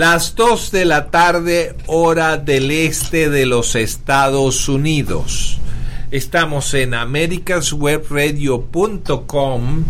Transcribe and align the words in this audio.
Las 0.00 0.34
2 0.34 0.70
de 0.70 0.86
la 0.86 1.10
tarde, 1.10 1.76
hora 1.86 2.38
del 2.38 2.70
este 2.70 3.28
de 3.28 3.44
los 3.44 3.74
Estados 3.74 4.66
Unidos. 4.66 5.58
Estamos 6.10 6.72
en 6.72 6.94
americaswebradio.com 6.94 9.84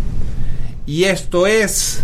y 0.85 1.05
esto 1.05 1.47
es 1.47 2.01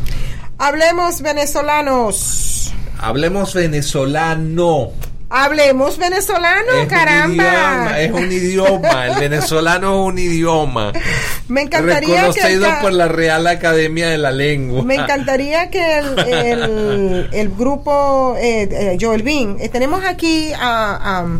Hablemos 0.57 1.21
venezolanos. 1.21 2.73
Hablemos 2.97 3.53
venezolano. 3.53 4.93
Hablemos 5.29 5.97
venezolano, 5.97 6.71
Es 6.75 6.83
un 6.83 6.87
caramba. 6.87 7.33
idioma, 7.33 7.99
es 7.99 8.11
un 8.13 8.31
idioma, 8.31 9.07
el 9.07 9.19
venezolano 9.19 9.95
es 9.95 9.99
un 10.13 10.17
idioma. 10.17 10.93
Me 11.47 11.61
encantaría 11.61 12.21
que 12.23 12.27
reconocido 12.41 12.67
acá- 12.67 12.81
por 12.81 12.91
la 12.93 13.07
Real 13.07 13.47
Academia 13.47 14.09
de 14.09 14.17
la 14.17 14.31
Lengua. 14.31 14.83
Me 14.83 14.95
encantaría 14.95 15.69
que 15.69 15.97
el, 15.99 16.19
el- 16.19 17.29
el 17.31 17.49
grupo 17.49 18.35
eh, 18.39 18.67
eh, 18.71 18.97
Joel 18.99 19.23
Bean, 19.23 19.57
eh, 19.59 19.69
tenemos 19.69 20.03
aquí 20.05 20.51
a- 20.53 21.19
a- 21.21 21.39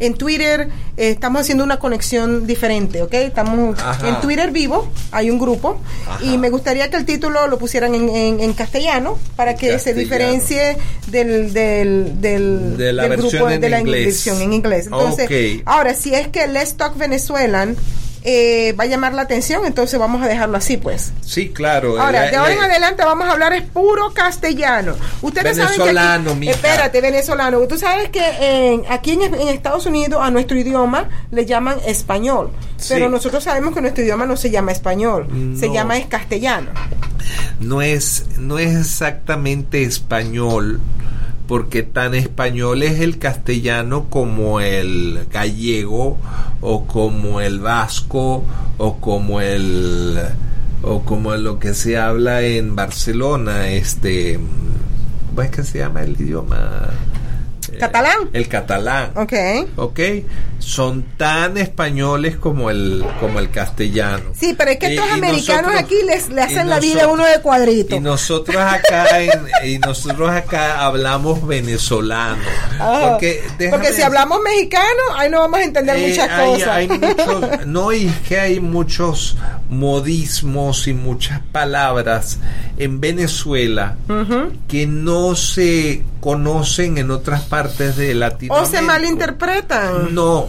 en 0.00 0.14
Twitter, 0.14 0.68
eh, 0.96 1.10
estamos 1.10 1.42
haciendo 1.42 1.62
una 1.62 1.78
conexión 1.78 2.44
diferente, 2.44 3.02
¿ok? 3.02 3.12
Estamos 3.14 3.78
Ajá. 3.78 4.08
en 4.08 4.20
Twitter 4.20 4.50
vivo, 4.50 4.88
hay 5.12 5.30
un 5.30 5.38
grupo, 5.38 5.78
Ajá. 6.08 6.24
y 6.24 6.38
me 6.38 6.50
gustaría 6.50 6.90
que 6.90 6.96
el 6.96 7.04
título 7.04 7.46
lo 7.46 7.56
pusieran 7.56 7.94
en, 7.94 8.08
en- 8.08 8.40
en 8.40 8.52
castellano 8.52 9.16
para 9.36 9.54
que 9.54 9.78
se 9.78 9.94
diferencie 9.94 10.76
del, 11.06 11.52
del, 11.52 12.20
del, 12.20 12.76
De 12.76 12.92
la 12.92 13.02
del 13.06 13.16
versión 13.20 13.52
en 13.52 13.60
de 13.60 13.68
la 13.70 13.78
inglés. 13.80 14.04
versión 14.06 14.40
en 14.42 14.52
inglés. 14.54 14.86
Entonces, 14.86 15.60
ahora, 15.66 15.94
si 15.94 16.12
es 16.14 16.26
que 16.28 16.48
Let's 16.48 16.74
Talk 16.76 16.96
Venezuelan 16.98 17.76
eh, 18.24 18.72
va 18.78 18.84
a 18.84 18.86
llamar 18.86 19.14
la 19.14 19.22
atención, 19.22 19.64
entonces 19.64 19.98
vamos 19.98 20.22
a 20.22 20.28
dejarlo 20.28 20.56
así, 20.56 20.76
pues. 20.76 21.12
Sí, 21.24 21.48
claro. 21.50 22.00
Ahora, 22.00 22.28
eh, 22.28 22.30
de 22.30 22.36
ahora 22.36 22.52
en 22.52 22.58
eh, 22.60 22.64
adelante 22.64 23.04
vamos 23.04 23.26
a 23.26 23.32
hablar 23.32 23.52
es 23.52 23.62
puro 23.62 24.12
castellano. 24.14 24.94
Ustedes 25.22 25.56
saben 25.56 25.72
que 25.72 25.78
Venezolano, 25.80 26.30
aquí- 26.30 26.38
mija. 26.40 26.52
espérate, 26.52 27.00
venezolano. 27.00 27.58
Tú 27.66 27.78
sabes 27.78 28.10
que 28.10 28.22
en- 28.72 28.84
aquí 28.90 29.12
en, 29.12 29.22
en 29.34 29.48
Estados 29.48 29.86
Unidos 29.86 30.20
a 30.22 30.30
nuestro 30.30 30.56
idioma 30.58 31.08
le 31.30 31.46
llaman 31.46 31.78
español, 31.86 32.50
Sí. 32.76 32.94
pero 32.94 33.08
nosotros 33.08 33.42
sabemos 33.44 33.74
que 33.74 33.80
nuestro 33.80 34.02
idioma 34.04 34.26
no 34.26 34.36
se 34.36 34.50
llama 34.50 34.72
español, 34.72 35.26
se 35.58 35.70
llama 35.72 35.98
es 35.98 36.06
castellano. 36.06 36.70
no 37.60 37.82
es, 37.82 38.24
no 38.38 38.58
es 38.58 38.76
exactamente 38.76 39.82
español, 39.82 40.80
porque 41.46 41.82
tan 41.82 42.14
español 42.14 42.82
es 42.82 43.00
el 43.00 43.18
castellano 43.18 44.08
como 44.08 44.60
el 44.60 45.26
gallego, 45.30 46.18
o 46.60 46.86
como 46.86 47.40
el 47.40 47.60
vasco, 47.60 48.44
o 48.78 48.96
como 48.98 49.40
el 49.40 50.18
o 50.82 51.02
como 51.02 51.34
lo 51.36 51.58
que 51.58 51.74
se 51.74 51.96
habla 51.96 52.42
en 52.42 52.74
Barcelona, 52.74 53.68
este 53.68 54.38
¿cómo 55.28 55.42
es 55.42 55.50
que 55.50 55.62
se 55.62 55.78
llama 55.78 56.02
el 56.02 56.20
idioma? 56.20 56.90
Eh, 57.82 57.86
¿Catalán? 57.86 58.16
El 58.32 58.48
catalán. 58.48 59.10
Ok. 59.16 59.32
¿ok? 59.76 60.00
Son 60.60 61.02
tan 61.16 61.56
españoles 61.58 62.36
como 62.36 62.70
el 62.70 63.04
como 63.18 63.40
el 63.40 63.50
castellano. 63.50 64.26
Sí, 64.38 64.54
pero 64.56 64.70
es 64.70 64.78
que 64.78 64.90
Y- 64.90 64.94
estos 64.96 65.08
y 65.08 65.12
americanos 65.12 65.72
nosotros- 65.72 65.82
aquí 65.84 65.96
les, 66.06 66.28
le 66.28 66.42
hacen 66.42 66.68
la 66.70 66.78
vida 66.78 67.04
a 67.04 67.08
uno 67.08 67.24
de 67.24 67.40
cuadrito. 67.40 67.96
Y 67.96 68.00
nosotros 68.00 68.56
acá 68.62 69.20
en- 69.20 69.48
y 69.68 69.78
nosotros 69.78 70.30
acá 70.30 70.84
hablamos 70.84 71.44
venezolano. 71.46 72.40
Ah, 72.78 73.08
porque, 73.10 73.42
porque 73.70 73.86
si 73.88 73.92
decir- 73.94 74.04
hablamos 74.04 74.38
mexicano, 74.42 75.02
ahí 75.16 75.28
no 75.28 75.40
vamos 75.40 75.58
a 75.58 75.64
entender 75.64 75.96
eh, 75.96 76.08
muchas 76.08 76.30
hay- 76.30 76.46
cosas. 76.52 76.68
hay 76.68 76.88
muchos- 76.88 77.66
no, 77.66 77.92
y 77.92 78.06
es 78.06 78.18
que 78.28 78.38
hay 78.38 78.60
muchos 78.60 79.36
modismos 79.68 80.86
y 80.88 80.94
muchas 80.94 81.40
palabras 81.52 82.38
en 82.78 83.00
Venezuela 83.00 83.96
que 84.68 84.86
no 84.86 85.34
se 85.34 86.02
conocen 86.22 86.96
en 86.98 87.10
otras 87.10 87.42
partes 87.42 87.96
de 87.96 88.12
O 88.12 88.14
Latinoamérica. 88.14 88.78
se 88.78 88.80
malinterpretan. 88.82 90.14
No, 90.14 90.46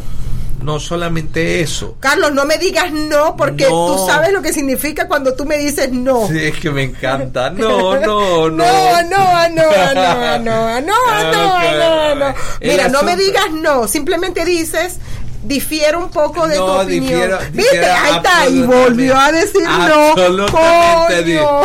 no 0.62 0.80
solamente 0.80 1.62
eso. 1.62 1.98
Carlos, 2.00 2.32
no 2.32 2.46
me 2.46 2.58
digas 2.60 2.92
no, 2.94 3.36
porque 3.36 3.64
No. 3.66 3.88
tú 3.88 4.06
sabes 4.08 4.32
lo 4.32 4.42
que 4.44 4.54
significa 4.54 5.08
cuando 5.08 5.34
tú 5.34 5.46
me 5.46 5.58
dices 5.58 5.92
no. 5.92 6.28
Sí, 6.28 6.38
es 6.40 6.58
que 6.58 6.70
me 6.70 6.84
encanta. 6.84 7.50
No, 7.58 7.96
no, 8.00 8.50
no. 8.50 8.52
No, 8.52 9.02
no, 9.02 9.50
no, 9.50 9.50
no, 9.50 10.40
no, 10.40 10.40
no, 10.40 10.82
no, 10.82 10.82
no, 11.32 12.16
no. 12.16 12.28
El 12.62 12.70
Mira, 12.72 12.88
no 12.90 13.02
me 13.04 13.18
digas 13.18 13.52
no, 13.52 13.88
simplemente 13.88 14.46
dices 14.46 15.00
difiere 15.44 15.98
un 15.98 16.10
poco 16.10 16.48
de 16.48 16.56
tu 16.56 16.64
opinión. 16.64 17.04
difiero- 17.06 17.40
¿Viste? 17.52 17.62
difiero 17.76 17.88
Ahí 18.04 18.16
está, 18.16 18.48
y 18.50 18.62
volvió 18.62 19.18
a 19.18 19.32
decir 19.32 19.62
no. 19.64 19.70
absolutamente 20.12 21.38
Coño. 21.40 21.62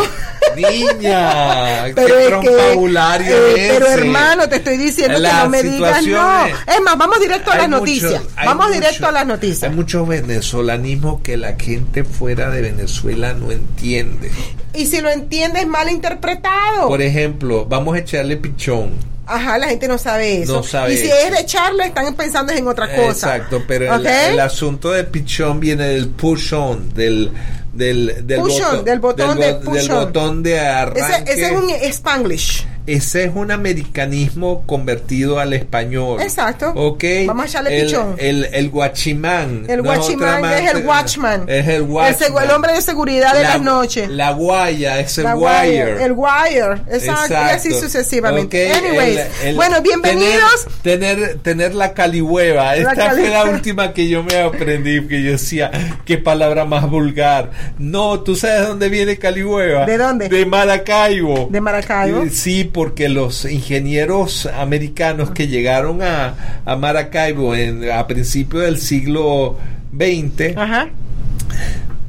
Niña, 0.56 1.84
Pero 1.94 2.40
qué 2.40 2.48
es 2.72 2.76
que, 2.76 3.30
eh, 3.30 3.66
es 3.68 3.72
pero 3.74 3.86
hermano, 3.88 4.48
te 4.48 4.56
estoy 4.56 4.76
diciendo 4.76 5.20
que 5.20 5.28
no 5.28 5.48
me 5.48 5.62
digas 5.62 6.06
no. 6.06 6.46
es- 6.46 6.54
Es 6.76 6.80
más, 6.82 6.96
vamos 6.96 7.20
directo 7.20 7.50
a 7.50 7.56
las 7.56 7.68
mucho- 7.68 7.78
noticias. 7.80 8.22
Vamos 8.36 8.66
mucho- 8.66 8.80
directo 8.80 9.06
a 9.06 9.12
las 9.12 9.26
noticias. 9.26 9.70
Hay 9.70 9.76
mucho 9.76 10.06
venezolanismo 10.06 11.22
que 11.22 11.36
la 11.36 11.54
gente 11.58 12.04
fuera 12.04 12.50
de 12.50 12.62
Venezuela 12.62 13.34
no 13.34 13.50
entiende. 13.52 14.30
Y 14.74 14.86
si 14.86 15.00
lo 15.00 15.10
entiendes 15.10 15.66
mal 15.66 15.88
interpretado. 15.90 16.88
Por 16.88 17.02
ejemplo, 17.02 17.66
vamos 17.66 17.96
a 17.96 17.98
echarle 17.98 18.36
pichón. 18.36 18.92
Ajá, 19.28 19.58
la 19.58 19.68
gente 19.68 19.86
no 19.88 19.98
sabe 19.98 20.42
eso. 20.42 20.54
No 20.56 20.62
sabe 20.62 20.94
y 20.94 20.96
si 20.96 21.06
eso. 21.06 21.16
es 21.26 21.30
de 21.32 21.40
echarle, 21.40 21.86
están 21.86 22.14
pensando 22.14 22.52
en 22.52 22.66
otra 22.66 22.86
cosa. 22.96 23.36
Exacto, 23.36 23.62
pero 23.68 23.94
el, 23.94 24.00
¿Ok? 24.00 24.06
el 24.30 24.40
asunto 24.40 24.90
de 24.92 25.04
pichón 25.04 25.60
viene 25.60 25.84
del 25.88 26.08
push 26.08 26.54
on, 26.54 26.92
del 26.94 27.30
del 27.72 28.26
del, 28.26 28.40
Push 28.40 28.60
on, 28.62 28.84
del 28.84 28.98
botón 28.98 29.38
de 29.38 29.52
bo- 29.52 29.60
push 29.60 29.82
del 29.82 29.90
on. 29.92 30.04
botón 30.06 30.42
de 30.42 30.58
arranque. 30.58 31.00
Ese, 31.30 31.32
ese 31.32 31.46
es 31.46 31.52
un 31.52 31.70
Spanglish. 31.70 32.66
Ese 32.88 33.24
es 33.24 33.30
un 33.34 33.50
americanismo 33.50 34.62
convertido 34.66 35.38
al 35.38 35.52
español. 35.52 36.22
Exacto. 36.22 36.72
Ok. 36.74 37.04
Vamos 37.26 37.44
a 37.44 37.48
echarle 37.48 37.78
el, 37.80 37.86
pichón. 37.86 38.14
El, 38.18 38.44
el 38.52 38.70
guachimán. 38.70 39.64
El 39.68 39.78
no 39.78 39.84
guachimán 39.84 40.44
es 40.46 40.70
el 40.74 40.86
watchman. 40.86 41.44
Es 41.48 41.68
el 41.68 41.82
watchman. 41.82 42.44
el 42.44 42.50
hombre 42.50 42.72
de 42.72 42.80
seguridad 42.82 43.34
de 43.34 43.42
La- 43.42 43.48
las 43.50 43.60
noches. 43.62 44.08
La 44.08 44.30
guaya 44.32 45.00
es 45.00 45.18
el 45.18 45.24
La 45.24 45.36
wire. 45.36 46.02
El 46.02 46.12
wire. 46.12 46.80
Exacto. 46.90 47.34
Y 47.34 47.50
así 47.50 47.74
sucesivamente. 47.74 48.70
Ok, 48.70 48.76
Anyways. 48.78 49.20
el- 49.44 49.56
bueno, 49.56 49.82
bienvenidos. 49.82 50.66
Tener, 50.82 51.16
tener, 51.16 51.38
tener 51.40 51.74
la 51.74 51.92
calihueva. 51.92 52.74
La 52.76 52.92
Esta 52.92 53.10
fue 53.10 53.28
la 53.28 53.44
última 53.44 53.92
que 53.92 54.08
yo 54.08 54.22
me 54.22 54.36
aprendí, 54.38 55.06
que 55.06 55.22
yo 55.22 55.32
decía, 55.32 55.70
qué 56.06 56.16
palabra 56.16 56.64
más 56.64 56.88
vulgar. 56.88 57.50
No, 57.78 58.20
¿tú 58.20 58.34
sabes 58.34 58.66
dónde 58.66 58.88
viene 58.88 59.18
calihueva? 59.18 59.84
¿De 59.84 59.98
dónde? 59.98 60.28
De 60.30 60.46
Maracaibo. 60.46 61.48
De 61.50 61.60
Maracaibo. 61.60 62.22
Eh, 62.22 62.30
Sí, 62.30 62.64
porque 62.78 63.08
los 63.08 63.44
ingenieros 63.44 64.46
americanos 64.46 65.32
que 65.32 65.48
llegaron 65.48 66.00
a, 66.00 66.60
a 66.64 66.76
Maracaibo 66.76 67.56
en, 67.56 67.90
a 67.90 68.06
principios 68.06 68.62
del 68.62 68.78
siglo 68.78 69.56
XX 69.92 70.56
Ajá. 70.56 70.88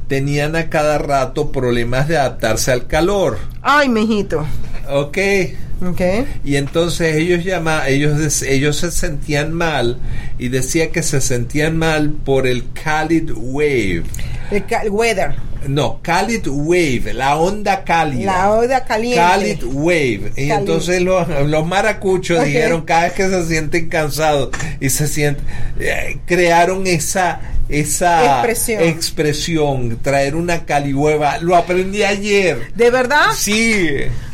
tenían 0.06 0.54
a 0.54 0.70
cada 0.70 0.98
rato 0.98 1.50
problemas 1.50 2.06
de 2.06 2.18
adaptarse 2.18 2.70
al 2.70 2.86
calor. 2.86 3.38
Ay, 3.62 3.88
mijito. 3.88 4.46
¿Ok? 4.88 5.18
Ok. 5.88 6.00
Y 6.44 6.54
entonces 6.54 7.16
ellos 7.16 7.42
llama, 7.42 7.88
ellos 7.88 8.40
ellos 8.42 8.76
se 8.76 8.92
sentían 8.92 9.52
mal 9.52 9.98
y 10.38 10.50
decía 10.50 10.92
que 10.92 11.02
se 11.02 11.20
sentían 11.20 11.78
mal 11.78 12.10
por 12.10 12.46
el 12.46 12.62
Khalid 12.74 13.32
wave. 13.34 14.04
El, 14.50 14.90
weather. 14.90 15.34
No, 15.68 16.00
Khalid 16.02 16.46
wave, 16.48 17.12
la 17.12 17.36
onda 17.36 17.84
cálida. 17.84 18.32
La 18.32 18.50
oda 18.50 18.84
caliente. 18.84 19.20
Khalid 19.20 19.64
Wave. 19.64 20.32
Y 20.36 20.50
entonces 20.50 21.02
los, 21.02 21.28
los 21.46 21.66
maracuchos 21.66 22.44
dijeron 22.44 22.82
cada 22.82 23.04
vez 23.04 23.12
que 23.12 23.28
se 23.28 23.46
sienten 23.46 23.88
cansados 23.88 24.50
y 24.80 24.88
se 24.90 25.06
sienten, 25.06 25.44
eh, 25.78 26.18
crearon 26.26 26.86
esa 26.86 27.40
esa 27.70 28.32
Expresión. 28.34 28.82
expresión, 28.82 29.98
traer 30.02 30.34
una 30.36 30.64
calihueva. 30.64 31.38
Lo 31.38 31.56
aprendí 31.56 32.02
ayer. 32.02 32.72
¿De 32.74 32.90
verdad? 32.90 33.26
Sí. 33.36 33.88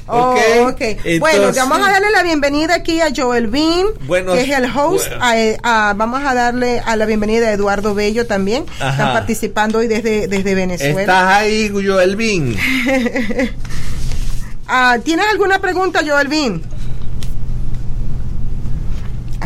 Oh, 0.08 0.34
ok. 0.34 0.68
ok. 0.68 0.80
bueno, 1.18 1.36
Entonces- 1.38 1.56
vamos 1.68 1.86
a 1.88 1.90
darle 1.90 2.10
la 2.12 2.22
bienvenida 2.22 2.76
aquí 2.76 3.00
a 3.00 3.08
Joel 3.14 3.48
Bean, 3.48 3.86
Bueno, 4.06 4.34
que 4.34 4.42
es 4.42 4.50
el 4.50 4.64
host. 4.66 5.08
bueno. 5.08 5.56
A- 5.64 5.88
a- 5.90 5.94
vamos 5.94 6.22
a 6.24 6.32
darle 6.32 6.78
a 6.78 6.94
la 6.94 7.06
bienvenida 7.06 7.48
a 7.48 7.52
Eduardo 7.52 7.92
Bello 7.94 8.24
también. 8.26 8.64
Ajá. 8.78 8.90
Están 8.92 9.12
participando 9.14 9.78
hoy 9.78 9.88
desde, 9.88 10.28
desde 10.28 10.54
Venezuela. 10.54 11.00
¿Estás 11.00 11.34
ahí, 11.34 11.68
Joel 11.72 12.14
Bin? 12.16 12.56
Ah, 14.68 14.98
¿Tienes 15.04 15.26
alguna 15.30 15.60
pregunta, 15.60 16.00
Joel 16.04 16.26
Bean? 16.28 16.60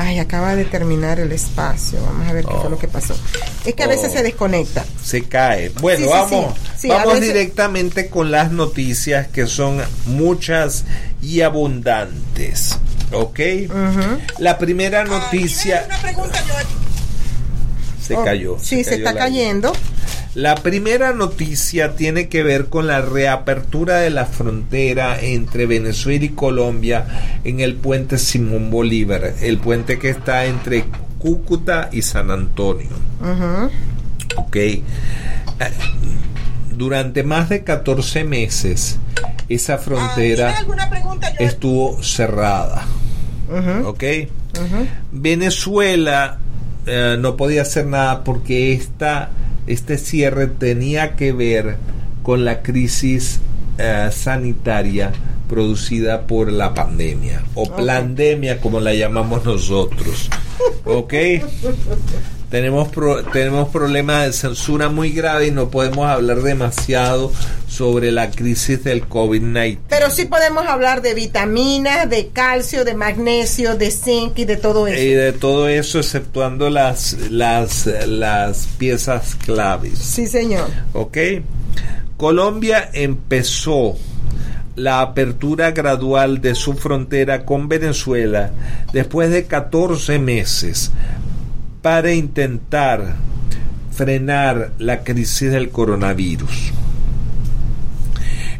Ay, 0.02 0.18
acaba 0.18 0.56
de 0.56 0.64
terminar 0.64 1.20
el 1.20 1.30
espacio. 1.30 2.02
Vamos 2.02 2.26
a 2.26 2.32
ver 2.32 2.46
qué 2.46 2.54
Oh. 2.54 2.60
fue 2.62 2.70
lo 2.70 2.78
que 2.78 2.88
pasó. 2.88 3.14
Es 3.66 3.74
que 3.74 3.82
a 3.82 3.86
veces 3.86 4.06
Oh. 4.10 4.12
se 4.16 4.22
desconecta. 4.22 4.82
Se 5.04 5.24
cae. 5.24 5.68
Bueno, 5.80 6.06
Sí, 6.06 6.10
vamos, 6.10 6.54
sí. 6.56 6.70
Sí, 6.78 6.90
a 6.90 6.94
vamos 6.94 7.14
veces- 7.20 7.28
directamente 7.34 8.08
con 8.08 8.30
las 8.30 8.50
noticias 8.50 9.26
que 9.28 9.46
son 9.46 9.82
muchas 10.06 10.84
y 11.20 11.42
abundantes. 11.42 12.78
¿Ok? 13.12 13.40
La 14.38 14.56
primera 14.56 15.04
noticia 15.04 15.86
se 18.02 18.16
Oh, 18.16 18.24
cayó. 18.24 18.56
Sí, 18.58 18.82
se, 18.82 18.90
cayó 18.92 18.96
está 18.98 19.12
la- 19.12 19.18
cayendo. 19.20 19.72
La 20.34 20.54
primera 20.54 21.12
noticia 21.12 21.96
tiene 21.96 22.28
que 22.28 22.42
ver 22.42 22.66
con 22.66 22.86
la 22.86 23.00
reapertura 23.00 23.96
de 23.96 24.10
la 24.10 24.26
frontera 24.26 25.18
entre 25.20 25.66
Venezuela 25.66 26.24
y 26.24 26.28
Colombia 26.30 27.38
en 27.42 27.60
el 27.60 27.74
puente 27.74 28.16
Simón 28.16 28.70
Bolívar, 28.70 29.34
el 29.40 29.58
puente 29.58 29.98
que 29.98 30.10
está 30.10 30.46
entre 30.46 30.84
Cúcuta 31.18 31.88
y 31.92 32.02
San 32.02 32.30
Antonio. 32.30 32.88
Ok. 34.36 34.56
Eh, 34.56 34.84
Durante 36.72 37.24
más 37.24 37.50
de 37.50 37.62
14 37.62 38.24
meses, 38.24 38.98
esa 39.50 39.76
frontera 39.76 40.54
estuvo 41.38 42.02
cerrada. 42.02 42.86
Ujú. 43.50 43.88
Venezuela 45.12 46.38
eh, 46.86 47.16
no 47.18 47.36
podía 47.36 47.62
hacer 47.62 47.84
nada 47.84 48.24
porque 48.24 48.72
esta, 48.72 49.28
este 49.66 49.98
cierre 49.98 50.46
tenía 50.46 51.16
que 51.16 51.32
ver 51.32 51.76
con 52.22 52.44
la 52.44 52.62
crisis 52.62 53.40
eh, 53.78 54.08
sanitaria 54.12 55.12
producida 55.48 56.26
por 56.26 56.52
la 56.52 56.74
pandemia 56.74 57.42
o 57.54 57.64
pandemia 57.64 58.60
como 58.60 58.78
la 58.80 58.94
llamamos 58.94 59.44
nosotros. 59.44 60.30
¿Ok? 60.84 61.14
Tenemos, 62.50 62.88
pro- 62.88 63.22
tenemos 63.24 63.68
problemas 63.68 64.26
de 64.26 64.32
censura 64.32 64.88
muy 64.88 65.10
grave 65.10 65.46
y 65.46 65.50
no 65.50 65.70
podemos 65.70 66.06
hablar 66.08 66.42
demasiado 66.42 67.32
sobre 67.68 68.10
la 68.12 68.30
crisis 68.30 68.82
del 68.84 69.08
COVID-19. 69.08 69.78
Pero 69.88 70.10
sí 70.10 70.24
podemos 70.26 70.66
hablar 70.66 71.00
de 71.02 71.14
vitaminas, 71.14 72.10
de 72.10 72.28
calcio, 72.28 72.84
de 72.84 72.94
magnesio, 72.94 73.76
de 73.76 73.90
zinc 73.90 74.38
y 74.38 74.44
de 74.44 74.56
todo 74.56 74.86
eso. 74.88 75.00
Y 75.00 75.10
de 75.14 75.32
todo 75.32 75.68
eso, 75.68 75.98
exceptuando 76.00 76.70
las, 76.70 77.16
las, 77.30 77.86
las 78.06 78.66
piezas 78.78 79.36
claves. 79.36 79.98
sí, 79.98 80.26
señor. 80.26 80.68
¿Ok? 80.92 81.16
Colombia 82.16 82.90
empezó 82.92 83.96
la 84.76 85.00
apertura 85.00 85.72
gradual 85.72 86.40
de 86.40 86.54
su 86.54 86.74
frontera 86.74 87.44
con 87.44 87.68
Venezuela 87.68 88.50
después 88.92 89.30
de 89.30 89.44
14 89.44 90.18
meses 90.18 90.90
para 91.82 92.12
intentar 92.12 93.16
frenar 93.92 94.72
la 94.78 95.02
crisis 95.02 95.50
del 95.50 95.70
coronavirus. 95.70 96.72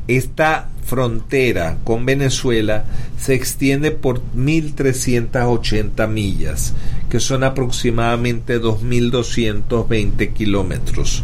Esta 0.08 0.68
frontera 0.84 1.78
con 1.84 2.04
Venezuela 2.04 2.84
se 3.16 3.34
extiende 3.34 3.92
por 3.92 4.20
1.380 4.34 6.08
millas, 6.08 6.74
que 7.08 7.20
son 7.20 7.44
aproximadamente 7.44 8.60
2.220 8.60 10.32
kilómetros, 10.32 11.22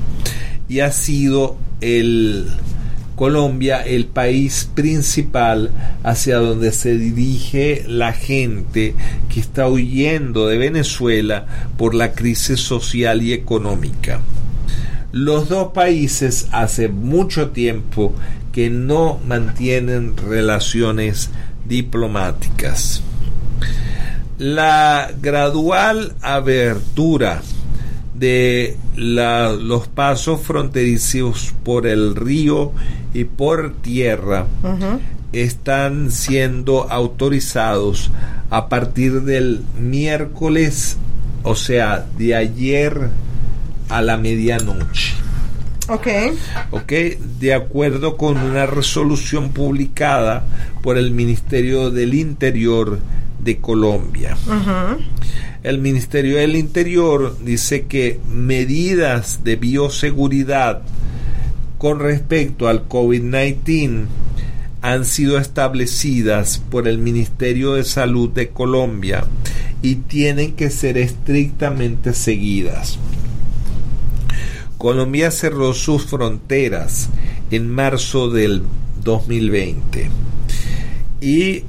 y 0.68 0.80
ha 0.80 0.92
sido 0.92 1.56
el 1.80 2.48
Colombia 3.16 3.80
el 3.80 4.06
país 4.06 4.70
principal 4.74 5.70
hacia 6.04 6.36
donde 6.36 6.70
se 6.70 6.96
dirige 6.96 7.84
la 7.88 8.12
gente 8.12 8.94
que 9.32 9.40
está 9.40 9.66
huyendo 9.68 10.46
de 10.46 10.58
Venezuela 10.58 11.46
por 11.78 11.94
la 11.94 12.12
crisis 12.12 12.60
social 12.60 13.22
y 13.22 13.32
económica. 13.32 14.20
Los 15.12 15.48
dos 15.48 15.72
países 15.72 16.46
hace 16.52 16.88
mucho 16.88 17.48
tiempo 17.50 18.14
que 18.52 18.68
no 18.68 19.18
mantienen 19.26 20.14
relaciones 20.16 21.30
diplomáticas. 21.66 23.02
La 24.38 25.10
gradual 25.22 26.14
abertura 26.20 27.40
de 28.14 28.76
los 28.96 29.88
pasos 29.88 30.40
fronterizos 30.40 31.54
por 31.64 31.86
el 31.86 32.14
río 32.14 32.72
y 33.16 33.24
por 33.24 33.72
tierra 33.76 34.46
están 35.32 36.10
siendo 36.10 36.90
autorizados 36.90 38.10
a 38.50 38.68
partir 38.68 39.22
del 39.22 39.62
miércoles, 39.80 40.98
o 41.42 41.54
sea, 41.54 42.06
de 42.18 42.34
ayer 42.34 43.08
a 43.88 44.02
la 44.02 44.18
medianoche. 44.18 45.14
Ok. 45.88 46.06
¿ok? 46.72 46.92
De 47.40 47.54
acuerdo 47.54 48.18
con 48.18 48.36
una 48.36 48.66
resolución 48.66 49.48
publicada 49.50 50.44
por 50.82 50.98
el 50.98 51.10
Ministerio 51.10 51.90
del 51.90 52.12
Interior 52.12 52.98
de 53.42 53.56
Colombia. 53.58 54.36
El 55.62 55.78
Ministerio 55.78 56.36
del 56.36 56.54
Interior 56.54 57.38
dice 57.42 57.86
que 57.86 58.20
medidas 58.30 59.42
de 59.42 59.56
bioseguridad 59.56 60.82
con 61.78 62.00
respecto 62.00 62.68
al 62.68 62.88
COVID-19 62.88 64.06
han 64.82 65.04
sido 65.04 65.38
establecidas 65.38 66.62
por 66.70 66.86
el 66.86 66.98
Ministerio 66.98 67.74
de 67.74 67.84
Salud 67.84 68.30
de 68.30 68.50
Colombia 68.50 69.24
y 69.82 69.96
tienen 69.96 70.52
que 70.52 70.70
ser 70.70 70.96
estrictamente 70.96 72.12
seguidas. 72.12 72.98
Colombia 74.78 75.30
cerró 75.30 75.72
sus 75.74 76.04
fronteras 76.04 77.08
en 77.50 77.70
marzo 77.70 78.30
del 78.30 78.62
2020 79.02 80.10
y 81.20 81.64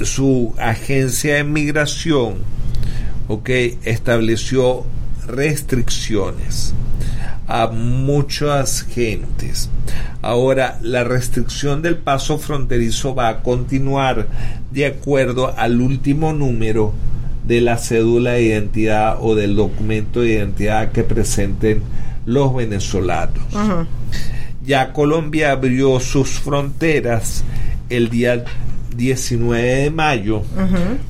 su 0.00 0.54
agencia 0.58 1.34
de 1.34 1.44
migración 1.44 2.56
ok, 3.28 3.48
estableció 3.84 4.84
restricciones 5.26 6.74
a 7.46 7.68
muchas 7.68 8.82
gentes. 8.82 9.70
Ahora, 10.22 10.78
la 10.82 11.04
restricción 11.04 11.82
del 11.82 11.96
paso 11.96 12.38
fronterizo 12.38 13.14
va 13.14 13.28
a 13.28 13.42
continuar 13.42 14.26
de 14.70 14.86
acuerdo 14.86 15.54
al 15.56 15.80
último 15.80 16.32
número 16.32 16.92
de 17.46 17.60
la 17.60 17.78
cédula 17.78 18.32
de 18.32 18.42
identidad 18.42 19.18
o 19.20 19.34
del 19.34 19.54
documento 19.54 20.20
de 20.20 20.32
identidad 20.32 20.90
que 20.90 21.04
presenten 21.04 21.82
los 22.24 22.54
venezolanos. 22.54 23.44
Ya 24.64 24.92
Colombia 24.92 25.52
abrió 25.52 26.00
sus 26.00 26.40
fronteras 26.40 27.44
el 27.88 28.10
día 28.10 28.44
19 28.96 29.62
de 29.62 29.90
mayo 29.90 30.42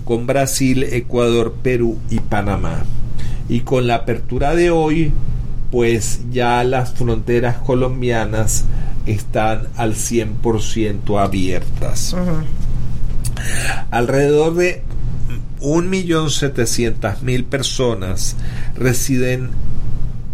con 0.05 0.27
Brasil, 0.27 0.83
Ecuador, 0.83 1.55
Perú 1.63 1.99
y 2.11 2.21
Panamá. 2.21 2.85
Y 3.49 3.61
con 3.61 3.87
la 3.87 3.95
apertura 3.95 4.55
de 4.55 4.71
hoy, 4.71 5.13
pues 5.71 6.21
ya 6.31 6.63
las 6.65 6.95
fronteras 6.95 7.57
colombianas 7.59 8.65
están 9.07 9.69
al 9.77 9.95
100% 9.95 11.21
abiertas. 11.21 12.15
Alrededor 13.91 14.55
de 14.55 14.83
1.700.000 15.61 17.45
personas 17.45 18.37
residen 18.77 19.51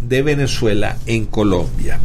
de 0.01 0.21
Venezuela 0.21 0.97
en 1.05 1.25
Colombia. 1.25 1.99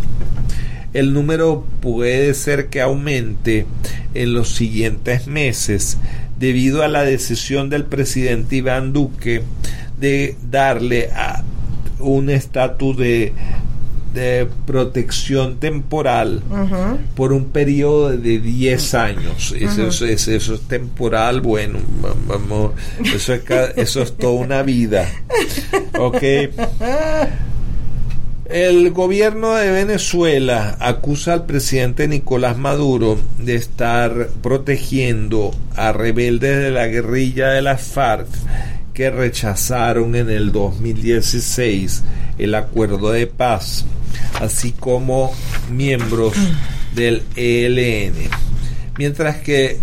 El 0.95 1.13
número 1.13 1.67
puede 1.81 2.33
ser 2.35 2.69
que 2.69 2.81
aumente 2.81 3.67
en 4.15 4.33
los 4.33 4.49
siguientes 4.49 5.27
meses 5.27 5.99
debido 6.39 6.83
a 6.83 6.89
la 6.89 7.03
decisión 7.03 7.69
del 7.69 7.85
presidente 7.85 8.57
Iván 8.57 8.93
Duque 8.93 9.43
de 10.01 10.37
darle 10.51 11.11
a 11.13 11.43
un 12.01 12.31
estatus 12.31 12.97
de, 12.97 13.33
de 14.15 14.47
protección 14.67 15.57
temporal 15.59 16.43
por 17.15 17.33
un 17.33 17.47
periodo 17.47 18.11
de 18.17 18.39
10 18.41 18.95
años. 18.95 19.55
Eso, 19.59 19.87
es- 19.89 20.01
es- 20.03 20.29
eso 20.29 20.55
es 20.55 20.61
temporal, 20.63 21.41
bueno, 21.41 21.79
va- 22.05 22.15
vamos, 22.27 22.73
eso 23.05 23.35
es, 23.35 23.43
eso 23.77 24.03
es 24.03 24.17
toda 24.17 24.33
una 24.35 24.63
vida. 24.63 25.09
Ok. 25.99 26.23
El 28.51 28.93
gobierno 28.93 29.55
de 29.57 29.71
Venezuela 29.71 30.79
acusa 30.81 31.35
al 31.35 31.45
presidente 31.45 32.09
Nicolás 32.09 32.57
Maduro 32.57 33.19
de 33.39 33.57
estar 33.57 34.29
protegiendo 34.43 35.55
a 35.77 35.93
rebeldes 35.93 36.57
de 36.63 36.71
la 36.71 36.87
guerrilla 36.87 37.49
de 37.51 37.61
las 37.61 37.83
FARC 37.83 38.27
que 38.99 39.11
rechazaron 39.11 40.17
en 40.17 40.29
el 40.29 40.51
2016 40.51 42.03
el 42.37 42.57
acuerdo 42.57 43.13
de 43.13 43.29
paz, 43.29 43.85
así 44.41 44.73
como 44.73 45.33
miembros 45.71 46.33
del 46.97 47.23
ELN. 47.37 48.29
Mientras 48.99 49.37
que 49.37 49.79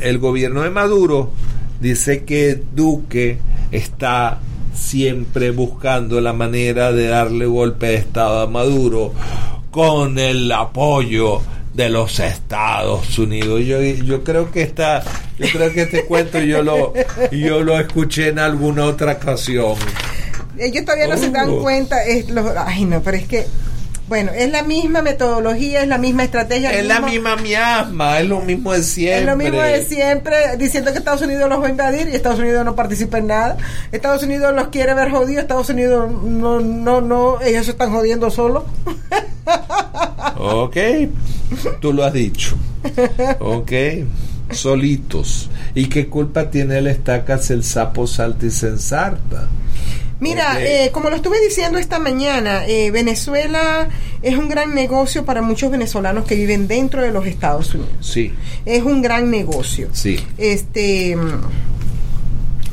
el 0.00 0.18
gobierno 0.18 0.62
de 0.62 0.70
Maduro 0.70 1.30
dice 1.80 2.24
que 2.24 2.60
Duque 2.74 3.38
está 3.70 4.40
siempre 4.74 5.52
buscando 5.52 6.20
la 6.20 6.32
manera 6.32 6.90
de 6.90 7.06
darle 7.06 7.46
golpe 7.46 7.86
de 7.86 7.94
Estado 7.94 8.40
a 8.40 8.46
Maduro 8.48 9.14
con 9.70 10.18
el 10.18 10.50
apoyo 10.50 11.40
de 11.74 11.88
los 11.90 12.18
Estados 12.20 13.18
Unidos. 13.18 13.60
Yo, 13.64 13.80
yo 13.82 14.22
creo 14.24 14.50
que 14.50 14.62
está, 14.62 15.02
yo 15.38 15.46
creo 15.52 15.72
que 15.72 15.82
este 15.82 16.04
cuento 16.04 16.38
yo 16.40 16.62
lo, 16.62 16.92
yo 17.32 17.62
lo 17.62 17.78
escuché 17.78 18.28
en 18.28 18.38
alguna 18.38 18.84
otra 18.84 19.12
ocasión. 19.12 19.74
Ellos 20.56 20.84
todavía 20.84 21.08
no 21.08 21.16
se 21.16 21.30
dan 21.30 21.50
Oh. 21.50 21.60
cuenta. 21.62 22.04
Es 22.04 22.30
lo, 22.30 22.54
ay, 22.56 22.84
no, 22.84 23.02
pero 23.02 23.16
es 23.16 23.26
que, 23.26 23.44
bueno, 24.06 24.32
es 24.32 24.50
la 24.52 24.62
misma 24.62 25.00
metodología, 25.00 25.82
es 25.82 25.88
la 25.88 25.96
misma 25.96 26.24
estrategia. 26.24 26.72
Es 26.72 26.86
la 26.86 27.00
misma 27.00 27.36
miasma, 27.36 28.20
es 28.20 28.28
lo 28.28 28.40
mismo 28.40 28.72
de 28.72 28.82
siempre. 28.82 29.20
Es 29.20 29.26
lo 29.26 29.36
mismo 29.36 29.60
de 29.62 29.82
siempre, 29.82 30.56
diciendo 30.58 30.92
que 30.92 30.98
Estados 30.98 31.22
Unidos 31.22 31.48
los 31.48 31.62
va 31.62 31.66
a 31.66 31.70
invadir 31.70 32.08
y 32.08 32.14
Estados 32.14 32.38
Unidos 32.38 32.64
no 32.66 32.74
participa 32.74 33.18
en 33.18 33.28
nada. 33.28 33.56
Estados 33.92 34.22
Unidos 34.22 34.54
los 34.54 34.68
quiere 34.68 34.92
ver 34.92 35.10
jodidos, 35.10 35.42
Estados 35.42 35.70
Unidos 35.70 36.10
no, 36.22 36.60
no, 36.60 37.00
no, 37.00 37.40
ellos 37.40 37.64
se 37.64 37.70
están 37.70 37.92
jodiendo 37.92 38.30
solos. 38.30 38.64
Ok, 40.36 40.76
tú 41.80 41.92
lo 41.92 42.04
has 42.04 42.12
dicho. 42.12 42.56
Ok, 43.40 43.72
solitos. 44.50 45.48
¿Y 45.74 45.86
qué 45.86 46.08
culpa 46.08 46.50
tiene 46.50 46.78
el 46.78 46.86
estacas 46.88 47.50
el 47.50 47.64
sapo 47.64 48.06
salta 48.06 48.46
y 48.46 48.50
se 48.50 48.68
ensarta? 48.68 49.48
Mira, 50.20 50.56
eh, 50.60 50.90
como 50.92 51.10
lo 51.10 51.16
estuve 51.16 51.40
diciendo 51.40 51.78
esta 51.78 51.98
mañana, 51.98 52.66
eh, 52.66 52.90
Venezuela 52.90 53.88
es 54.22 54.38
un 54.38 54.48
gran 54.48 54.74
negocio 54.74 55.24
para 55.24 55.42
muchos 55.42 55.70
venezolanos 55.70 56.24
que 56.24 56.34
viven 56.36 56.68
dentro 56.68 57.02
de 57.02 57.10
los 57.10 57.26
Estados 57.26 57.74
Unidos. 57.74 57.92
Sí, 58.00 58.32
Es 58.64 58.82
un 58.84 59.02
gran 59.02 59.30
negocio. 59.30 59.88
sí. 59.92 60.18
Este, 60.38 61.16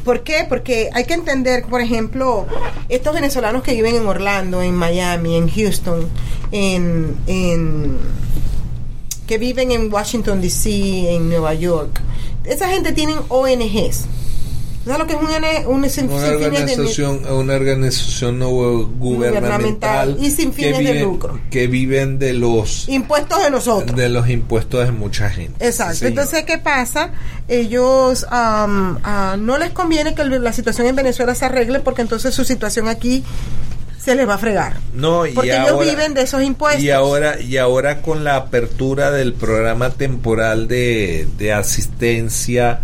¿por 0.05 0.24
qué? 0.24 0.45
Porque 0.48 0.89
hay 0.93 1.05
que 1.05 1.13
entender, 1.13 1.63
por 1.65 1.81
ejemplo, 1.81 2.45
estos 2.89 3.13
venezolanos 3.13 3.63
que 3.63 3.74
viven 3.74 3.95
en 3.95 4.05
Orlando, 4.07 4.62
en 4.62 4.75
Miami, 4.75 5.36
en 5.36 5.50
Houston, 5.50 6.07
en, 6.51 7.15
en 7.27 7.98
que 9.27 9.38
viven 9.38 9.71
en 9.71 9.91
Washington 9.91 10.41
D.C., 10.41 11.15
en 11.15 11.29
Nueva 11.29 11.53
York. 11.53 12.01
Esa 12.43 12.67
gente 12.69 12.91
tienen 12.91 13.17
ONGs. 13.29 14.05
¿Sabes 14.83 14.97
lo 15.00 15.05
que 15.07 15.13
es 15.13 15.19
un, 15.21 15.31
N- 15.31 15.67
un 15.67 15.89
sin, 15.89 16.09
Una 16.09 16.25
sin 16.27 16.39
fines 16.39 16.39
de- 16.39 16.45
organización, 16.45 17.25
una 17.31 17.53
organización 17.53 18.39
no 18.39 18.50
gubernamental 18.50 18.89
Gubernamental 19.00 20.17
y 20.19 20.31
sin 20.31 20.53
fines 20.53 20.77
que 20.77 20.83
de 20.83 20.91
viven, 20.93 21.03
lucro. 21.03 21.39
que 21.51 21.67
viven 21.67 22.17
de 22.17 22.33
los 22.33 22.89
impuestos 22.89 23.43
de 23.43 23.51
nosotros? 23.51 23.95
de 23.95 24.09
los 24.09 24.27
impuestos 24.27 24.83
de 24.85 24.91
mucha 24.91 25.29
gente. 25.29 25.63
Exacto. 25.65 25.95
Sí. 25.97 26.05
Entonces, 26.07 26.45
¿qué 26.45 26.57
pasa? 26.57 27.11
Ellos 27.47 28.25
am, 28.31 28.97
ah, 29.03 29.35
no 29.39 29.57
les 29.59 29.69
conviene 29.69 30.15
que 30.15 30.23
la 30.25 30.51
situación 30.53 30.88
en 30.88 30.95
Venezuela 30.95 31.35
se 31.35 31.45
arregle 31.45 31.79
porque 31.81 32.01
entonces 32.01 32.33
su 32.33 32.43
situación 32.43 32.88
aquí 32.88 33.23
se 34.03 34.15
les 34.15 34.27
va 34.27 34.33
a 34.33 34.38
fregar. 34.39 34.77
No, 34.95 35.27
y 35.27 35.33
Porque 35.33 35.51
ellos 35.55 35.69
ahora- 35.69 35.89
viven 35.91 36.13
de 36.15 36.23
esos 36.23 36.41
impuestos. 36.41 36.81
Y 36.83 36.89
ahora, 36.89 37.39
y 37.39 37.57
ahora 37.57 38.01
con 38.01 38.23
la 38.23 38.35
apertura 38.35 39.11
del 39.11 39.33
programa 39.35 39.91
temporal 39.91 40.67
de, 40.67 41.27
de 41.38 41.53
asistencia 41.53 42.79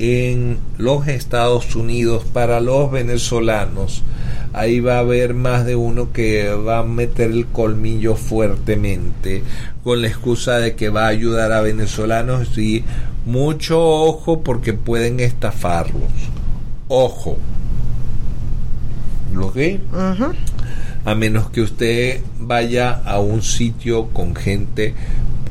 en 0.00 0.56
los 0.78 1.08
Estados 1.08 1.76
Unidos 1.76 2.24
para 2.24 2.60
los 2.60 2.90
venezolanos, 2.90 4.02
ahí 4.54 4.80
va 4.80 4.96
a 4.96 5.00
haber 5.00 5.34
más 5.34 5.66
de 5.66 5.76
uno 5.76 6.10
que 6.10 6.48
va 6.54 6.78
a 6.78 6.84
meter 6.84 7.30
el 7.30 7.46
colmillo 7.46 8.16
fuertemente 8.16 9.42
con 9.84 10.00
la 10.00 10.08
excusa 10.08 10.56
de 10.58 10.74
que 10.74 10.88
va 10.88 11.04
a 11.04 11.08
ayudar 11.08 11.52
a 11.52 11.60
venezolanos 11.60 12.56
y 12.56 12.82
mucho 13.26 13.78
ojo 13.78 14.40
porque 14.40 14.72
pueden 14.72 15.20
estafarlos. 15.20 16.10
Ojo. 16.88 17.36
¿Lo 19.34 19.52
que? 19.52 19.80
A 21.04 21.14
menos 21.14 21.50
que 21.50 21.60
usted 21.60 22.22
vaya 22.38 23.02
a 23.04 23.20
un 23.20 23.42
sitio 23.42 24.06
con 24.08 24.34
gente 24.34 24.94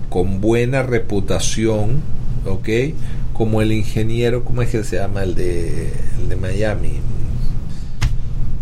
con 0.09 0.41
buena 0.41 0.81
reputación, 0.81 2.01
¿ok? 2.47 2.67
Como 3.39 3.61
el 3.61 3.71
ingeniero, 3.71 4.43
¿cómo 4.43 4.63
es 4.63 4.69
que 4.69 4.83
se 4.83 4.97
llama? 4.97 5.23
El 5.23 5.33
de, 5.33 5.93
el 6.19 6.27
de 6.27 6.35
Miami, 6.35 6.99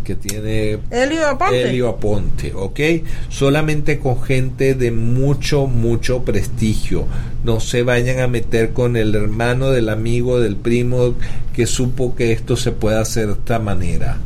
que 0.07 0.15
tiene 0.15 0.79
Elio 0.89 1.27
Aponte. 1.27 1.63
Helio 1.63 1.89
Aponte, 1.89 2.53
¿ok? 2.55 2.79
Solamente 3.27 3.99
con 3.99 4.23
gente 4.23 4.73
de 4.73 4.91
mucho, 4.91 5.67
mucho 5.67 6.23
prestigio. 6.23 7.05
No 7.43 7.59
se 7.59 7.83
vayan 7.83 8.21
a 8.21 8.27
meter 8.27 8.71
con 8.71 8.95
el 8.95 9.13
hermano 9.15 9.69
del 9.69 9.89
amigo, 9.89 10.39
del 10.39 10.55
primo 10.55 11.15
que 11.57 11.65
supo 11.65 12.15
que 12.15 12.31
esto 12.31 12.55
se 12.55 12.71
puede 12.71 12.99
hacer 12.99 13.25
de 13.25 13.33
esta 13.33 13.57
manera. 13.57 14.17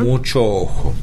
Mucho 0.00 0.44
ojo. 0.44 0.94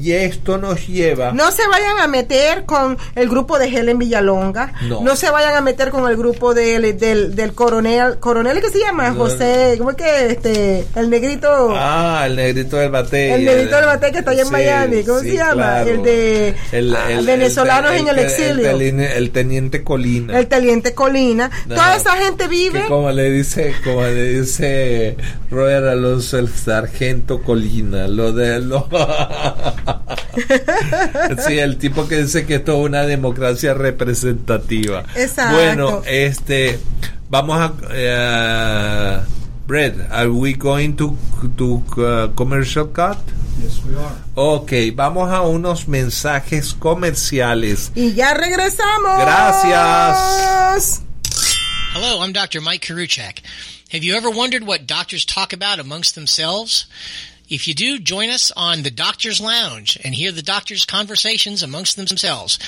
Y 0.00 0.12
esto 0.12 0.56
nos 0.56 0.86
lleva... 0.88 1.32
No 1.32 1.50
se 1.52 1.66
vayan 1.68 1.98
a 1.98 2.06
meter 2.06 2.64
con 2.64 2.96
el 3.14 3.28
grupo 3.28 3.58
de 3.58 3.66
Helen 3.66 3.98
Villalonga. 3.98 4.72
No. 4.88 5.14
se 5.16 5.30
vayan 5.30 5.54
a 5.54 5.60
meter 5.60 5.90
con 5.90 6.10
el 6.10 6.16
grupo 6.16 6.54
del, 6.54 6.98
del, 6.98 7.36
del 7.36 7.52
coronel. 7.52 8.18
¿Coronel 8.18 8.62
qué 8.62 8.70
se 8.70 8.78
llama? 8.78 9.10
No. 9.10 9.16
José. 9.16 9.74
¿Cómo 9.76 9.90
es 9.90 9.96
que? 9.96 10.26
Este, 10.28 10.86
el 10.96 11.10
negrito. 11.10 11.74
Ah, 11.76 12.24
el 12.26 12.36
negrito 12.36 12.78
del 12.78 12.90
bate. 12.90 13.34
El 13.34 13.44
negrito 13.44 13.59
del 13.68 13.84
bate 13.86 14.12
que 14.12 14.18
está 14.18 14.30
allá 14.30 14.42
en 14.42 14.46
Sí, 14.46 14.52
Miami. 14.52 15.04
¿Cómo 15.04 15.20
sí, 15.20 15.30
se 15.30 15.36
llama? 15.36 15.52
claro. 15.54 15.90
El 15.90 16.02
de 16.02 16.54
ah, 16.96 17.20
venezolanos 17.24 17.92
en 17.92 18.08
el 18.08 18.18
exilio. 18.18 18.70
El, 18.70 19.30
teniente 19.30 19.84
Colina. 19.84 20.38
el 20.38 20.46
teniente 20.46 20.94
Colina. 20.94 21.50
No. 21.66 21.74
Toda 21.74 21.96
esa 21.96 22.12
gente 22.12 22.44
que 22.44 22.48
vive. 22.48 22.84
como 22.86 23.10
le 23.10 23.30
dice, 23.30 23.74
como 23.84 24.02
le 24.02 24.40
dice 24.40 25.16
Robert 25.50 25.86
Alonso, 25.86 26.38
el 26.38 26.48
sargento 26.48 27.42
Colina, 27.42 28.08
lo 28.08 28.32
de 28.32 28.60
lo 28.60 28.88
sí, 31.46 31.58
el 31.58 31.76
tipo 31.76 32.08
que 32.08 32.22
dice 32.22 32.46
que 32.46 32.56
esto 32.56 32.72
es 32.72 32.78
una 32.86 33.02
democracia 33.02 33.74
representativa. 33.74 35.04
Exacto. 35.16 35.56
Bueno, 35.56 36.02
este, 36.06 36.78
vamos 37.28 37.58
a 37.58 37.72
eh, 37.92 39.18
Brett, 39.70 39.94
are 40.10 40.32
we 40.32 40.54
going 40.54 40.96
to 40.96 41.16
to 41.56 41.84
uh, 42.02 42.26
commercial 42.34 42.88
cut? 42.88 43.22
Yes, 43.62 43.78
we 43.86 43.94
are. 43.94 44.16
Ok, 44.34 44.90
vamos 44.96 45.30
a 45.30 45.42
unos 45.42 45.86
mensajes 45.86 46.74
comerciales. 46.74 47.92
Y 47.94 48.12
ya 48.12 48.34
regresamos. 48.34 49.20
Gracias. 49.22 51.04
Hello, 51.92 52.20
I'm 52.20 52.32
Dr. 52.32 52.60
Mike 52.60 52.82
Karuchak. 52.84 53.42
Have 53.92 54.02
you 54.02 54.16
ever 54.16 54.28
wondered 54.28 54.66
what 54.66 54.88
doctors 54.88 55.24
talk 55.24 55.52
about 55.52 55.78
amongst 55.78 56.16
themselves? 56.16 56.86
If 57.48 57.68
you 57.68 57.74
do, 57.74 58.00
join 58.00 58.28
us 58.28 58.50
on 58.56 58.82
the 58.82 58.90
Doctor's 58.90 59.40
Lounge 59.40 59.96
and 60.02 60.16
hear 60.16 60.32
the 60.32 60.42
doctors' 60.42 60.84
conversations 60.84 61.62
amongst 61.62 61.96
themselves. 61.96 62.58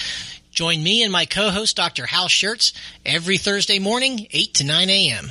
Join 0.53 0.85
me 0.85 1.03
and 1.03 1.11
my 1.11 1.25
co-host, 1.25 1.75
Dr. 1.75 2.07
Hal 2.07 2.29
Schertz, 2.29 2.73
every 3.05 3.39
Thursday 3.39 3.81
morning, 3.81 4.29
8 4.31 4.55
to 4.55 4.63
9 4.63 4.89
a.m. 4.89 5.31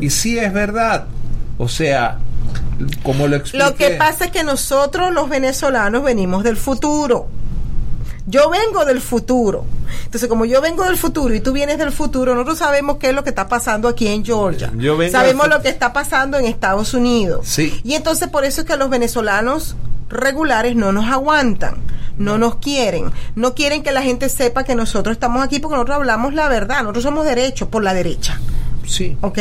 y 0.00 0.10
sí 0.10 0.36
es 0.36 0.52
verdad. 0.52 1.06
O 1.58 1.68
sea, 1.68 2.18
como 3.04 3.28
lo 3.28 3.36
expliqué. 3.36 3.64
Lo 3.64 3.76
que 3.76 3.90
pasa 3.90 4.24
es 4.24 4.32
que 4.32 4.42
nosotros 4.42 5.12
los 5.12 5.28
venezolanos 5.28 6.02
venimos 6.02 6.42
del 6.42 6.56
futuro. 6.56 7.28
Yo 8.26 8.50
vengo 8.50 8.84
del 8.84 9.00
futuro. 9.00 9.64
Entonces, 10.04 10.28
como 10.28 10.44
yo 10.44 10.60
vengo 10.60 10.84
del 10.84 10.96
futuro 10.96 11.34
y 11.34 11.40
tú 11.40 11.52
vienes 11.52 11.78
del 11.78 11.92
futuro, 11.92 12.34
nosotros 12.34 12.58
sabemos 12.58 12.98
qué 12.98 13.08
es 13.10 13.14
lo 13.14 13.24
que 13.24 13.30
está 13.30 13.48
pasando 13.48 13.88
aquí 13.88 14.08
en 14.08 14.24
Georgia. 14.24 14.70
Yo 14.76 14.96
vengo 14.96 15.12
sabemos 15.12 15.48
lo 15.48 15.62
que 15.62 15.68
está 15.68 15.92
pasando 15.92 16.38
en 16.38 16.46
Estados 16.46 16.94
Unidos. 16.94 17.46
Sí. 17.46 17.80
Y 17.84 17.94
entonces 17.94 18.28
por 18.28 18.44
eso 18.44 18.60
es 18.62 18.66
que 18.66 18.76
los 18.76 18.90
venezolanos 18.90 19.76
regulares 20.08 20.76
no 20.76 20.92
nos 20.92 21.06
aguantan, 21.10 21.76
no 22.18 22.36
nos 22.36 22.56
quieren, 22.56 23.12
no 23.36 23.54
quieren 23.54 23.82
que 23.82 23.92
la 23.92 24.02
gente 24.02 24.28
sepa 24.28 24.64
que 24.64 24.74
nosotros 24.74 25.14
estamos 25.14 25.42
aquí 25.42 25.60
porque 25.60 25.76
nosotros 25.76 25.96
hablamos 25.96 26.34
la 26.34 26.48
verdad, 26.48 26.80
nosotros 26.80 27.04
somos 27.04 27.24
derechos 27.24 27.68
por 27.68 27.82
la 27.82 27.94
derecha. 27.94 28.38
Sí. 28.86 29.16
¿ok? 29.20 29.38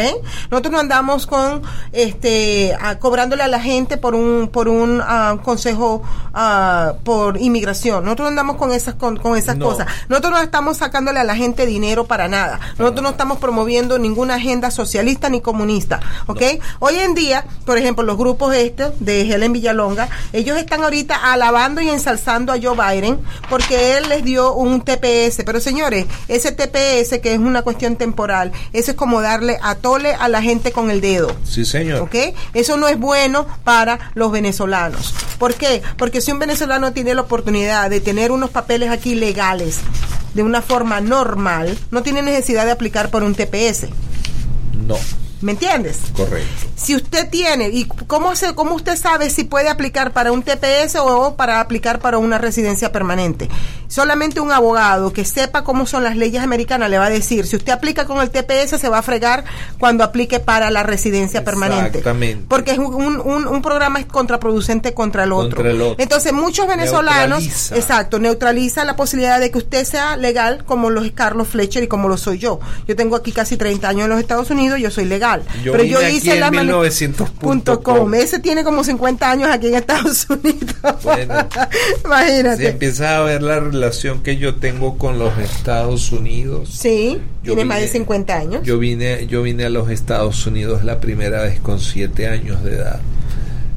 Nosotros 0.51 0.71
no 0.71 0.79
andamos 0.79 1.25
con, 1.25 1.61
este, 1.91 2.75
cobrándole 2.99 3.43
a 3.43 3.47
la 3.47 3.59
gente 3.59 3.97
por 3.97 4.15
un, 4.15 4.49
por 4.51 4.67
un 4.67 5.01
ah, 5.03 5.37
consejo 5.43 6.01
ah, 6.33 6.93
por 7.03 7.39
inmigración. 7.41 8.03
Nosotros 8.03 8.25
no 8.25 8.29
andamos 8.29 8.57
con 8.57 8.71
esas, 8.71 8.95
con, 8.95 9.17
con 9.17 9.37
esas 9.37 9.57
No. 9.57 9.65
cosas. 9.65 9.87
Nosotros 10.07 10.33
no 10.33 10.41
estamos 10.41 10.77
sacándole 10.77 11.19
a 11.19 11.23
la 11.23 11.35
gente 11.35 11.65
dinero 11.65 12.05
para 12.05 12.27
nada. 12.27 12.59
Nosotros 12.77 13.03
no 13.03 13.09
estamos 13.09 13.39
promoviendo 13.39 13.97
ninguna 13.99 14.35
agenda 14.35 14.71
socialista 14.71 15.29
ni 15.29 15.41
comunista, 15.41 15.99
¿ok? 16.27 16.41
Hoy 16.79 16.95
en 16.95 17.13
día, 17.15 17.45
por 17.65 17.77
ejemplo, 17.77 18.03
los 18.03 18.17
grupos 18.17 18.55
estos 18.55 18.93
de 18.99 19.21
Helen 19.21 19.53
Villalonga, 19.53 20.09
ellos 20.33 20.57
están 20.57 20.83
ahorita 20.83 21.15
alabando 21.15 21.81
y 21.81 21.89
ensalzando 21.89 22.53
a 22.53 22.57
Joe 22.61 22.75
Biden 22.75 23.19
porque 23.49 23.97
él 23.97 24.09
les 24.09 24.23
dio 24.23 24.53
un 24.53 24.81
TPS. 24.81 25.43
Pero 25.45 25.59
señores, 25.59 26.05
ese 26.27 26.51
TPS 26.51 27.19
que 27.19 27.33
es 27.33 27.39
una 27.39 27.61
cuestión 27.61 27.95
temporal, 27.95 28.51
eso 28.73 28.91
es 28.91 28.97
como 28.97 29.21
darle 29.29 29.59
a 29.61 29.75
tole 29.75 30.13
a 30.13 30.27
la 30.27 30.41
gente 30.41 30.71
con 30.71 30.89
el 30.89 31.01
dedo. 31.01 31.35
Sí, 31.43 31.65
señor. 31.65 32.01
¿Ok? 32.01 32.15
Eso 32.53 32.77
no 32.77 32.87
es 32.87 32.99
bueno 32.99 33.45
para 33.63 34.11
los 34.15 34.31
venezolanos. 34.31 35.13
¿Por 35.37 35.53
qué? 35.53 35.81
Porque 35.97 36.21
si 36.21 36.31
un 36.31 36.39
venezolano 36.39 36.93
tiene 36.93 37.13
la 37.13 37.21
oportunidad 37.21 37.89
de 37.89 38.01
tener 38.01 38.31
unos 38.31 38.49
papeles 38.49 38.89
aquí 38.89 39.15
legales 39.15 39.79
de 40.33 40.43
una 40.43 40.61
forma 40.61 40.99
normal, 41.01 41.77
no 41.91 42.03
tiene 42.03 42.21
necesidad 42.21 42.65
de 42.65 42.71
aplicar 42.71 43.09
por 43.09 43.23
un 43.23 43.35
TPS. 43.35 43.87
No, 44.87 44.97
¿Me 45.41 45.53
entiendes? 45.53 45.99
correcto. 46.15 46.47
Si 46.75 46.95
usted 46.95 47.29
tiene, 47.29 47.69
¿y 47.69 47.85
cómo, 47.85 48.35
se, 48.35 48.55
cómo 48.55 48.75
usted 48.75 48.97
sabe 48.97 49.29
si 49.29 49.43
puede 49.43 49.69
aplicar 49.69 50.11
para 50.11 50.31
un 50.31 50.43
TPS 50.43 50.95
o 50.99 51.35
para 51.35 51.59
aplicar 51.59 51.99
para 51.99 52.17
una 52.17 52.37
residencia 52.37 52.91
permanente? 52.91 53.49
Solamente 53.87 54.39
un 54.39 54.51
abogado 54.51 55.11
que 55.11 55.25
sepa 55.25 55.63
cómo 55.63 55.85
son 55.87 56.03
las 56.03 56.15
leyes 56.15 56.43
americanas 56.43 56.89
le 56.89 56.97
va 56.97 57.05
a 57.07 57.09
decir, 57.09 57.45
si 57.47 57.55
usted 57.55 57.73
aplica 57.73 58.05
con 58.05 58.21
el 58.21 58.29
TPS 58.29 58.79
se 58.79 58.87
va 58.89 58.99
a 58.99 59.01
fregar 59.01 59.43
cuando 59.79 60.03
aplique 60.03 60.39
para 60.39 60.69
la 60.71 60.83
residencia 60.83 61.43
permanente. 61.43 61.97
Exactamente. 61.99 62.45
Porque 62.47 62.71
es 62.71 62.77
un, 62.77 62.93
un, 62.95 63.47
un 63.47 63.61
programa 63.61 64.03
contraproducente 64.05 64.93
contra 64.93 65.23
el 65.23 65.31
otro. 65.31 65.55
Contra 65.57 65.71
el 65.71 65.81
otro. 65.81 66.03
Entonces 66.03 66.31
muchos 66.33 66.67
venezolanos, 66.67 67.39
Neutraliza. 67.39 67.75
exacto, 67.75 68.19
neutraliza 68.19 68.85
la 68.85 68.95
posibilidad 68.95 69.39
de 69.39 69.51
que 69.51 69.57
usted 69.57 69.83
sea 69.85 70.17
legal 70.17 70.63
como 70.65 70.89
los 70.89 71.09
Carlos 71.11 71.47
Fletcher 71.47 71.83
y 71.83 71.87
como 71.87 72.07
lo 72.09 72.17
soy 72.17 72.37
yo. 72.37 72.59
Yo 72.87 72.95
tengo 72.95 73.15
aquí 73.15 73.31
casi 73.31 73.57
30 73.57 73.89
años 73.89 74.03
en 74.03 74.11
los 74.11 74.19
Estados 74.19 74.49
Unidos, 74.51 74.79
yo 74.79 74.91
soy 74.91 75.05
legal. 75.05 75.28
Yo 75.63 75.71
pero 75.73 75.83
vine 75.83 75.89
yo 75.93 76.07
hice 76.09 76.39
la 76.39 76.49
mane- 76.51 76.71
1900.com. 76.73 77.27
punto 77.39 77.81
com. 77.83 78.13
Ese 78.15 78.39
tiene 78.39 78.63
como 78.63 78.83
50 78.83 79.29
años 79.31 79.49
aquí 79.51 79.67
en 79.67 79.75
Estados 79.75 80.27
Unidos. 80.29 81.03
Bueno. 81.03 81.47
Imagínate. 82.05 82.57
Si 82.63 82.65
empiezas 82.67 83.07
a 83.11 83.19
ver 83.21 83.41
la 83.41 83.59
relación 83.59 84.23
que 84.23 84.37
yo 84.37 84.55
tengo 84.55 84.97
con 84.97 85.19
los 85.19 85.37
Estados 85.37 86.11
Unidos. 86.11 86.69
Sí, 86.73 87.19
Yo 87.43 87.53
tiene 87.53 87.65
más 87.65 87.77
de 87.79 87.85
vine- 87.85 87.91
50 87.93 88.37
años. 88.37 88.61
Yo 88.63 88.79
vine, 88.79 89.27
yo 89.27 89.41
vine 89.43 89.65
a 89.65 89.69
los 89.69 89.89
Estados 89.89 90.45
Unidos 90.47 90.83
la 90.83 90.99
primera 90.99 91.41
vez 91.43 91.59
con 91.59 91.79
siete 91.79 92.27
años 92.27 92.63
de 92.63 92.75
edad. 92.75 92.99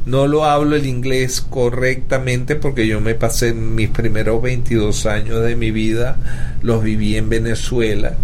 No 0.05 0.27
lo 0.27 0.45
hablo 0.45 0.75
el 0.75 0.87
inglés 0.87 1.41
correctamente 1.41 2.57
porque 2.57 2.89
yo 2.89 3.01
me 3.01 3.15
pasé 3.15 3.55
mis 3.55 3.89
primeros 3.89 4.43
22 4.43 5.07
años 5.07 5.45
de 5.45 5.55
mi 5.55 5.71
vida, 5.71 6.17
los 6.61 6.83
viví 6.83 7.17
en 7.17 7.29
Venezuela 7.29 8.15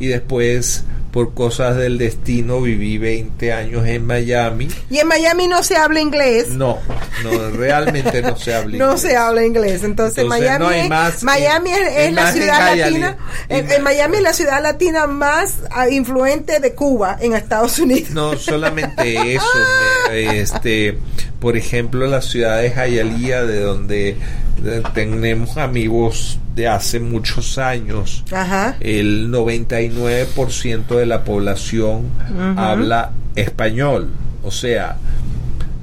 y 0.00 0.06
después 0.06 0.84
por 1.12 1.32
cosas 1.34 1.76
del 1.76 1.96
destino 1.98 2.60
viví 2.60 2.98
20 2.98 3.52
años 3.52 3.86
en 3.86 4.06
Miami. 4.06 4.68
y 4.90 4.98
en 4.98 5.08
Miami 5.08 5.46
no 5.48 5.62
se 5.62 5.76
habla 5.76 6.00
inglés. 6.00 6.48
No, 6.48 6.78
no, 7.24 7.50
realmente 7.50 8.20
no 8.22 8.36
se 8.36 8.54
habla 8.54 8.76
No 8.78 8.84
inglés. 8.86 9.00
se 9.00 9.16
habla 9.16 9.44
inglés, 9.44 9.84
entonces, 9.84 10.18
Entonces, 10.24 10.26
Miami, 10.28 10.64
no 10.64 10.68
hay 10.70 10.80
es, 10.80 10.88
más 10.88 11.22
Miami 11.22 11.70
es, 11.70 12.12
la 12.12 12.28
en 12.28 12.34
ciudad 12.36 12.76
latina, 12.76 13.16
en, 13.48 13.68
Y- 13.68 13.72
en 13.72 13.82
Miami 13.82 14.16
es 14.18 14.22
la 14.22 14.32
ciudad 14.34 14.62
latina 14.62 15.06
más 15.06 15.54
ah, 15.70 15.88
influente 15.88 16.60
de 16.60 16.74
Cuba 16.74 17.16
en 17.20 17.34
Estados 17.34 17.78
Unidos. 17.78 18.10
No 18.10 18.36
solamente 18.36 19.34
eso, 19.34 19.46
este, 20.12 20.98
por 21.40 21.56
ejemplo, 21.56 22.06
la 22.06 22.20
ciudad 22.20 22.60
de 22.60 22.70
Hialeah, 22.70 23.44
de 23.44 23.60
donde 23.60 24.16
tenemos 24.94 25.56
amigos 25.56 26.38
de 26.56 26.66
hace 26.66 26.98
muchos 26.98 27.58
años, 27.58 28.24
Ajá. 28.32 28.76
el 28.80 29.30
99% 29.30 30.96
de 30.96 31.06
la 31.06 31.22
población 31.22 32.06
habla 32.56 33.12
español, 33.36 34.10
o 34.42 34.50
sea, 34.50 34.96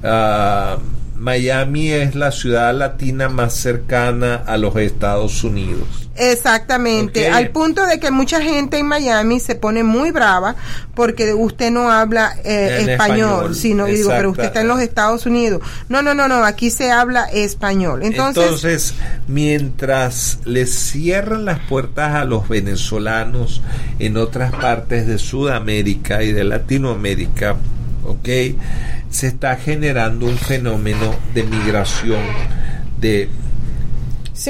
ah, 0.04 0.76
Miami 1.18 1.92
es 1.92 2.14
la 2.14 2.32
ciudad 2.32 2.74
latina 2.74 3.28
más 3.28 3.54
cercana 3.54 4.36
a 4.36 4.56
los 4.56 4.76
Estados 4.76 5.42
Unidos. 5.44 6.06
Exactamente, 6.18 7.28
al 7.28 7.50
punto 7.50 7.86
de 7.86 8.00
que 8.00 8.10
mucha 8.10 8.40
gente 8.40 8.78
en 8.78 8.86
Miami 8.86 9.38
se 9.38 9.54
pone 9.54 9.82
muy 9.82 10.12
brava 10.12 10.56
porque 10.94 11.34
usted 11.34 11.70
no 11.70 11.90
habla 11.90 12.34
eh, 12.42 12.78
español, 12.80 12.90
español, 12.90 13.54
sino 13.54 13.84
digo, 13.84 14.08
pero 14.08 14.30
usted 14.30 14.44
está 14.44 14.62
en 14.62 14.68
los 14.68 14.80
Estados 14.80 15.26
Unidos. 15.26 15.60
No, 15.88 16.00
no, 16.00 16.14
no, 16.14 16.26
no, 16.26 16.42
aquí 16.44 16.70
se 16.70 16.90
habla 16.90 17.24
español. 17.24 18.02
Entonces, 18.02 18.44
Entonces, 18.44 18.94
mientras 19.28 20.38
les 20.44 20.74
cierran 20.74 21.44
las 21.44 21.58
puertas 21.60 22.14
a 22.14 22.24
los 22.24 22.48
venezolanos 22.48 23.62
en 23.98 24.16
otras 24.16 24.52
partes 24.52 25.06
de 25.06 25.18
Sudamérica 25.18 26.22
y 26.22 26.32
de 26.32 26.44
Latinoamérica, 26.44 27.56
¿ok? 28.06 28.28
Se 29.10 29.26
está 29.28 29.56
generando 29.56 30.26
un 30.26 30.36
fenómeno 30.38 31.14
de 31.34 31.42
migración, 31.44 32.20
de 33.00 33.28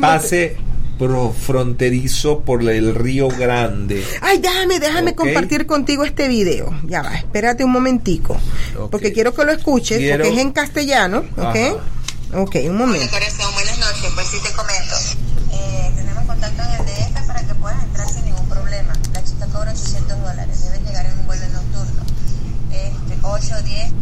pase 0.00 0.56
pro- 0.98 1.32
fronterizo 1.32 2.40
por 2.40 2.62
el 2.68 2.94
Río 2.94 3.28
Grande. 3.28 4.04
Ay, 4.20 4.38
déjame, 4.38 4.80
déjame 4.80 5.14
compartir 5.14 5.66
contigo 5.66 6.04
este 6.04 6.28
video. 6.28 6.74
Ya 6.84 7.02
va, 7.02 7.14
espérate 7.16 7.64
un 7.64 7.70
momentico. 7.72 8.36
Porque 8.90 9.12
quiero 9.12 9.34
que 9.34 9.44
lo 9.44 9.52
escuches, 9.52 9.98
Quiero- 9.98 10.24
porque 10.24 10.36
es 10.38 10.42
en 10.42 10.52
castellano, 10.52 11.18
¿ok? 11.36 11.38
Ajá. 11.56 11.74
Ok, 12.34 12.56
un 12.64 12.70
Hola 12.70 12.86
momento. 12.86 13.08
corazón, 13.10 13.54
buenas 13.54 13.78
noches. 13.78 14.10
Pues 14.14 14.26
sí 14.26 14.36
te 14.42 14.50
comento. 14.52 14.94
8 23.36 23.54
o 23.54 23.62
10. 23.62 23.92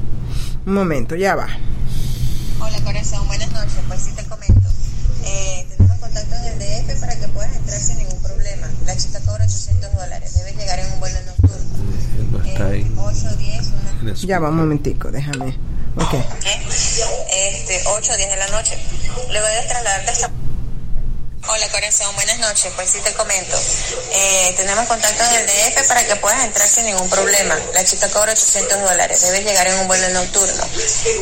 Un 0.67 0.75
momento, 0.75 1.17
ya 1.17 1.35
va. 1.35 1.49
Hola 2.61 2.79
corazón, 2.85 3.27
buenas 3.27 3.51
noches. 3.51 3.81
Pues 3.89 4.01
sí 4.01 4.13
te 4.15 4.25
comento. 4.27 4.69
Eh, 5.25 5.67
tenemos 5.71 5.99
contactos 5.99 6.41
del 6.41 6.59
DF 6.61 7.01
para 7.01 7.19
que 7.19 7.27
puedas 7.29 7.57
entrar 7.57 7.81
sin 7.81 7.99
ningún 7.99 8.23
problema. 8.23 8.69
La 8.87 8.97
chica 8.97 9.19
cobra 9.27 9.45
800 9.45 9.93
dólares. 9.93 10.35
Debes 10.35 10.57
llegar 10.57 10.79
en 10.79 10.93
un 10.93 11.01
vuelo 11.01 11.19
nocturno. 11.27 11.57
No 12.31 12.45
está 12.45 12.71
eh, 12.71 12.73
ahí. 12.75 12.83
Eh, 12.83 12.93
8 12.97 13.29
o 13.33 13.37
10. 13.37 13.73
Una... 14.03 14.15
Ya 14.15 14.39
va 14.39 14.51
un 14.51 14.57
momentico, 14.57 15.11
déjame. 15.11 15.59
Ok. 15.97 16.15
¿Eh? 16.15 16.63
Este, 17.51 17.83
8 17.89 18.13
o 18.13 18.17
10 18.17 18.31
de 18.31 18.37
la 18.37 18.49
noche. 18.51 18.79
Le 19.33 19.41
voy 19.41 19.51
a 19.51 19.69
trasladarte 19.69 20.11
hasta... 20.13 20.31
Hola 21.47 21.69
corazón, 21.69 22.15
buenas 22.15 22.39
noches. 22.39 22.73
Pues 22.75 22.89
sí 22.89 23.01
te 23.01 23.13
comento. 23.13 23.55
Eh, 24.13 24.55
tenemos 24.57 24.89
contacto 24.89 25.23
en 25.25 25.35
el 25.35 25.47
DF 25.47 25.87
para 25.89 26.03
que 26.07 26.17
puedas 26.17 26.43
entrar 26.43 26.67
sin 26.67 26.87
ningún 26.87 27.11
problema. 27.11 27.55
La 27.75 27.85
chica 27.85 28.09
cobra 28.09 28.33
800 28.33 28.81
dólares. 28.81 29.21
Debes 29.21 29.45
llegar 29.45 29.67
en 29.67 29.75
un 29.81 29.87
vuelo 29.87 30.09
nocturno. 30.09 30.65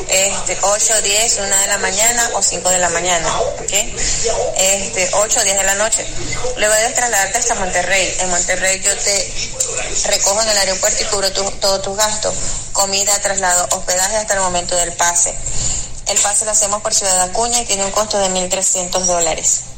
Este, 0.08 0.58
8, 0.62 1.02
10, 1.02 1.38
1 1.38 1.56
de 1.56 1.66
la 1.66 1.78
mañana 1.78 2.30
o 2.34 2.42
5 2.42 2.70
de 2.70 2.78
la 2.78 2.88
mañana. 2.90 3.36
¿ok? 3.40 3.72
Este, 4.58 5.10
8 5.12 5.40
o 5.40 5.42
10 5.42 5.56
de 5.56 5.64
la 5.64 5.74
noche. 5.74 6.06
Luego 6.56 6.72
debes 6.72 6.94
trasladarte 6.94 7.38
hasta 7.38 7.56
Monterrey. 7.56 8.16
En 8.20 8.30
Monterrey 8.30 8.80
yo 8.80 8.96
te 8.96 9.32
recojo 10.04 10.40
en 10.40 10.50
el 10.50 10.58
aeropuerto 10.58 11.02
y 11.02 11.06
cubro 11.06 11.32
todos 11.32 11.82
tus 11.82 11.96
gastos. 11.96 12.34
Comida, 12.72 13.18
traslado, 13.22 13.66
hospedaje 13.72 14.18
hasta 14.18 14.34
el 14.34 14.40
momento 14.40 14.76
del 14.76 14.92
pase. 14.92 15.34
El 16.06 16.18
pase 16.18 16.44
lo 16.44 16.52
hacemos 16.52 16.80
por 16.80 16.94
Ciudad 16.94 17.20
Acuña 17.22 17.60
y 17.60 17.64
tiene 17.64 17.84
un 17.84 17.90
costo 17.90 18.18
de 18.18 18.28
1.300 18.28 19.00
dólares. 19.04 19.71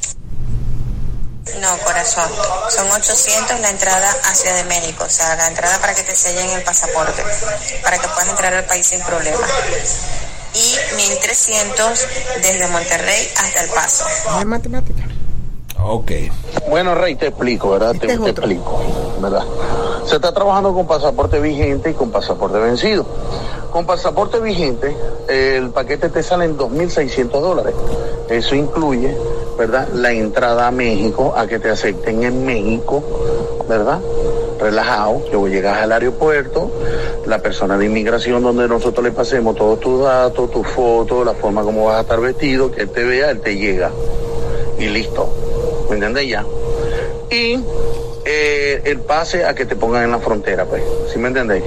No, 1.61 1.78
corazón. 1.85 2.28
Son 2.70 2.90
800 2.90 3.61
la 3.61 3.70
entrada 3.70 4.11
a 4.24 4.35
Ciudad 4.35 4.57
de 4.57 4.64
México. 4.64 5.04
O 5.04 5.11
sea, 5.11 5.37
la 5.37 5.48
entrada 5.48 5.78
para 5.78 5.94
que 5.94 6.02
te 6.02 6.14
sellen 6.16 6.50
el 6.50 6.62
pasaporte. 6.62 7.22
Para 7.83 7.98
que 7.98 8.09
puedas 8.09 8.28
entrar 8.28 8.54
al 8.54 8.64
país 8.64 8.87
sin 8.87 9.00
problema. 9.02 9.38
Y 10.54 10.96
1300 10.96 12.07
desde 12.42 12.68
Monterrey 12.68 13.28
hasta 13.37 13.62
El 13.62 13.70
Paso. 13.70 14.04
Es 14.38 14.46
matemática. 14.46 15.02
Ok. 15.83 16.12
Bueno, 16.68 16.94
Rey, 16.94 17.16
te 17.16 17.26
explico, 17.26 17.70
¿verdad? 17.70 17.94
Este 17.94 18.07
te, 18.07 18.18
te 18.18 18.30
explico, 18.30 18.80
¿verdad? 19.20 19.44
Se 20.07 20.16
está 20.16 20.33
trabajando 20.33 20.72
con 20.72 20.87
pasaporte 20.87 21.40
vigente 21.40 21.90
y 21.90 21.94
con 21.94 22.11
pasaporte 22.11 22.59
vencido. 22.59 23.04
Con 23.70 23.85
pasaporte 23.85 24.38
vigente, 24.38 24.96
el 25.28 25.70
paquete 25.70 26.09
te 26.09 26.22
sale 26.22 26.44
en 26.44 26.57
2.600 26.57 27.28
dólares. 27.40 27.74
Eso 28.30 28.54
incluye, 28.54 29.14
¿verdad? 29.57 29.88
La 29.95 30.12
entrada 30.12 30.67
a 30.67 30.71
México, 30.71 31.35
a 31.37 31.47
que 31.47 31.59
te 31.59 31.71
acepten 31.71 32.23
en 32.25 32.45
México, 32.45 33.03
¿verdad? 33.69 34.01
Relajado, 34.59 35.25
que 35.25 35.51
llegas 35.51 35.79
al 35.79 35.93
aeropuerto, 35.93 36.71
la 37.27 37.38
persona 37.40 37.77
de 37.79 37.87
inmigración 37.87 38.43
donde 38.43 38.69
nosotros 38.69 39.05
le 39.05 39.12
pasemos 39.12 39.57
todos 39.57 39.81
tus 39.81 40.03
datos, 40.03 40.51
tus 40.51 40.67
fotos, 40.67 41.25
la 41.25 41.35
forma 41.35 41.62
como 41.62 41.87
vas 41.87 41.99
a 41.99 42.01
estar 42.03 42.21
vestido, 42.21 42.71
que 42.71 42.83
él 42.83 42.90
te 42.90 43.05
vea, 43.05 43.31
él 43.31 43.40
te 43.40 43.57
llega. 43.57 43.90
Y 44.79 44.87
listo. 44.87 45.29
¿Me 45.88 45.95
entiendes 45.95 46.29
ya? 46.29 46.45
Y 47.31 47.59
eh, 48.25 48.81
el 48.85 49.01
pase 49.01 49.45
a 49.45 49.55
que 49.55 49.67
te 49.67 49.77
pongan 49.77 50.05
en 50.05 50.11
la 50.11 50.19
frontera, 50.19 50.64
pues. 50.64 50.83
¿Sí 51.12 51.19
me 51.19 51.29
entendéis? 51.29 51.64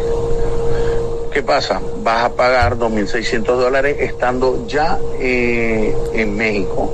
¿Qué 1.32 1.44
pasa? 1.44 1.80
Vas 2.02 2.24
a 2.24 2.34
pagar 2.34 2.78
2.600 2.78 3.44
dólares 3.44 3.98
estando 4.00 4.66
ya 4.68 4.98
eh, 5.20 5.96
en 6.14 6.36
México. 6.36 6.92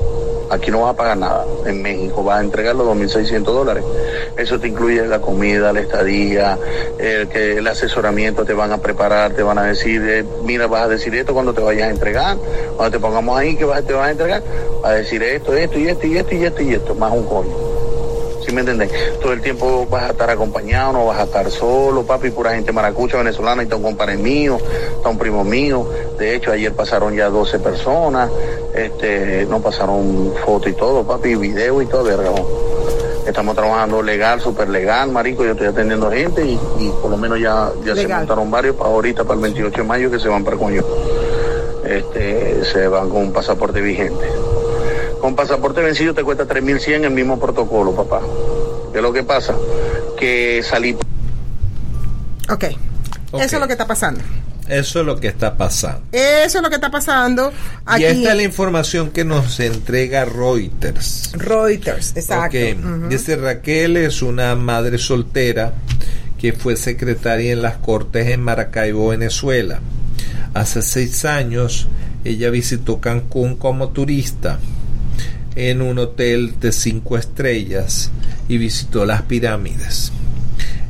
Aquí 0.54 0.70
no 0.72 0.82
vas 0.82 0.94
a 0.94 0.98
pagar 0.98 1.18
nada. 1.18 1.46
En 1.66 1.82
México 1.82 2.24
vas 2.24 2.40
a 2.40 2.44
entregar 2.44 2.76
los 2.76 2.88
2.600 2.88 3.44
dólares. 3.44 3.84
Eso 4.38 4.60
te 4.60 4.68
incluye 4.68 5.06
la 5.08 5.20
comida, 5.20 5.74
la 5.74 5.80
estadía, 5.80 6.58
el, 7.00 7.28
que 7.28 7.58
el 7.58 7.68
asesoramiento 7.68 8.46
te 8.46 8.54
van 8.54 8.72
a 8.72 8.78
preparar, 8.78 9.34
te 9.34 9.44
van 9.44 9.58
a 9.58 9.64
decir, 9.64 10.02
eh, 10.08 10.24
mira, 10.44 10.68
vas 10.68 10.84
a 10.84 10.88
decir 10.88 11.16
esto 11.16 11.34
cuando 11.34 11.54
te 11.54 11.62
vayas 11.62 11.88
a 11.88 11.92
entregar, 11.92 12.38
cuando 12.76 12.98
te 12.98 13.00
pongamos 13.00 13.38
ahí 13.38 13.56
que 13.56 13.66
vas, 13.66 13.84
te 13.84 13.94
vas 13.94 14.08
a 14.08 14.12
entregar, 14.12 14.44
vas 14.82 14.92
a 14.92 14.96
decir 14.96 15.24
esto, 15.24 15.54
esto 15.54 15.80
y 15.80 15.88
esto 15.88 16.08
y 16.08 16.18
esto 16.18 16.36
y 16.36 16.46
esto 16.46 16.62
y 16.62 16.74
esto, 16.74 16.96
más 16.96 17.12
un 17.12 17.24
coño. 17.24 17.63
¿Sí 18.46 18.54
me 18.54 18.62
entiendes? 18.62 18.92
Todo 19.22 19.34
el 19.34 19.42
tiempo 19.42 19.88
vas 19.90 20.04
a 20.04 20.12
estar 20.12 20.30
acompañado, 20.30 20.94
no 20.94 21.06
vas 21.06 21.20
a 21.20 21.24
estar 21.24 21.50
solo, 21.50 22.04
papi, 22.04 22.32
pura 22.32 22.54
gente 22.54 22.72
maracucha 22.72 23.18
venezolana, 23.18 23.62
y 23.62 23.66
está 23.66 23.76
un 23.76 23.84
compadre 23.84 24.18
mío, 24.18 24.58
está 24.96 25.10
un 25.10 25.18
primo 25.18 25.44
mío. 25.44 25.88
De 26.18 26.36
hecho, 26.36 26.52
ayer 26.52 26.74
pasaron 26.74 27.16
ya 27.16 27.30
12 27.30 27.60
personas, 27.60 28.30
este, 28.74 29.46
no 29.50 29.62
pasaron 29.62 30.34
foto 30.46 30.68
y 30.68 30.74
todo, 30.74 31.04
papi, 31.04 31.36
video 31.36 31.82
y 31.82 31.86
todo, 31.86 32.04
verga. 32.04 32.32
Estamos 33.26 33.56
trabajando 33.56 34.02
legal, 34.02 34.42
súper 34.42 34.68
legal, 34.68 35.10
marico, 35.10 35.46
yo 35.46 35.52
estoy 35.52 35.68
atendiendo 35.68 36.12
gente 36.12 36.46
y, 36.46 36.60
y 36.80 36.90
por 37.02 37.10
lo 37.10 37.18
menos 37.18 37.40
ya, 37.40 37.72
ya 37.86 37.96
se 37.96 38.08
montaron 38.08 38.52
varios 38.52 38.76
para 38.76 38.90
ahorita, 38.90 39.24
para 39.24 39.36
el 39.36 39.42
28 39.44 39.78
de 39.78 39.84
mayo, 39.88 40.12
que 40.12 40.20
se 40.20 40.28
van 40.28 40.44
para 40.44 40.58
coño. 40.58 40.84
Este, 41.86 42.64
se 42.66 42.88
van 42.88 43.10
con 43.10 43.22
un 43.22 43.34
pasaporte 43.34 43.80
vigente. 43.82 44.26
Con 45.24 45.38
pasaporte 45.38 45.80
vencido 45.80 46.14
te 46.14 46.22
cuesta 46.22 46.46
3.100 46.46 47.06
el 47.06 47.12
mismo 47.12 47.40
protocolo, 47.40 47.96
papá. 47.96 48.20
¿Qué 48.92 48.98
es 48.98 49.02
lo 49.02 49.14
que 49.14 49.24
pasa? 49.24 49.56
Que 50.20 50.62
salí 50.62 50.98
Ok. 52.50 52.66
Ok. 53.32 53.42
Eso 53.42 53.56
es 53.56 53.62
lo 53.62 53.66
que 53.66 53.72
está 53.72 53.88
pasando. 53.88 54.20
Eso 54.68 55.00
es 55.00 55.06
lo 55.06 55.18
que 55.22 55.28
está 55.28 55.56
pasando. 55.56 56.02
Eso 56.12 56.58
es 56.58 56.62
lo 56.62 56.70
que 56.70 56.76
está 56.76 56.92
pasando 56.92 57.54
aquí. 57.86 58.02
Y 58.02 58.06
esta 58.06 58.32
es 58.32 58.36
la 58.36 58.44
información 58.44 59.12
que 59.12 59.24
nos 59.24 59.62
entrega 59.62 60.26
Reuters. 60.26 61.32
Reuters, 61.38 62.18
exacto. 62.18 62.58
Ok, 62.58 62.78
Ujú. 62.84 63.08
Dice 63.08 63.38
Raquel 63.38 63.96
es 63.96 64.22
una 64.24 64.54
madre 64.58 64.98
soltera 64.98 65.72
que 66.38 66.52
fue 66.52 66.76
secretaria 66.76 67.54
en 67.54 67.62
las 67.62 67.78
Cortes 67.78 68.28
en 68.28 68.42
Maracaibo, 68.42 69.08
Venezuela. 69.08 69.80
Hace 70.54 70.82
seis 70.82 71.24
años 71.24 71.88
ella 72.26 72.50
visitó 72.50 73.00
Cancún 73.00 73.56
como 73.56 73.88
turista 73.88 74.60
en 75.56 75.82
un 75.82 76.00
hotel 76.00 76.56
de 76.60 76.72
cinco 76.72 77.18
estrellas 77.18 78.12
y 78.48 78.58
visitó 78.58 79.06
las 79.06 79.24
pirámides. 79.24 80.12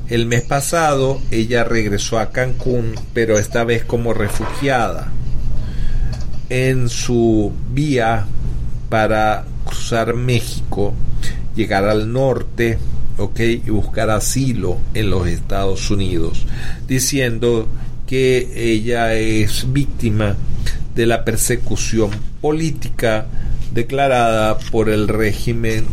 El 0.09 0.25
mes 0.25 0.43
pasado 0.43 1.21
ella 1.31 1.63
regresó 1.63 2.19
a 2.19 2.31
Cancún, 2.31 2.95
pero 3.13 3.39
esta 3.39 3.63
vez 3.63 3.83
como 3.85 4.13
refugiada. 4.13 5.11
En 6.49 6.89
su 6.89 7.51
vía 7.71 8.25
para 8.89 9.45
cruzar 9.65 10.13
México, 10.13 10.93
llegar 11.55 11.85
al 11.85 12.11
norte, 12.11 12.77
ok, 13.17 13.39
y 13.39 13.69
buscar 13.69 14.09
asilo 14.09 14.77
en 14.93 15.09
los 15.09 15.27
Estados 15.27 15.89
Unidos, 15.89 16.45
diciendo 16.87 17.67
que 18.05 18.51
ella 18.55 19.13
es 19.13 19.71
víctima 19.71 20.35
de 20.93 21.05
la 21.05 21.25
persecución 21.25 22.11
política 22.41 23.25
declarada 23.73 24.57
por 24.71 24.89
el 24.89 25.07
régimen 25.07 25.85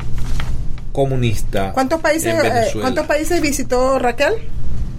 comunista. 0.92 1.72
¿Cuántos 1.72 2.00
países, 2.00 2.34
eh. 2.42 2.66
¿Cuántos 2.80 3.06
países 3.06 3.40
visitó 3.40 3.98
Raquel? 3.98 4.34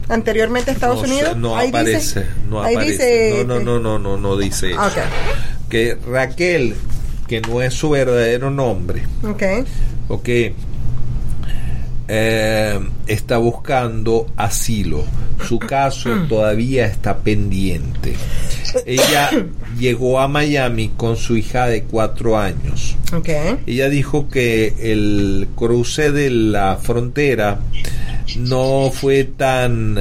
Anteriormente 0.09 0.71
a 0.71 0.73
Estados 0.73 0.97
No 0.97 1.03
Unidos. 1.13 1.37
no 1.37 1.55
Ahí 1.57 1.69
aparece, 1.69 2.21
dice- 2.21 2.25
no 2.49 2.61
ahí 2.63 2.75
aparece. 2.75 3.31
dice- 3.31 3.45
no, 3.45 3.59
no, 3.59 3.79
no, 3.79 3.79
no, 3.79 3.99
no, 3.99 4.17
no 4.17 4.37
dice 4.37 4.71
eso. 4.71 4.81
Que 5.69 5.97
Raquel, 6.05 6.75
que 7.27 7.39
no 7.41 7.61
es 7.61 7.73
su 7.73 7.89
verdadero 7.91 8.49
nombre, 8.51 9.03
Ok. 9.23 9.43
ok, 10.09 10.29
eh, 12.13 12.77
está 13.07 13.37
buscando 13.37 14.27
asilo. 14.35 15.05
Su 15.47 15.57
caso 15.59 16.09
todavía 16.27 16.85
está 16.85 17.19
pendiente. 17.19 18.15
Ella 18.85 19.29
llegó 19.79 20.19
a 20.19 20.27
Miami 20.27 20.91
con 20.97 21.15
su 21.15 21.37
hija 21.37 21.67
de 21.67 21.83
cuatro 21.83 22.37
años. 22.37 22.97
Ella 23.65 23.87
dijo 23.87 24.27
que 24.27 24.91
el 24.91 25.47
cruce 25.55 26.11
de 26.11 26.29
la 26.31 26.75
frontera 26.75 27.61
no 28.37 28.91
fue 28.93 29.23
tan 29.23 29.97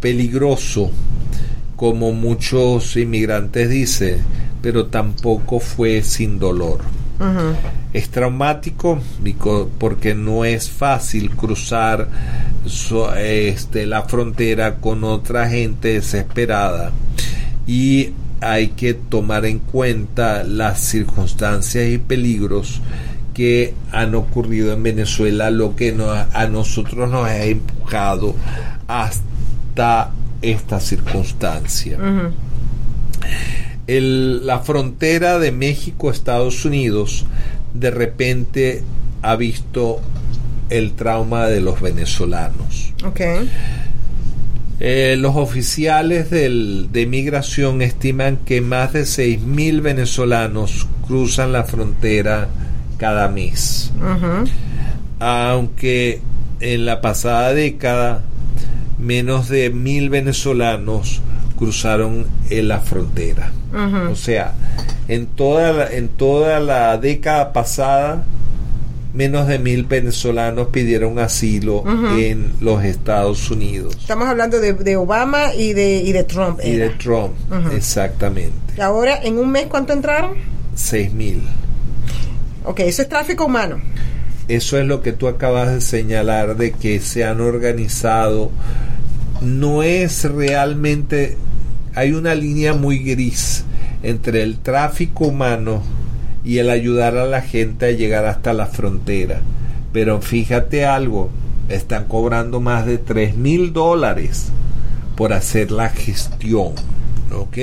peligroso 0.00 0.92
como 1.74 2.12
muchos 2.12 2.96
inmigrantes 2.96 3.68
dicen, 3.68 4.18
pero 4.62 4.86
tampoco 4.86 5.58
fue 5.58 6.04
sin 6.04 6.38
dolor. 6.38 6.78
Es 7.92 8.08
traumático 8.10 9.00
porque 9.78 10.14
no 10.14 10.44
es 10.44 10.68
fácil 10.70 11.30
cruzar 11.30 12.08
so- 12.66 13.14
este, 13.14 13.86
la 13.86 14.02
frontera 14.02 14.76
con 14.76 15.04
otra 15.04 15.48
gente 15.48 15.94
desesperada. 15.94 16.90
Y 17.66 18.10
hay 18.40 18.68
que 18.68 18.94
tomar 18.94 19.44
en 19.46 19.58
cuenta 19.60 20.42
las 20.42 20.80
circunstancias 20.80 21.88
y 21.88 21.98
peligros 21.98 22.80
que 23.32 23.74
han 23.90 24.14
ocurrido 24.14 24.72
en 24.72 24.82
Venezuela, 24.82 25.50
lo 25.50 25.74
que 25.76 25.96
a 26.32 26.46
nosotros 26.46 27.08
nos 27.10 27.26
ha 27.26 27.44
empujado 27.44 28.34
hasta 28.86 30.10
esta 30.42 30.78
circunstancia. 30.80 31.98
El- 33.86 34.46
la 34.46 34.60
frontera 34.60 35.38
de 35.38 35.52
México-Estados 35.52 36.64
Unidos 36.64 37.24
de 37.74 37.90
repente 37.90 38.82
ha 39.22 39.36
visto 39.36 40.00
el 40.70 40.92
trauma 40.92 41.46
de 41.46 41.60
los 41.60 41.80
venezolanos. 41.80 42.92
Ok. 43.04 43.20
Eh, 44.80 45.16
los 45.18 45.36
oficiales 45.36 46.30
del- 46.30 46.88
de 46.92 47.06
migración 47.06 47.80
estiman 47.82 48.38
que 48.38 48.60
más 48.60 48.92
de 48.92 49.06
6.000 49.06 49.80
venezolanos 49.80 50.86
cruzan 51.06 51.52
la 51.52 51.64
frontera 51.64 52.48
cada 52.98 53.28
mes. 53.28 53.92
Aunque 55.20 56.20
en 56.60 56.86
la 56.86 57.00
pasada 57.00 57.54
década 57.54 58.22
menos 58.98 59.48
de 59.48 59.70
mil 59.70 60.08
venezolanos 60.10 61.20
cruzaron 61.56 62.26
en 62.50 62.68
la 62.68 62.80
frontera. 62.80 63.52
O 64.10 64.14
sea, 64.14 64.52
en 65.08 65.26
toda 65.26 65.72
la, 65.72 65.86
en 65.88 66.08
toda 66.08 66.60
la 66.60 66.96
década 66.98 67.52
pasada, 67.52 68.24
menos 69.12 69.46
de 69.48 69.58
mil 69.58 69.84
venezolanos 69.84 70.68
pidieron 70.68 71.18
asilo 71.18 71.84
en 72.16 72.52
los 72.60 72.84
Estados 72.84 73.50
Unidos. 73.50 73.96
Estamos 73.98 74.28
hablando 74.28 74.60
de, 74.60 74.74
de 74.74 74.96
Obama 74.96 75.54
y 75.54 75.72
de, 75.72 75.96
y 75.98 76.12
de 76.12 76.24
Trump. 76.24 76.60
Y 76.62 76.72
de. 76.72 76.90
Trump, 76.90 77.32
exactamente. 77.72 78.80
Ahora, 78.80 79.20
en 79.22 79.38
un 79.38 79.50
mes, 79.50 79.66
¿cuánto 79.68 79.92
entraron? 79.92 80.32
Seis 80.74 81.12
mil. 81.12 81.42
Ok, 82.64 82.80
eso 82.80 83.02
es 83.02 83.08
tráfico 83.08 83.44
humano. 83.44 83.80
Eso 84.48 84.78
es 84.78 84.86
lo 84.86 85.00
que 85.02 85.12
tú 85.12 85.28
acabas 85.28 85.72
de 85.72 85.80
señalar 85.80 86.56
de 86.56 86.72
que 86.72 87.00
se 87.00 87.24
han 87.24 87.40
organizado. 87.40 88.50
No 89.44 89.82
es 89.82 90.24
realmente, 90.24 91.36
hay 91.94 92.12
una 92.12 92.34
línea 92.34 92.72
muy 92.74 92.98
gris 92.98 93.64
entre 94.02 94.42
el 94.42 94.58
tráfico 94.58 95.26
humano 95.26 95.82
y 96.44 96.58
el 96.58 96.70
ayudar 96.70 97.16
a 97.16 97.26
la 97.26 97.42
gente 97.42 97.86
a 97.86 97.90
llegar 97.92 98.26
hasta 98.26 98.52
la 98.52 98.66
frontera. 98.66 99.40
Pero 99.92 100.20
fíjate 100.20 100.84
algo, 100.84 101.30
están 101.68 102.04
cobrando 102.04 102.60
más 102.60 102.86
de 102.86 102.98
tres 102.98 103.36
mil 103.36 103.72
dólares 103.72 104.48
por 105.16 105.32
hacer 105.32 105.70
la 105.70 105.88
gestión. 105.88 106.72
¿Ok? 107.40 107.58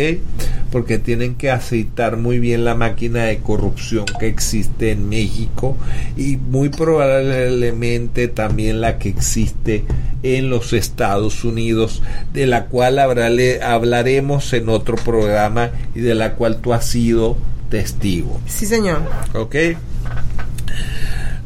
Porque 0.71 0.99
tienen 0.99 1.35
que 1.35 1.51
aceitar 1.51 2.17
muy 2.17 2.39
bien 2.39 2.65
la 2.65 2.75
máquina 2.75 3.23
de 3.25 3.39
corrupción 3.39 4.05
que 4.19 4.27
existe 4.27 4.91
en 4.91 5.09
México 5.09 5.77
y 6.15 6.37
muy 6.37 6.69
probablemente 6.69 8.27
también 8.27 8.81
la 8.81 8.97
que 8.97 9.09
existe 9.09 9.83
en 10.23 10.49
los 10.49 10.73
Estados 10.73 11.43
Unidos, 11.43 12.01
de 12.33 12.47
la 12.47 12.65
cual 12.65 12.99
hablaremos 12.99 14.53
en 14.53 14.69
otro 14.69 14.95
programa 14.95 15.71
y 15.95 16.01
de 16.01 16.15
la 16.15 16.35
cual 16.35 16.57
tú 16.57 16.73
has 16.73 16.85
sido 16.85 17.37
testigo. 17.69 18.39
Sí, 18.47 18.65
señor. 18.65 19.01
¿Ok? 19.33 19.55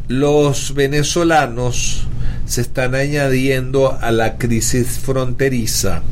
Los 0.08 0.74
venezolanos 0.74 2.08
se 2.46 2.62
están 2.62 2.94
añadiendo 2.94 3.98
a 4.00 4.12
la 4.12 4.38
crisis 4.38 5.00
fronteriza 5.00 6.04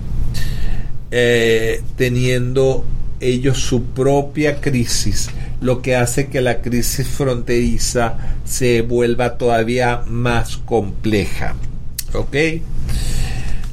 eh, 1.16 1.84
teniendo 1.96 2.84
ellos 3.20 3.60
su 3.60 3.84
propia 3.84 4.60
crisis, 4.60 5.30
lo 5.62 5.84
que 5.84 5.96
hace 5.96 6.28
que 6.28 6.42
la 6.42 6.60
crisis 6.62 7.08
fronteriza 7.08 8.18
se 8.46 8.82
vuelva 8.82 9.38
todavía 9.38 10.02
más 10.08 10.58
compleja. 10.58 11.54
¿Ok? 12.14 12.36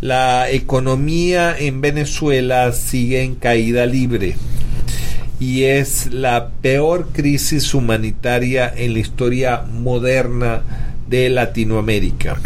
La 0.02 0.50
economía 0.50 1.56
en 1.58 1.80
Venezuela 1.80 2.72
sigue 2.72 3.22
en 3.22 3.36
caída 3.36 3.86
libre 3.86 4.36
y 5.40 5.62
es 5.62 6.12
la 6.12 6.50
peor 6.60 7.08
crisis 7.10 7.72
humanitaria 7.72 8.70
en 8.76 8.92
la 8.92 8.98
historia 8.98 9.62
moderna 9.62 10.60
de 11.08 11.30
Latinoamérica. 11.30 12.38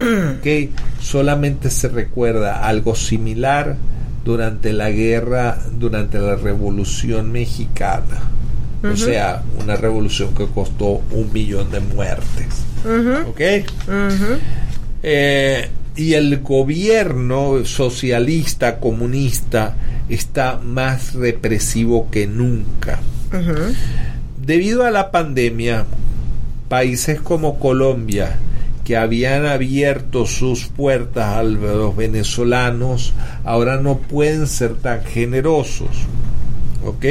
¿Ok? 0.00 0.70
Solamente 1.00 1.70
se 1.70 1.88
recuerda 1.88 2.66
algo 2.66 2.96
similar 2.96 3.76
durante 4.24 4.72
la 4.72 4.90
guerra, 4.90 5.58
durante 5.78 6.18
la 6.18 6.36
revolución 6.36 7.30
mexicana. 7.30 8.30
O 8.82 8.96
sea, 8.96 9.42
una 9.58 9.76
revolución 9.76 10.34
que 10.34 10.46
costó 10.46 11.00
un 11.10 11.32
millón 11.32 11.70
de 11.70 11.80
muertes. 11.80 12.64
¿Ok? 13.26 13.40
Eh, 15.02 15.68
y 15.96 16.14
el 16.14 16.40
gobierno 16.40 17.64
socialista, 17.64 18.80
comunista, 18.80 19.76
está 20.08 20.58
más 20.62 21.14
represivo 21.14 22.10
que 22.10 22.26
nunca. 22.26 23.00
Debido 24.44 24.84
a 24.84 24.90
la 24.90 25.10
pandemia, 25.10 25.86
países 26.68 27.20
como 27.20 27.58
Colombia, 27.58 28.36
que 28.84 28.96
habían 28.96 29.46
abierto 29.46 30.26
sus 30.26 30.66
puertas 30.66 31.36
a 31.36 31.42
los 31.42 31.96
venezolanos 31.96 33.14
ahora 33.44 33.80
no 33.80 33.98
pueden 33.98 34.46
ser 34.46 34.74
tan 34.74 35.02
generosos. 35.04 35.88
¿Ok? 36.84 37.04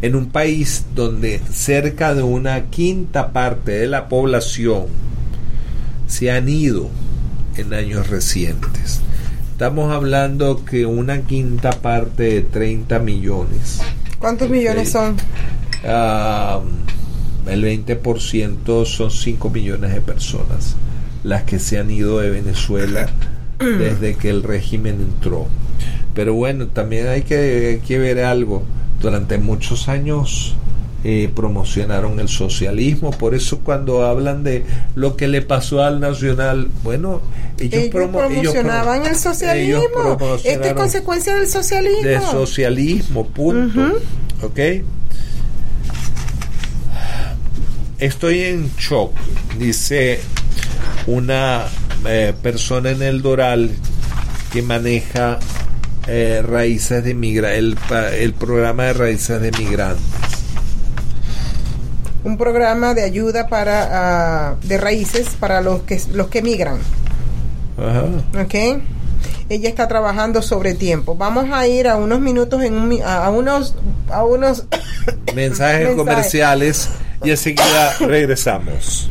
En 0.00 0.16
un 0.16 0.30
país 0.30 0.86
donde 0.94 1.40
cerca 1.52 2.14
de 2.14 2.22
una 2.22 2.66
quinta 2.66 3.32
parte 3.32 3.72
de 3.72 3.86
la 3.86 4.08
población 4.08 4.86
se 6.06 6.30
han 6.30 6.48
ido 6.48 6.88
en 7.56 7.74
años 7.74 8.08
recientes. 8.08 9.00
Estamos 9.52 9.92
hablando 9.92 10.64
que 10.64 10.86
una 10.86 11.22
quinta 11.22 11.70
parte 11.72 12.22
de 12.24 12.42
30 12.42 12.98
millones. 12.98 13.80
¿Cuántos 14.18 14.48
millones 14.50 14.90
son? 14.90 15.16
Ah, 15.84 16.60
el 17.48 17.64
20% 17.64 18.84
son 18.84 19.10
5 19.10 19.50
millones 19.50 19.94
de 19.94 20.00
personas 20.00 20.76
las 21.26 21.42
que 21.42 21.58
se 21.58 21.78
han 21.78 21.90
ido 21.90 22.20
de 22.20 22.30
Venezuela 22.30 23.08
desde 23.58 24.14
que 24.14 24.30
el 24.30 24.42
régimen 24.42 25.00
entró. 25.00 25.48
Pero 26.14 26.34
bueno, 26.34 26.68
también 26.68 27.08
hay 27.08 27.22
que, 27.22 27.98
ver 27.98 28.20
algo. 28.20 28.62
Durante 29.02 29.36
muchos 29.36 29.88
años 29.88 30.56
eh, 31.04 31.30
promocionaron 31.34 32.18
el 32.20 32.28
socialismo, 32.28 33.10
por 33.10 33.34
eso 33.34 33.60
cuando 33.62 34.06
hablan 34.06 34.42
de 34.42 34.64
lo 34.94 35.16
que 35.16 35.28
le 35.28 35.42
pasó 35.42 35.82
al 35.82 36.00
Nacional, 36.00 36.68
bueno, 36.82 37.20
ellos, 37.58 37.88
promocionaban 37.90 39.04
el 39.04 39.16
socialismo. 39.16 40.16
Esto 40.42 40.64
es 40.64 40.72
consecuencia 40.72 41.34
del 41.34 41.48
socialismo. 41.48 42.08
De 42.08 42.20
socialismo, 42.20 43.26
punto. 43.26 43.98
¿Ok? 44.42 44.58
Estoy 47.98 48.42
en 48.42 48.70
shock, 48.76 49.12
dice 49.58 50.20
una 51.06 51.64
eh, 52.06 52.34
persona 52.42 52.90
en 52.90 53.00
el 53.00 53.22
Doral 53.22 53.70
que 54.52 54.60
maneja 54.60 55.38
eh, 56.06 56.42
raíces 56.46 57.02
de 57.02 57.14
migra 57.14 57.54
el, 57.54 57.78
el 58.12 58.34
programa 58.34 58.84
de 58.84 58.92
raíces 58.92 59.40
de 59.40 59.50
migrantes. 59.52 60.04
Un 62.22 62.36
programa 62.36 62.92
de 62.92 63.02
ayuda 63.02 63.48
para 63.48 64.56
uh, 64.60 64.66
de 64.66 64.76
raíces 64.76 65.28
para 65.40 65.62
los 65.62 65.82
que 65.82 65.98
los 66.12 66.28
que 66.28 66.42
migran. 66.42 66.78
Ajá. 67.78 68.04
Ok. 68.42 68.82
Ella 69.48 69.68
está 69.68 69.88
trabajando 69.88 70.42
sobre 70.42 70.74
tiempo. 70.74 71.14
Vamos 71.14 71.46
a 71.50 71.66
ir 71.66 71.88
a 71.88 71.96
unos 71.96 72.20
minutos 72.20 72.62
en 72.62 72.74
un, 72.74 73.00
a 73.02 73.30
unos 73.30 73.74
a 74.10 74.22
unos 74.24 74.64
mensajes 75.34 75.88
comerciales 75.96 76.90
y 77.24 77.30
enseguida 77.30 77.96
regresamos. 78.00 79.10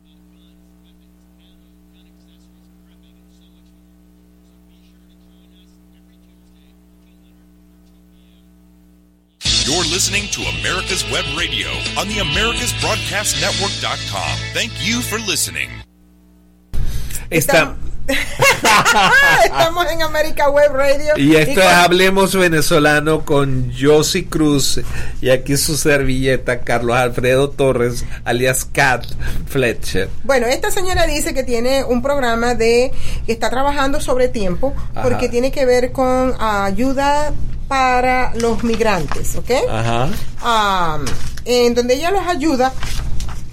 You're 9.71 9.87
listening 9.87 10.27
to 10.31 10.41
America's 10.59 11.05
Web 11.09 11.23
Radio 11.37 11.69
on 11.97 12.09
the 12.09 12.17
AmericasBroadcastNetwork.com. 12.19 14.37
Thank 14.53 14.73
you 14.85 14.99
for 14.99 15.17
listening. 15.17 15.69
Está, 17.31 17.77
Estamos 19.45 19.89
en 19.89 20.01
América 20.01 20.49
Web 20.49 20.73
Radio. 20.73 21.13
Y 21.15 21.37
esto 21.37 21.61
es 21.61 21.67
Hablemos 21.67 22.35
Venezolano 22.35 23.23
con 23.23 23.71
Josie 23.71 24.25
Cruz 24.25 24.81
y 25.21 25.29
aquí 25.29 25.55
su 25.55 25.77
servilleta 25.77 26.59
Carlos 26.59 26.97
Alfredo 26.97 27.51
Torres, 27.51 28.03
alias 28.25 28.65
Cat 28.65 29.05
Fletcher. 29.47 30.09
Bueno, 30.25 30.47
esta 30.47 30.69
señora 30.69 31.07
dice 31.07 31.33
que 31.33 31.45
tiene 31.45 31.85
un 31.85 32.01
programa 32.01 32.55
de 32.55 32.91
que 33.25 33.31
está 33.31 33.49
trabajando 33.49 34.01
sobre 34.01 34.27
tiempo 34.27 34.75
porque 35.01 35.29
tiene 35.29 35.53
que 35.53 35.65
ver 35.65 35.93
con 35.93 36.35
ayuda 36.41 37.31
para 37.71 38.33
los 38.35 38.65
migrantes, 38.65 39.37
¿ok? 39.37 39.49
Ajá. 39.69 40.09
en 41.45 41.73
donde 41.73 41.93
ella 41.93 42.11
los 42.11 42.27
ayuda 42.27 42.73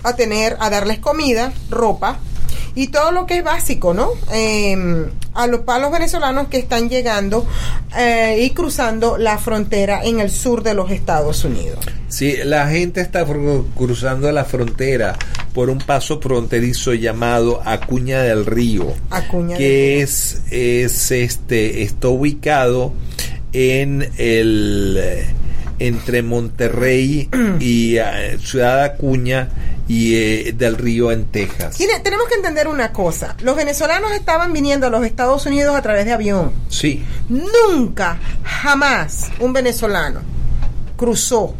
a 0.03 0.17
tener, 0.17 0.57
a 0.59 0.71
darles 0.71 0.99
comida, 0.99 1.53
ropa, 1.71 2.19
y 2.75 2.89
todo 2.89 3.13
lo 3.13 3.27
que 3.27 3.39
es 3.39 3.45
básico, 3.45 3.95
¿no? 3.95 4.11
Em, 4.33 5.07
a 5.35 5.47
los 5.47 5.61
palos 5.61 5.93
venezolanos 5.93 6.49
que 6.49 6.59
están 6.59 6.89
llegando 6.89 7.47
eh, 7.97 8.41
y 8.43 8.51
cruzando 8.51 9.19
la 9.19 9.39
frontera 9.39 10.03
en 10.03 10.19
el 10.19 10.31
sur 10.31 10.65
de 10.65 10.75
los 10.75 10.91
Estados 10.91 11.45
Unidos. 11.45 11.79
Sí, 12.09 12.39
la 12.45 12.67
gente 12.67 13.01
está 13.01 13.25
cruzando 13.77 14.33
la 14.33 14.45
frontera 14.45 15.17
por 15.55 15.71
un 15.71 15.79
paso 15.79 16.21
fronterizo 16.21 16.93
llamado 16.93 17.63
Acuña 17.65 18.23
del 18.23 18.47
Río, 18.47 18.93
Acuña 19.11 19.57
que 19.57 20.03
es, 20.03 20.43
es 20.51 21.13
este 21.13 21.85
está 21.85 22.09
ubicado 22.09 22.93
en 23.53 24.09
el 24.19 25.25
entre 25.81 26.23
Monterrey 26.23 27.29
y 27.61 27.97
eh, 27.99 28.37
Ciudad 28.43 28.83
Acuña 28.83 29.49
y 29.87 30.17
eh, 30.17 30.55
del 30.57 30.77
Río 30.77 31.13
en 31.13 31.27
Texas. 31.27 31.77
Tiene- 31.77 32.01
tenemos 32.01 32.27
que 32.29 32.35
entender 32.35 32.67
una 32.69 32.93
cosa. 32.93 33.37
Los 33.43 33.55
venezolanos 33.57 34.11
estaban 34.13 34.53
viniendo 34.53 34.89
a 34.89 34.91
los 34.91 35.05
Estados 35.07 35.47
Unidos 35.47 35.77
a 35.77 35.83
través 35.83 36.05
de 36.05 36.13
avión. 36.13 36.53
Sí, 36.69 37.03
Nunca, 37.29 38.19
jamás 38.43 39.29
un 39.39 39.53
venezolano 39.53 40.21
cruzó 40.97 41.55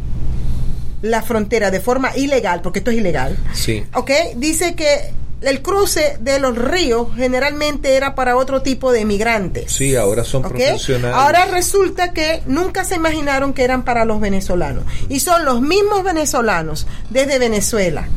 la 1.01 1.21
frontera 1.21 1.71
de 1.71 1.79
forma 1.79 2.15
ilegal, 2.17 2.61
porque 2.61 2.79
esto 2.79 2.91
es 2.91 2.97
ilegal. 2.97 3.37
sí. 3.53 3.83
¿Ok? 3.93 4.11
Dice 4.35 4.75
que 4.75 5.13
el 5.41 5.61
cruce 5.61 6.17
de 6.19 6.39
los 6.39 6.57
ríos 6.57 7.07
generalmente 7.15 7.95
era 7.95 8.15
para 8.15 8.35
otro 8.35 8.61
tipo 8.61 8.91
de 8.91 9.05
migrantes. 9.05 9.71
Sí, 9.71 9.95
ahora 9.95 10.23
son 10.23 10.43
profesionales. 10.43 11.15
Ahora 11.15 11.45
resulta 11.45 12.11
que 12.11 12.41
nunca 12.45 12.83
se 12.83 12.95
imaginaron 12.95 13.53
que 13.53 13.63
eran 13.63 13.83
para 13.83 14.05
los 14.05 14.19
venezolanos. 14.19 14.83
Y 15.07 15.21
son 15.21 15.45
los 15.45 15.61
mismos 15.61 16.03
venezolanos 16.03 16.87
desde 17.09 17.39
Venezuela 17.39 18.07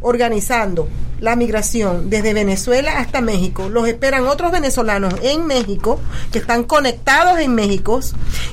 organizando 0.00 0.88
la 1.20 1.36
migración 1.36 2.10
desde 2.10 2.34
Venezuela 2.34 2.98
hasta 2.98 3.20
México. 3.20 3.68
Los 3.68 3.88
esperan 3.88 4.26
otros 4.26 4.52
venezolanos 4.52 5.14
en 5.22 5.46
México 5.46 6.00
que 6.32 6.38
están 6.38 6.64
conectados 6.64 7.38
en 7.40 7.54
México 7.54 8.00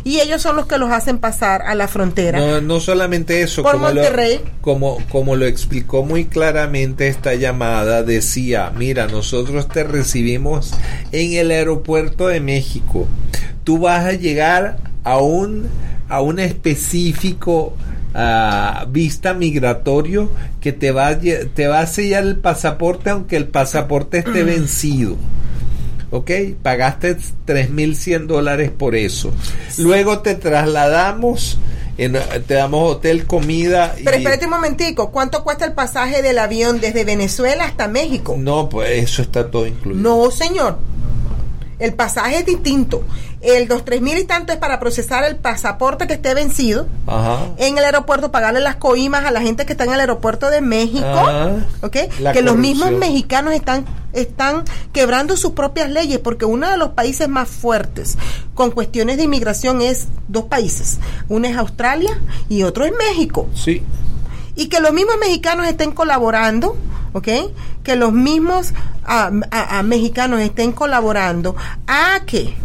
y 0.03 0.19
ellos 0.19 0.41
son 0.41 0.55
los 0.55 0.65
que 0.65 0.77
los 0.77 0.91
hacen 0.91 1.17
pasar 1.19 1.61
a 1.63 1.75
la 1.75 1.87
frontera. 1.87 2.39
No, 2.39 2.61
no 2.61 2.79
solamente 2.79 3.41
eso, 3.41 3.63
Por 3.63 3.73
como 3.73 3.89
lo, 3.89 3.95
Monterrey. 3.95 4.41
como, 4.61 4.97
como 5.11 5.35
lo 5.35 5.45
explicó 5.45 6.03
muy 6.03 6.25
claramente 6.25 7.07
esta 7.07 7.35
llamada, 7.35 8.03
decía, 8.03 8.71
mira, 8.75 9.07
nosotros 9.07 9.67
te 9.67 9.83
recibimos 9.83 10.73
en 11.11 11.33
el 11.33 11.51
aeropuerto 11.51 12.27
de 12.27 12.39
México. 12.39 13.07
Tú 13.63 13.79
vas 13.79 14.05
a 14.05 14.11
llegar 14.13 14.77
a 15.03 15.17
un, 15.17 15.67
a 16.09 16.21
un 16.21 16.39
específico 16.39 17.73
ah, 18.15 18.85
vista 18.89 19.33
migratorio 19.35 20.29
que 20.61 20.71
te 20.73 20.91
va, 20.91 21.15
te 21.19 21.67
va 21.67 21.81
a 21.81 21.85
sellar 21.87 22.23
el 22.23 22.37
pasaporte 22.37 23.09
aunque 23.11 23.35
el 23.35 23.47
pasaporte 23.47 24.19
esté 24.19 24.43
vencido. 24.43 25.15
¿ok? 26.11 26.31
Pagaste 26.63 27.17
3.100 27.45 28.25
dólares 28.27 28.71
por 28.71 28.95
eso. 28.95 29.33
Luego 29.77 30.19
te 30.19 30.35
trasladamos, 30.35 31.57
en- 31.97 32.17
te 32.47 32.53
damos 32.53 32.89
hotel, 32.95 33.25
comida. 33.25 33.93
Pero 34.03 34.11
y- 34.17 34.19
espérate 34.19 34.45
un 34.45 34.51
momentico, 34.51 35.11
¿cuánto 35.11 35.43
cuesta 35.43 35.65
el 35.65 35.73
pasaje 35.73 36.21
del 36.21 36.39
avión 36.39 36.79
desde 36.79 37.03
Venezuela 37.03 37.65
hasta 37.65 37.87
México? 37.89 38.35
No, 38.37 38.69
pues 38.69 39.03
eso 39.03 39.21
está 39.23 39.49
todo 39.51 39.67
incluido. 39.67 40.01
No, 40.01 40.31
señor. 40.31 40.77
El 41.79 41.93
pasaje 41.93 42.39
es 42.39 42.45
distinto. 42.45 43.03
El 43.41 43.67
dos 43.67 43.85
tres 43.85 44.01
mil 44.01 44.17
y 44.17 44.23
tanto 44.23 44.53
es 44.53 44.59
para 44.59 44.79
procesar 44.79 45.23
el 45.23 45.35
pasaporte 45.35 46.07
que 46.07 46.13
esté 46.13 46.33
vencido. 46.33 46.87
Ajá. 47.05 47.39
En 47.57 47.77
el 47.77 47.83
aeropuerto, 47.83 48.31
pagarle 48.31 48.59
las 48.61 48.77
coimas 48.77 49.25
a 49.25 49.31
la 49.31 49.41
gente 49.41 49.65
que 49.65 49.73
está 49.73 49.83
en 49.83 49.93
el 49.93 49.99
aeropuerto 49.99 50.49
de 50.49 50.61
México. 50.61 51.05
Ajá. 51.05 51.51
Que 52.33 52.41
los 52.41 52.55
mismos 52.55 52.91
mexicanos 52.91 53.53
están, 53.53 53.85
están 54.13 54.63
quebrando 54.93 55.37
sus 55.37 55.51
propias 55.51 55.89
leyes 55.89 56.19
porque 56.19 56.45
uno 56.45 56.69
de 56.69 56.77
los 56.77 56.89
países 56.91 57.27
más 57.27 57.49
fuertes 57.49 58.17
con 58.53 58.71
cuestiones 58.71 59.17
de 59.17 59.23
inmigración 59.23 59.81
es 59.81 60.07
dos 60.27 60.45
países. 60.45 60.99
Uno 61.29 61.47
es 61.47 61.57
Australia 61.57 62.19
y 62.49 62.63
otro 62.63 62.85
es 62.85 62.93
México 62.97 63.47
Sí. 63.53 63.83
Y 64.55 64.67
que 64.67 64.79
los 64.79 64.93
mismos 64.93 65.15
mexicanos 65.19 65.67
estén 65.67 65.91
colaborando, 65.91 66.77
¿ok? 67.13 67.27
Que 67.83 67.95
los 67.95 68.13
mismos 68.13 68.73
ah, 69.03 69.31
ah, 69.51 69.67
ah, 69.71 69.83
mexicanos 69.83 70.39
estén 70.39 70.71
colaborando 70.71 71.55
a 71.87 72.21
que 72.25 72.55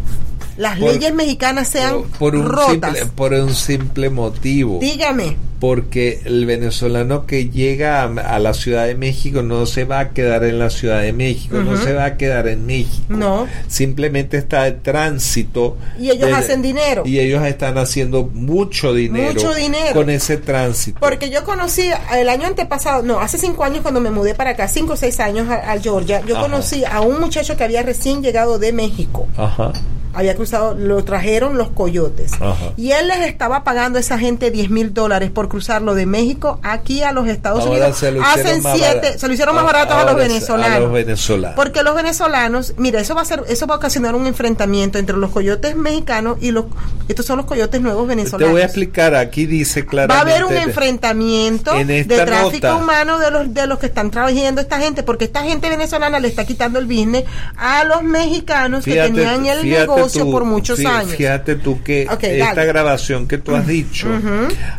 las 0.56 0.78
Por- 0.78 0.92
leyes 0.92 1.14
mexicanas 1.14 1.68
sean 1.68 2.02
Por 2.18 2.34
un, 2.36 2.46
rotas. 2.46 2.68
simple, 2.96 3.06
por 3.14 3.32
un 3.32 3.54
simple 3.54 4.10
motivo. 4.10 4.78
Dígame. 4.80 5.36
Porque 5.60 6.22
el 6.24 6.46
venezolano 6.46 7.26
que 7.26 7.50
llega 7.50 8.02
a, 8.02 8.06
a 8.06 8.38
la 8.38 8.54
Ciudad 8.54 8.86
de 8.86 8.94
México 8.94 9.42
no 9.42 9.66
se 9.66 9.84
va 9.84 9.98
a 10.00 10.08
quedar 10.10 10.42
en 10.44 10.58
la 10.58 10.70
Ciudad 10.70 11.02
de 11.02 11.12
México, 11.12 11.58
no 11.58 11.76
se 11.76 11.92
va 11.92 12.06
a 12.06 12.16
quedar 12.16 12.48
en 12.48 12.64
México. 12.64 13.04
No. 13.10 13.46
Simplemente 13.68 14.38
está 14.38 14.62
de 14.64 14.72
tránsito. 14.72 15.76
Y 15.98 16.08
ellos 16.08 16.28
de- 16.30 16.34
hacen 16.34 16.62
dinero. 16.62 17.02
Y 17.04 17.18
ellos 17.18 17.44
están 17.44 17.76
haciendo 17.76 18.22
mucho 18.32 18.94
dinero. 18.94 19.34
Mucho 19.34 19.52
dinero. 19.52 19.92
Con 19.92 20.08
ese 20.08 20.38
tránsito. 20.38 20.98
Porque 20.98 21.28
yo 21.28 21.44
conocí 21.44 21.90
el 22.16 22.28
año 22.30 22.46
antepasado, 22.46 23.02
no, 23.02 23.20
hace 23.20 23.36
cinco 23.36 23.62
años 23.62 23.82
cuando 23.82 24.00
me 24.00 24.10
mudé 24.10 24.34
para 24.34 24.50
acá, 24.52 24.66
cinco 24.66 24.94
o 24.94 24.96
seis 24.96 25.20
años 25.20 25.46
a, 25.50 25.72
a 25.72 25.78
Georgia, 25.78 26.22
yo 26.26 26.36
Ajá. 26.38 26.44
conocí 26.44 26.84
a 26.86 27.02
un 27.02 27.20
muchacho 27.20 27.58
que 27.58 27.64
había 27.64 27.82
recién 27.82 28.22
llegado 28.22 28.58
de 28.58 28.72
México. 28.72 29.28
Ajá. 29.36 29.72
Había 30.14 30.35
cruzado, 30.35 30.75
lo 30.75 31.03
trajeron 31.05 31.57
los 31.59 31.70
coyotes. 31.70 32.33
Ajá. 32.35 32.57
Y 32.77 32.92
él 32.92 33.09
les 33.09 33.20
estaba 33.20 33.64
pagando 33.64 33.99
a 33.99 34.01
esa 34.01 34.18
gente 34.18 34.51
10 34.51 34.70
mil 34.70 34.92
dólares 34.94 35.31
por 35.31 35.49
cruzarlo 35.49 35.94
de 35.94 36.07
México 36.07 36.59
aquí 36.62 37.03
a 37.03 37.12
los 37.12 37.29
Estados 37.29 37.61
Ahora 37.61 37.73
Unidos. 37.73 37.96
se 37.99 38.11
lo 38.12 38.23
Hacen 38.23 38.62
siete, 38.75 39.18
se 39.18 39.27
lo 39.29 39.33
hicieron 39.35 39.55
más 39.55 39.64
barato 39.64 39.94
a 39.94 40.05
los 40.05 40.16
venezolanos. 40.16 40.77
a 40.77 40.81
los 40.81 40.92
venezolanos. 40.92 41.57
Porque 41.57 41.83
los 41.83 41.94
venezolanos, 41.94 42.75
mira, 42.77 43.01
eso 43.01 43.14
va 43.14 43.23
a 43.23 43.25
ser, 43.25 43.42
eso 43.49 43.66
va 43.66 43.75
a 43.75 43.79
ocasionar 43.79 44.14
un 44.14 44.27
enfrentamiento 44.27 44.99
entre 44.99 45.16
los 45.16 45.31
coyotes 45.31 45.77
mexicanos 45.77 46.38
y 46.40 46.51
los, 46.51 46.66
estos 47.09 47.27
son 47.27 47.38
los 47.38 47.46
coyotes 47.46 47.81
nuevos 47.81 48.03
Te 48.09 48.14
venezolanos. 48.16 48.53
voy 48.53 48.62
a 48.62 48.64
explicar, 48.64 49.14
aquí 49.14 49.46
dice 49.46 49.83
Va 49.83 49.87
a 49.87 49.90
claramente. 49.90 50.33
haber 50.33 50.44
un 50.44 50.57
enfrentamiento 50.57 51.75
en 51.75 51.87
de 51.87 52.05
tráfico 52.05 52.66
nota. 52.68 52.77
humano 52.77 53.18
de 53.18 53.31
los 53.31 53.55
de 53.55 53.66
los 53.66 53.79
que 53.79 53.87
están 53.87 54.11
trabajando 54.11 54.61
esta 54.61 54.79
gente, 54.79 55.03
porque 55.03 55.25
esta 55.25 55.42
gente 55.42 55.68
venezolana 55.68 56.18
le 56.20 56.29
está 56.29 56.44
quitando 56.44 56.79
el 56.79 56.87
business 56.87 57.25
a 57.57 57.85
los 57.85 58.03
mexicanos 58.03 58.85
que 58.85 58.94
tenían 58.94 59.46
el 59.46 59.59
fíjate 59.61 59.81
negocio 59.81 59.99
tú, 60.08 60.30
por 60.30 60.44
muchos 60.44 60.78
fí- 60.78 60.86
años. 60.86 61.14
Fíjate 61.14 61.56
tú 61.56 61.82
que 61.82 62.06
Ok, 62.10 62.24
esta 62.24 62.54
dale. 62.54 62.66
grabación 62.66 63.26
que 63.28 63.38
tú 63.38 63.54
has 63.54 63.66
dicho, 63.66 64.08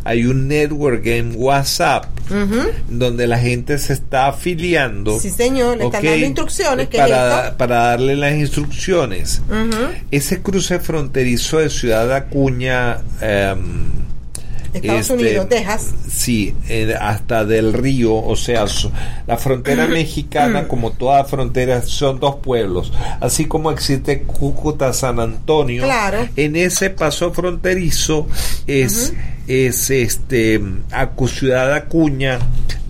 hay 0.04 0.26
un 0.26 0.48
network 0.48 1.06
en 1.08 1.34
WhatsApp 1.36 2.06
Ujú. 2.30 2.70
donde 2.90 3.28
la 3.28 3.38
gente 3.40 3.78
se 3.78 3.94
está 3.94 4.28
afiliando. 4.28 5.20
Sí, 5.20 5.30
señor, 5.30 5.78
le 5.78 5.86
están 5.86 6.02
¿ok? 6.02 6.10
dando 6.10 6.26
instrucciones, 6.26 6.88
¿qué 6.88 6.98
es 6.98 7.04
para, 7.04 7.58
para 7.58 7.76
darle 7.88 8.16
las 8.16 8.34
instrucciones. 8.36 9.42
Ujú. 9.50 9.78
Ese 10.12 10.42
cruce 10.42 10.80
fronterizo 10.80 11.60
de 11.60 11.70
Ciudad 11.70 12.12
Acuña, 12.14 12.98
em, 13.22 13.90
Estados 14.74 15.02
este, 15.02 15.14
Unidos, 15.14 15.50
Texas. 15.50 15.94
Sí, 16.10 16.56
eh, 16.70 16.96
hasta 17.00 17.46
del 17.46 17.74
río, 17.74 18.16
o 18.16 18.36
sea, 18.36 18.68
so- 18.68 18.92
la 19.28 19.38
frontera 19.38 19.88
mexicana, 19.88 20.68
como 20.68 20.92
toda 20.92 21.24
frontera, 21.26 21.82
son 21.82 22.20
dos 22.20 22.36
pueblos. 22.38 22.92
Así 23.20 23.46
como 23.46 23.72
existe 23.72 24.22
Cúcuta, 24.24 24.94
San 24.94 25.20
Antonio, 25.20 25.84
Claro. 25.84 26.28
en 26.36 26.56
ese 26.56 26.90
paso 26.90 27.32
fronterizo 27.34 28.28
es, 28.68 29.14
es 29.48 29.90
este 29.90 30.60
Acu- 30.92 31.28
Ciudad 31.30 31.74
Acuña 31.74 32.40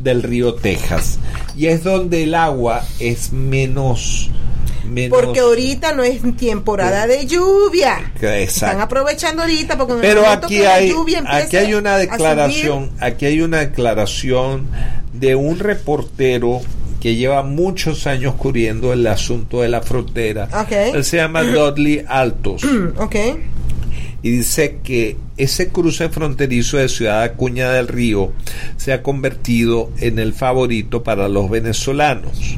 del 0.03 0.23
río 0.23 0.53
Texas. 0.55 1.19
Y 1.55 1.67
es 1.67 1.83
donde 1.83 2.23
el 2.23 2.35
agua 2.35 2.83
es 2.99 3.31
menos. 3.33 4.29
Menos 4.91 5.19
Porque 5.19 5.39
ahorita 5.39 5.93
no 5.93 6.03
es 6.03 6.21
temporada 6.37 7.07
de 7.07 7.25
lluvia. 7.25 8.11
que- 8.19 8.25
Están 8.27 8.39
exacto. 8.43 8.81
aprovechando 8.83 9.41
ahorita 9.43 9.77
porque 9.77 9.95
Pero 10.01 10.27
aquí 10.27 10.57
que 10.57 10.63
la 10.63 10.73
hay, 10.75 10.89
lluvia 10.89 11.23
aquí 11.27 11.57
hay 11.57 11.73
una 11.73 11.97
declaración, 11.97 12.91
aquí 12.99 13.25
hay 13.25 13.41
una 13.41 13.59
declaración 13.59 14.67
de 15.13 15.35
un 15.35 15.59
reportero 15.59 16.61
que 16.99 17.15
lleva 17.15 17.41
muchos 17.43 18.05
años 18.05 18.35
cubriendo 18.35 18.93
el 18.93 19.05
asunto 19.07 19.61
de 19.61 19.69
la 19.69 19.81
frontera. 19.81 20.47
Él 20.69 21.03
se 21.03 21.17
llama 21.17 21.41
Dudley 21.43 22.03
Altos 22.07 22.61
subir. 22.61 22.93
Ok. 22.97 23.15
y 24.23 24.29
dice 24.29 24.77
que 24.83 25.17
ese 25.37 25.69
cruce 25.69 26.09
fronterizo 26.09 26.77
de 26.77 26.87
Ciudad 26.89 27.23
Acuña 27.23 27.71
del 27.71 27.87
Río 27.87 28.31
se 28.77 28.93
ha 28.93 29.01
convertido 29.01 29.89
en 29.97 30.19
el 30.19 30.33
favorito 30.33 31.01
para 31.01 31.27
los 31.27 31.49
venezolanos, 31.49 32.55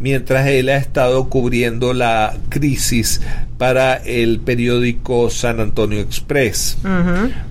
mientras 0.00 0.46
él 0.46 0.68
ha 0.68 0.76
estado 0.76 1.28
cubriendo 1.28 1.92
la 1.92 2.36
crisis 2.48 3.20
para 3.56 3.96
el 3.96 4.40
periódico 4.40 5.30
San 5.30 5.60
Antonio 5.60 6.00
Express. 6.00 6.78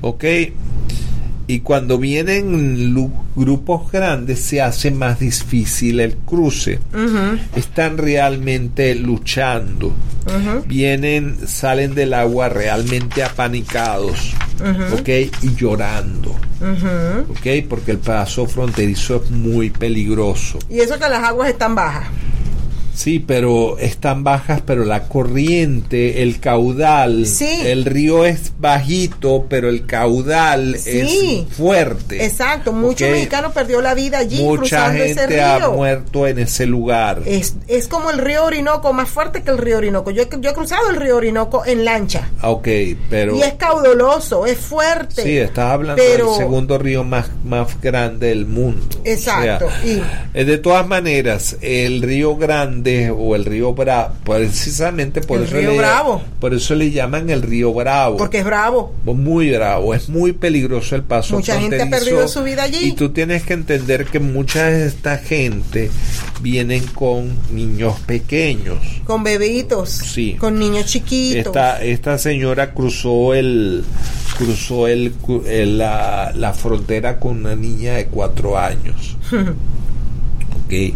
¿Ok? 0.01 0.23
Y 1.49 1.61
cuando 1.61 1.97
vienen 1.97 2.93
grupos 3.33 3.89
grandes 3.89 4.39
se 4.39 4.61
hace 4.61 4.91
más 4.91 5.19
difícil 5.19 6.01
el 6.01 6.15
cruce. 6.15 6.79
Están 7.55 7.97
realmente 7.97 8.93
luchando. 8.95 9.93
Vienen, 10.65 11.47
salen 11.47 11.95
del 11.95 12.13
agua 12.13 12.49
realmente 12.49 13.23
apanicados. 13.23 14.33
¿Ok? 14.91 15.07
Y 15.41 15.55
llorando. 15.55 16.31
¿Ok? 17.29 17.65
Porque 17.69 17.91
el 17.91 17.99
paso 17.99 18.45
fronterizo 18.45 19.23
es 19.23 19.31
muy 19.31 19.69
peligroso. 19.69 20.59
Y 20.69 20.79
eso 20.79 20.99
que 20.99 21.07
las 21.07 21.23
aguas 21.23 21.47
están 21.47 21.75
bajas. 21.75 22.07
Sí, 22.97 23.19
pero 23.19 23.77
están 23.77 24.23
bajas, 24.23 24.61
pero 24.65 24.83
la 24.83 25.07
corriente, 25.07 26.23
el 26.23 26.39
caudal, 26.39 27.27
Sí. 27.27 27.59
el 27.63 27.85
río 27.85 28.25
es 28.25 28.53
bajito, 28.57 29.45
pero 29.47 29.69
el 29.69 29.85
caudal 29.85 30.77
Sí. 30.79 31.45
es 31.47 31.55
fuerte. 31.55 32.25
Exacto, 32.25 32.73
muchos 32.73 33.07
Ok. 33.07 33.13
mexicanos 33.13 33.53
perdió 33.53 33.81
la 33.81 33.93
vida 33.93 34.17
allí 34.17 34.41
Mucha 34.41 34.59
cruzando 34.61 35.03
ese 35.03 35.19
gente 35.19 35.41
ha 35.41 35.57
río. 35.59 35.73
muerto 35.73 36.25
en 36.25 36.39
ese 36.39 36.65
lugar. 36.65 37.21
Es, 37.27 37.53
es 37.67 37.87
como 37.87 38.09
el 38.09 38.17
río 38.17 38.43
Orinoco, 38.45 38.91
más 38.93 39.09
fuerte 39.09 39.43
que 39.43 39.51
el 39.51 39.59
río 39.59 39.77
Orinoco. 39.77 40.09
Yo, 40.09 40.23
he- 40.23 40.29
yo 40.39 40.49
he 40.49 40.53
cruzado 40.53 40.89
el 40.89 40.95
río 40.95 41.17
Orinoco 41.17 41.63
en 41.67 41.85
lancha. 41.85 42.29
Ah, 42.41 42.49
Ok, 42.49 42.67
pero 43.11 43.35
y 43.35 43.43
es 43.43 43.53
caudaloso, 43.53 44.47
es 44.47 44.57
fuerte. 44.57 45.21
sí, 45.21 45.37
estás 45.37 45.71
hablando 45.71 46.01
pero- 46.03 46.29
del 46.31 46.37
segundo 46.37 46.79
río 46.79 47.03
más, 47.03 47.27
más 47.45 47.79
grande 47.79 48.29
del 48.29 48.47
mundo. 48.47 48.87
O 48.97 49.01
Exacto. 49.07 49.67
sea, 49.69 49.85
y 49.85 50.01
Eh, 50.33 50.45
De 50.47 50.57
todas 50.57 50.87
maneras, 50.87 51.57
el 51.61 52.01
río 52.01 52.35
Grande 52.37 52.86
o 53.09 53.35
el 53.35 53.45
río 53.45 53.73
Bravo, 53.73 54.13
precisamente 54.23 55.21
por 55.21 55.39
El 55.39 55.45
eso 55.45 55.55
río 55.57 55.71
le, 55.71 55.77
Bravo. 55.77 56.21
por 56.39 56.53
eso 56.53 56.75
le 56.75 56.91
llaman 56.91 57.29
el 57.29 57.41
río 57.41 57.73
Bravo. 57.73 58.17
porque 58.17 58.39
es 58.39 58.45
bravo. 58.45 58.93
muy 59.03 59.51
bravo, 59.51 59.93
es 59.93 60.09
muy 60.09 60.33
peligroso 60.33 60.95
el 60.95 61.03
paso 61.03 61.35
Mucha 61.35 61.59
gente 61.59 61.81
ha 61.81 61.89
perdido 61.89 62.27
su 62.27 62.43
vida 62.43 62.63
allí. 62.63 62.89
Y 62.89 62.91
tú 62.93 63.09
tienes 63.09 63.43
que 63.43 63.53
entender 63.53 64.05
que 64.05 64.19
mucha 64.19 64.65
de 64.65 64.87
esta 64.87 65.17
gente 65.17 65.89
vienen 66.41 66.85
con 66.87 67.33
niños 67.51 67.99
pequeños. 68.01 68.77
Con 69.03 69.23
bebitos. 69.23 69.89
Sí. 69.89 70.35
Con 70.39 70.59
niños 70.59 70.85
chiquitos. 70.85 71.47
Esta, 71.47 71.83
esta 71.83 72.17
señora 72.17 72.73
cruzó 72.73 73.33
el 73.33 73.83
cruzó 74.37 74.87
el, 74.87 75.13
la, 75.77 76.31
la 76.35 76.53
frontera 76.53 77.19
con 77.19 77.37
una 77.37 77.55
niña 77.55 77.93
de 77.95 78.05
cuatro 78.05 78.57
años. 78.57 79.17
Ok. 80.67 80.93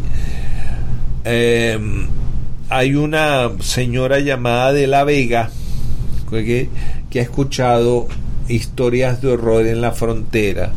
Em, 1.24 2.08
hay 2.70 2.96
una 2.96 3.52
señora 3.62 4.20
llamada 4.20 4.74
de 4.74 4.88
La 4.88 5.04
Vega 5.04 5.52
ok, 6.28 6.34
que 7.10 7.20
ha 7.20 7.22
escuchado 7.22 8.08
historias 8.48 9.22
de 9.22 9.30
horror 9.30 9.66
en 9.68 9.82
la 9.82 9.92
frontera, 9.92 10.72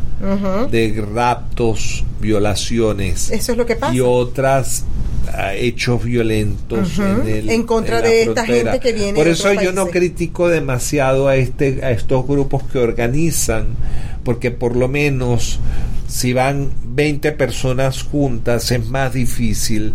de 0.71 1.03
raptos, 1.13 2.03
violaciones 2.21 3.31
Eso 3.31 3.51
es 3.53 3.57
lo 3.57 3.65
que 3.65 3.75
pasa. 3.75 3.93
y 3.93 3.99
otras 4.01 4.85
ah, 5.33 5.53
hechos 5.55 6.03
violentos 6.03 6.99
en, 6.99 7.27
el- 7.27 7.49
En 7.49 7.63
contra 7.63 8.01
de 8.01 8.21
esta 8.23 8.43
frontera. 8.45 8.71
gente 8.73 8.79
que 8.87 8.93
viene 8.93 9.13
Por 9.13 9.25
de 9.25 9.31
eso 9.31 9.51
yo 9.53 9.71
no 9.73 9.87
critico 9.87 10.47
demasiado 10.47 11.27
a 11.27 11.35
este 11.37 11.83
a 11.83 11.91
estos 11.91 12.25
grupos 12.27 12.63
que 12.63 12.77
organizan, 12.79 13.67
porque 14.23 14.51
por 14.51 14.75
lo 14.75 14.87
menos 14.87 15.59
si 16.07 16.33
van 16.33 16.69
20 16.85 17.31
personas 17.33 18.03
juntas 18.03 18.71
es 18.71 18.87
más 18.87 19.11
difícil 19.13 19.93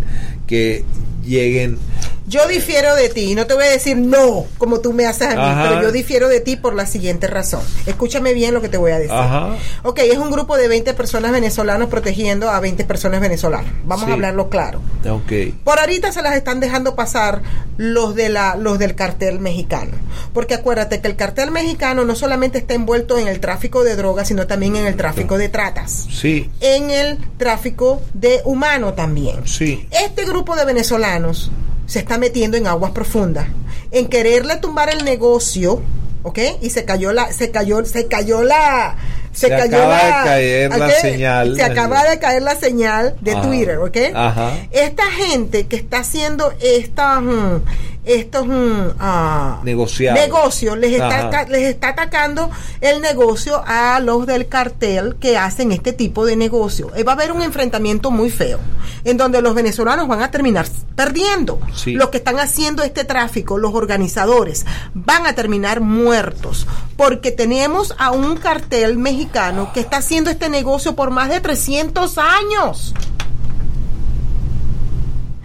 que 0.50 0.84
lleguen 1.24 1.78
Yo 2.26 2.46
difiero 2.46 2.94
de 2.94 3.08
ti, 3.08 3.32
y 3.32 3.34
no 3.34 3.46
te 3.46 3.54
voy 3.54 3.64
a 3.64 3.70
decir 3.70 3.96
no, 3.96 4.44
como 4.58 4.78
tú 4.80 4.92
me 4.92 5.04
haces 5.04 5.26
a 5.28 5.30
mí, 5.34 5.42
Ajá. 5.42 5.68
pero 5.68 5.82
yo 5.82 5.90
difiero 5.92 6.28
de 6.28 6.38
ti 6.40 6.54
por 6.54 6.74
la 6.76 6.86
siguiente 6.86 7.26
razón. 7.26 7.60
Escúchame 7.86 8.34
bien 8.34 8.54
lo 8.54 8.60
que 8.60 8.68
te 8.68 8.76
voy 8.76 8.92
a 8.92 8.98
decir. 9.00 9.12
Ajá. 9.16 9.56
Ok, 9.82 9.98
es 10.00 10.16
un 10.16 10.30
grupo 10.30 10.56
de 10.56 10.68
20 10.68 10.94
personas 10.94 11.32
venezolanas 11.32 11.88
protegiendo 11.88 12.48
a 12.48 12.60
20 12.60 12.84
personas 12.84 13.20
venezolanas. 13.20 13.72
Vamos 13.84 14.04
Sí. 14.04 14.10
a 14.12 14.14
hablarlo 14.14 14.48
claro. 14.48 14.80
Ok. 15.08 15.54
Por 15.64 15.80
ahorita 15.80 16.12
se 16.12 16.22
las 16.22 16.36
están 16.36 16.60
dejando 16.60 16.94
pasar 16.94 17.42
los 17.78 18.14
de 18.14 18.28
la 18.28 18.54
los 18.54 18.78
del 18.78 18.94
cartel 18.94 19.40
mexicano, 19.40 19.92
porque 20.32 20.54
acuérdate 20.54 21.00
que 21.00 21.08
el 21.08 21.16
cartel 21.16 21.50
mexicano 21.50 22.04
no 22.04 22.14
solamente 22.14 22.58
está 22.58 22.74
envuelto 22.74 23.18
en 23.18 23.26
el 23.26 23.40
tráfico 23.40 23.82
de 23.82 23.96
drogas, 23.96 24.28
sino 24.28 24.46
también 24.46 24.76
en 24.76 24.86
el 24.86 24.94
tráfico 24.96 25.36
de 25.36 25.48
tratas, 25.48 26.06
Sí, 26.12 26.48
en 26.60 26.90
el 26.90 27.18
tráfico 27.38 28.02
de 28.14 28.40
humano 28.44 28.92
también. 28.94 29.46
sí. 29.48 29.88
Este 29.90 30.24
grupo 30.26 30.39
de 30.44 30.64
venezolanos 30.64 31.50
se 31.86 31.98
está 31.98 32.18
metiendo 32.18 32.56
en 32.56 32.66
aguas 32.66 32.92
profundas, 32.92 33.46
en 33.90 34.08
quererle 34.08 34.56
tumbar 34.56 34.90
el 34.90 35.04
negocio, 35.04 35.82
¿ok? 36.22 36.38
Y 36.60 36.70
se 36.70 36.84
cayó 36.84 37.12
la, 37.12 37.32
se 37.32 37.50
cayó, 37.50 37.84
se 37.84 38.06
cayó 38.06 38.42
la, 38.42 38.96
se, 39.32 39.48
Se 39.48 39.50
cayó 39.50 39.76
acaba 39.76 39.96
la, 39.96 40.06
de 40.06 40.24
caer 40.24 40.78
la 40.78 40.90
señal. 40.90 41.56
Se 41.56 41.62
acaba 41.62 42.04
de 42.04 42.18
caer 42.18 42.42
la 42.42 42.54
señal 42.56 43.16
de 43.20 43.32
Ajá. 43.32 43.42
Twitter, 43.42 43.78
¿ok? 43.78 43.96
Ajá. 44.14 44.52
Esta 44.70 45.04
gente 45.10 45.66
que 45.66 45.76
está 45.76 45.98
haciendo 45.98 46.52
estas, 46.60 47.22
mm, 47.22 47.56
estos 48.04 48.46
mm, 48.46 48.96
ah, 48.98 49.60
negocios, 49.62 50.78
les 50.78 50.92
está, 50.92 51.46
les 51.48 51.62
está 51.62 51.90
atacando 51.90 52.50
el 52.80 53.00
negocio 53.00 53.62
a 53.66 54.00
los 54.00 54.26
del 54.26 54.48
cartel 54.48 55.16
que 55.20 55.36
hacen 55.36 55.72
este 55.72 55.92
tipo 55.92 56.24
de 56.24 56.36
negocio. 56.36 56.92
Eh, 56.96 57.02
va 57.02 57.12
a 57.12 57.14
haber 57.14 57.32
un 57.32 57.42
enfrentamiento 57.42 58.10
muy 58.10 58.30
feo, 58.30 58.58
en 59.04 59.16
donde 59.16 59.42
los 59.42 59.54
venezolanos 59.54 60.08
van 60.08 60.22
a 60.22 60.30
terminar 60.30 60.66
perdiendo. 60.94 61.60
Sí. 61.74 61.92
Los 61.92 62.08
que 62.08 62.18
están 62.18 62.38
haciendo 62.38 62.82
este 62.82 63.04
tráfico, 63.04 63.58
los 63.58 63.74
organizadores, 63.74 64.64
van 64.94 65.26
a 65.26 65.34
terminar 65.34 65.80
muertos, 65.80 66.66
porque 66.96 67.30
tenemos 67.30 67.94
a 67.98 68.12
un 68.12 68.36
cartel 68.36 68.96
mexicano 68.98 69.72
que 69.72 69.80
está 69.80 69.98
haciendo 69.98 70.30
este 70.30 70.48
negocio 70.48 70.94
por 70.94 71.10
más 71.10 71.28
de 71.28 71.40
300 71.40 72.18
años 72.18 72.94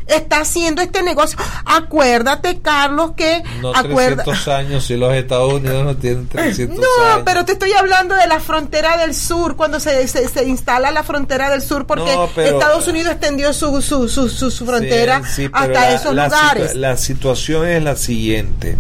está 0.08 0.42
haciendo 0.42 0.82
este 0.82 1.02
negocio. 1.04 1.38
Acuérdate, 1.66 2.60
Carlos, 2.62 3.12
que 3.18 3.42
No 3.62 3.72
acuerda- 3.76 4.24
300 4.24 4.48
años, 4.50 4.86
si 4.86 4.96
los 4.98 5.14
Estados 5.14 5.54
Unidos 5.54 5.84
no 5.84 5.96
tienen 5.96 6.28
300 6.28 6.78
No, 7.00 7.06
años. 7.06 7.24
pero 7.26 7.46
te 7.46 7.54
estoy 7.54 7.72
hablando 7.74 8.16
de 8.16 8.28
la 8.28 8.40
frontera 8.40 8.98
del 8.98 9.14
sur, 9.16 9.56
cuando 9.56 9.80
se, 9.80 10.08
se, 10.08 10.28
se 10.30 10.44
instala 10.46 10.92
la 10.92 11.04
frontera 11.04 11.50
del 11.50 11.62
sur, 11.62 11.86
porque 11.88 12.14
No, 12.16 12.30
pero- 12.36 12.60
Estados 12.60 12.88
Unidos 12.88 13.12
extendió 13.14 13.52
su, 13.54 13.82
su, 13.82 14.08
su, 14.08 14.30
su, 14.30 14.52
su 14.52 14.66
frontera 14.66 15.22
Sí, 15.24 15.44
sí, 15.44 15.50
pero 15.50 15.58
hasta 15.58 15.74
la- 15.82 15.92
esos 15.94 16.14
la 16.16 16.26
lugares. 16.26 16.76
la 16.76 16.98
situación 16.98 17.68
es 17.68 17.84
la 17.84 17.96
siguiente. 17.96 18.78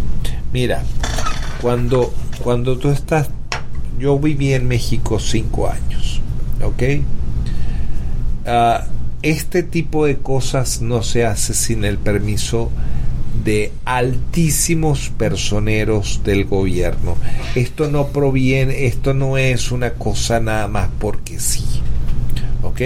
Mira, 0.53 0.83
cuando, 1.61 2.13
cuando 2.43 2.77
tú 2.77 2.89
estás... 2.91 3.27
Yo 3.97 4.19
viví 4.19 4.53
en 4.53 4.67
México 4.67 5.19
cinco 5.19 5.69
años, 5.69 6.21
¿ok? 6.61 6.83
Ah, 8.45 8.83
este 9.25 9.63
tipo 9.63 10.05
de 10.05 10.17
cosas 10.17 10.81
no 10.81 11.01
se 11.03 11.25
hace 11.25 11.53
sin 11.53 11.83
el 11.83 11.97
permiso 11.97 12.69
de 13.43 13.71
altísimos 13.85 15.09
personeros 15.09 16.21
del 16.23 16.45
gobierno. 16.45 17.15
Esto 17.55 17.89
no 17.89 18.07
proviene, 18.07 18.85
esto 18.85 19.13
no 19.13 19.37
es 19.37 19.71
una 19.71 19.91
cosa 19.91 20.39
nada 20.39 20.67
más 20.67 20.89
porque 20.99 21.39
sí. 21.39 21.63
¿ok? 22.63 22.81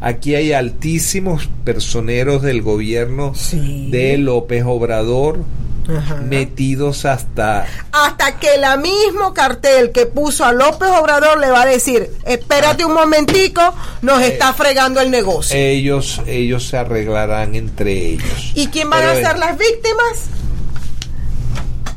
Aquí 0.00 0.34
hay 0.34 0.52
altísimos 0.52 1.48
personeros 1.64 2.42
del 2.42 2.62
gobierno 2.62 3.34
Sí. 3.34 3.88
de 3.90 4.18
López 4.18 4.64
Obrador 4.66 5.44
Ajá. 5.88 6.16
metidos 6.16 7.04
hasta 7.04 7.66
hasta 7.92 8.38
que 8.38 8.48
el 8.54 8.80
mismo 8.80 9.32
cartel 9.34 9.92
que 9.92 10.06
puso 10.06 10.44
a 10.44 10.52
López 10.52 10.88
Obrador 10.90 11.38
le 11.38 11.50
va 11.50 11.62
a 11.62 11.66
decir, 11.66 12.10
espérate 12.24 12.84
un 12.84 12.92
momentico, 12.94 13.62
nos 14.02 14.20
Eh, 14.22 14.28
está 14.28 14.52
fregando 14.52 15.00
el 15.00 15.10
negocio. 15.10 15.56
ellos 15.56 16.20
ellos 16.26 16.66
se 16.66 16.76
arreglarán 16.78 17.54
entre 17.54 17.92
ellos. 18.14 18.52
¿Y 18.54 18.66
quién 18.68 18.90
van 18.90 19.00
Pero, 19.00 19.12
a 19.12 19.30
ser 19.30 19.38
las 19.38 19.56
víctimas? 19.58 20.24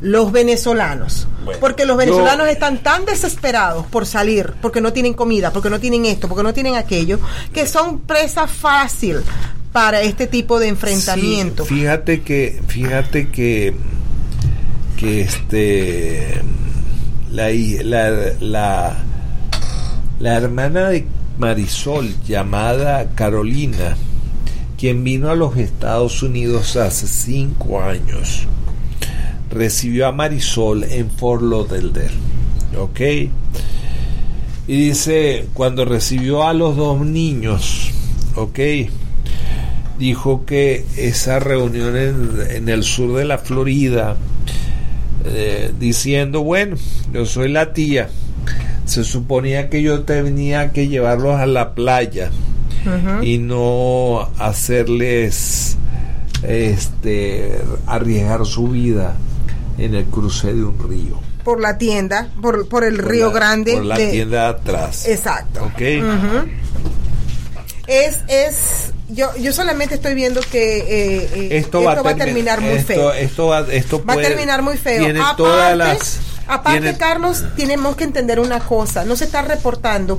Los 0.02 0.32
venezolanos. 0.32 1.28
Bueno, 1.44 1.60
porque 1.60 1.86
los 1.86 1.96
yo- 1.96 1.98
venezolanos 2.00 2.48
están 2.48 2.78
tan 2.84 3.06
desesperados 3.06 3.86
por 3.88 4.06
salir, 4.06 4.54
porque 4.62 4.80
no 4.82 4.94
tienen 4.94 5.14
comida, 5.14 5.52
porque 5.52 5.70
no 5.70 5.80
tienen 5.80 6.06
esto, 6.06 6.28
porque 6.30 6.44
no 6.44 6.54
tienen 6.54 6.76
aquello, 6.76 7.20
que 7.54 7.68
son 7.68 8.00
presa 8.02 8.48
fácil 8.48 9.22
para 9.72 10.02
este 10.02 10.28
tipo 10.28 10.60
de 10.60 10.68
enfrentamiento. 10.68 11.66
Sí, 11.66 11.76
fíjate 11.76 12.22
que, 12.22 12.62
fíjate 12.68 13.30
que, 13.30 13.74
que 14.98 15.22
este, 15.22 16.42
la, 17.32 17.50
la, 18.40 18.98
la 20.20 20.34
hermana 20.36 20.90
de 20.90 21.06
Marisol, 21.38 22.14
llamada 22.28 23.12
Carolina, 23.16 23.96
quien 24.78 25.04
vino 25.04 25.30
a 25.30 25.36
los 25.36 25.58
Estados 25.58 26.24
Unidos 26.24 26.76
hace 26.76 27.08
cinco 27.08 27.82
años, 27.82 28.48
recibió 29.50 30.08
a 30.08 30.12
Marisol 30.12 30.84
en 30.84 31.10
Fort 31.12 31.44
Lauderdale, 31.44 32.12
¿ok? 32.78 33.00
Y 34.68 34.76
dice, 34.76 35.48
cuando 35.54 35.86
recibió 35.86 36.48
a 36.48 36.54
los 36.54 36.76
dos 36.76 37.02
niños, 37.02 37.92
¿ok? 38.36 38.60
Dijo 40.00 40.46
que 40.46 40.86
esa 40.98 41.40
reunión 41.40 41.96
en, 41.98 42.40
en 42.50 42.70
el 42.70 42.84
sur 42.84 43.16
de 43.18 43.26
la 43.26 43.38
Florida, 43.38 44.16
eh, 45.26 45.72
diciendo, 45.80 46.42
bueno, 46.42 46.78
yo 47.14 47.26
soy 47.26 47.50
la 47.50 47.74
tía, 47.74 48.10
se 48.86 49.04
suponía 49.04 49.70
que 49.70 49.82
yo 49.84 50.02
tenía 50.04 50.72
que 50.72 50.88
llevarlos 50.88 51.36
a 51.40 51.46
la 51.46 51.74
playa 51.76 52.32
y 53.22 53.38
no 53.38 54.30
hacerles 54.40 55.76
este 56.48 57.60
arriesgar 57.86 58.46
su 58.46 58.70
vida 58.70 59.16
en 59.78 59.94
el 59.96 60.06
cruce 60.06 60.54
de 60.54 60.64
un 60.64 60.80
río. 60.90 61.20
Por 61.44 61.60
la 61.62 61.78
tienda, 61.78 62.30
por, 62.42 62.68
por 62.70 62.84
el 62.86 62.96
Por 62.98 63.12
Río 63.12 63.28
la- 63.28 63.34
Grande. 63.34 63.74
Por 63.74 63.86
la 63.86 63.98
de- 63.98 64.12
tienda 64.12 64.48
atrás. 64.50 65.06
Exacto. 65.08 65.66
Ok. 65.66 65.82
Es, 67.88 68.20
es 68.28 68.94
yo, 69.10 69.36
yo 69.38 69.52
solamente 69.54 69.96
estoy 69.96 70.14
viendo 70.14 70.42
que 70.42 70.78
eh, 70.80 71.30
eh, 71.34 71.48
esto, 71.58 71.84
va, 71.84 71.94
a 71.94 72.04
termi- 72.04 72.18
terminar 72.18 72.62
muy 72.62 72.72
esto- 72.72 72.88
feo. 72.94 73.14
Esto 73.14 73.48
va, 73.48 73.60
esto 73.72 74.04
Va 74.06 74.14
a 74.14 74.18
terminar 74.18 74.62
muy 74.62 74.78
feo. 74.78 75.04
Tiene 75.04 75.20
Aparte, 75.20 75.38
todas 75.38 75.78
las. 75.78 76.20
aparte 76.48 76.80
tiene- 76.82 76.98
Carlos, 76.98 77.44
tenemos 77.56 77.96
que 77.96 78.04
entender 78.04 78.40
una 78.40 78.60
cosa. 78.60 79.06
No 79.06 79.16
se 79.16 79.26
está 79.26 79.42
reportando. 79.42 80.18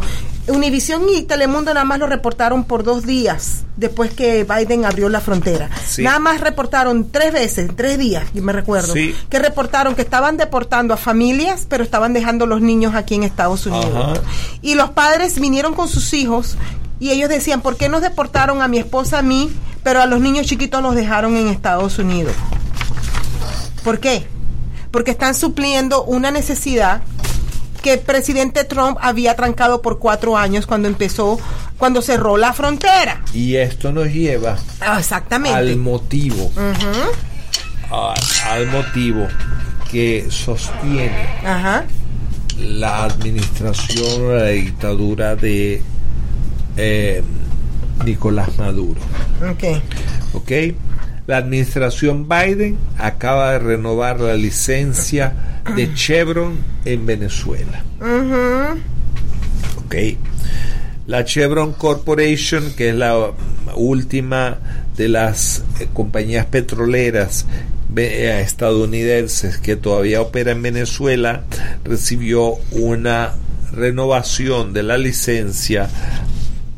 Univisión 0.49 1.03
y 1.09 1.22
Telemundo 1.22 1.72
nada 1.72 1.84
más 1.84 1.99
lo 2.01 2.07
reportaron 2.09 2.64
por 2.64 2.82
dos 2.82 3.07
días 3.07 3.62
después 3.76 4.12
que 4.12 4.45
Biden 4.45 4.84
abrió 4.84 5.09
la 5.09 5.20
frontera. 5.20 5.70
Sí. 5.86 6.03
Nada 6.03 6.18
más 6.18 6.41
reportaron 6.41 7.11
tres 7.12 7.32
veces, 7.32 7.70
tres 7.76 7.99
días, 7.99 8.24
yo 8.34 8.43
me 8.43 8.53
recuerdo, 8.53 8.93
Sí. 8.93 9.14
que 9.28 9.38
reportaron 9.38 9.95
que 9.95 10.03
estaban 10.03 10.36
deportando 10.36 10.93
a 10.93 10.97
familias, 10.97 11.66
pero 11.68 11.84
estaban 11.84 12.12
dejando 12.12 12.47
los 12.47 12.61
niños 12.61 12.95
aquí 12.97 13.14
en 13.14 13.22
Estados 13.22 13.66
Unidos. 13.66 13.95
Ajá. 13.95 14.14
Y 14.61 14.74
los 14.74 14.91
padres 14.91 15.38
vinieron 15.41 15.74
con 15.74 15.88
sus 15.88 16.12
hijos 16.14 16.57
y 17.01 17.11
ellos 17.11 17.28
decían, 17.28 17.61
¿por 17.62 17.76
qué 17.76 17.88
nos 17.88 18.03
deportaron 18.03 18.62
a 18.62 18.68
mi 18.68 18.78
esposa, 18.78 19.18
a 19.18 19.22
mí, 19.22 19.51
pero 19.82 20.01
a 20.03 20.07
los 20.07 20.20
niños 20.20 20.46
chiquitos 20.46 20.82
los 20.82 20.94
dejaron 20.94 21.36
en 21.36 21.48
Estados 21.48 21.98
Unidos? 21.98 22.34
¿Por 23.82 23.98
qué? 23.98 24.26
Porque 24.90 25.11
están 25.11 25.34
supliendo 25.34 26.05
una 26.05 26.30
necesidad 26.30 27.03
que 27.82 27.94
el 27.94 28.01
presidente 28.01 28.64
Trump 28.64 28.98
había 29.01 29.34
trancado 29.36 29.80
por 29.80 29.98
cuatro 29.98 30.36
años 30.36 30.66
cuando 30.66 30.86
empezó, 30.88 31.38
cuando 31.78 32.03
cerró 32.03 32.36
la 32.36 32.53
frontera. 32.53 33.22
Y 33.32 33.57
esto 33.57 33.90
nos 33.90 34.09
lleva 34.12 34.59
Ah, 34.80 34.98
Exactamente. 34.98 35.57
al 35.57 35.76
motivo, 35.76 36.44
Ujú, 36.55 37.94
a- 37.94 38.14
al 38.51 38.66
motivo 38.66 39.26
que 39.90 40.26
sostiene 40.30 41.26
Ajá. 41.44 41.84
la 42.59 43.05
administración 43.05 44.26
o 44.26 44.34
la 44.34 44.46
dictadura 44.48 45.34
de 45.36 45.82
eh, 46.77 47.23
Nicolás 48.05 48.57
Maduro. 48.59 49.01
Ok. 49.51 49.83
¿ok? 50.35 50.53
La 51.27 51.39
administración 51.39 52.29
Biden 52.29 52.77
acaba 52.99 53.53
de 53.53 53.59
renovar 53.61 54.21
la 54.21 54.35
licencia 54.35 55.61
de 55.77 55.95
Chevron 55.95 56.59
en 56.85 57.07
Venezuela. 57.07 57.83
Ujú. 58.01 58.81
¿ok? 59.85 59.95
La 61.07 61.25
Chevron 61.25 61.73
Corporation, 61.73 62.73
que 62.77 62.91
es 62.91 62.95
la 62.95 63.33
última 63.75 64.59
de 64.97 65.09
las 65.09 65.64
eh, 65.81 65.89
compañías 65.93 66.47
petroleras 66.47 67.47
eh, 67.97 68.41
estadounidenses 68.45 69.59
que 69.59 69.77
todavía 69.77 70.21
opera 70.21 70.53
en 70.53 70.62
Venezuela, 70.62 71.43
recibió 71.85 72.55
una 72.73 73.33
renovación 73.73 74.73
de 74.73 74.83
la 74.83 74.99
licencia 74.99 75.89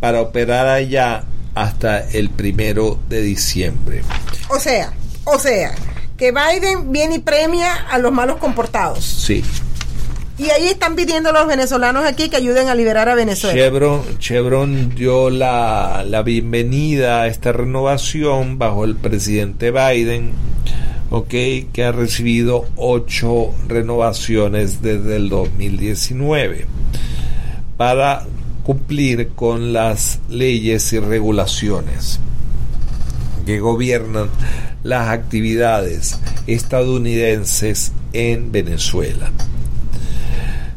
para 0.02 0.20
operar 0.20 0.66
allá 0.66 1.22
hasta 1.54 2.00
el 2.10 2.28
primero 2.28 2.98
de 3.08 3.22
diciembre. 3.22 4.02
O 4.48 4.58
sea, 4.58 4.92
o 5.22 5.38
sea, 5.38 5.76
que 6.16 6.32
Biden 6.32 6.90
viene 6.90 7.14
y 7.14 7.18
premia 7.20 7.72
a 7.88 7.98
los 7.98 8.10
malos 8.10 8.38
comportados. 8.38 9.04
Sí. 9.04 9.44
Y 10.38 10.50
ahí 10.50 10.66
están 10.66 10.96
pidiendo 10.96 11.28
a 11.28 11.32
los 11.32 11.46
venezolanos 11.46 12.04
aquí 12.04 12.28
que 12.28 12.34
ayuden 12.34 12.66
a 12.66 12.74
liberar 12.74 13.08
a 13.10 13.14
Venezuela. 13.14 13.54
Chevron, 13.54 14.18
Chevron 14.18 14.92
dio 14.96 15.30
la, 15.30 16.04
la 16.04 16.22
bienvenida 16.22 17.22
a 17.22 17.28
esta 17.28 17.52
renovación 17.52 18.58
bajo 18.58 18.84
el 18.84 18.96
presidente 18.96 19.70
Biden, 19.70 20.32
ok, 21.10 21.30
que 21.72 21.84
ha 21.84 21.92
recibido 21.92 22.64
ocho 22.74 23.54
renovaciones 23.68 24.82
desde 24.82 25.14
el 25.14 25.28
2019 25.28 26.66
para 27.76 28.26
cumplir 28.64 29.28
con 29.30 29.72
las 29.72 30.20
leyes 30.28 30.92
y 30.92 30.98
regulaciones 30.98 32.20
que 33.44 33.60
gobiernan 33.60 34.28
las 34.84 35.08
actividades 35.08 36.18
estadounidenses 36.46 37.92
en 38.12 38.52
Venezuela. 38.52 39.30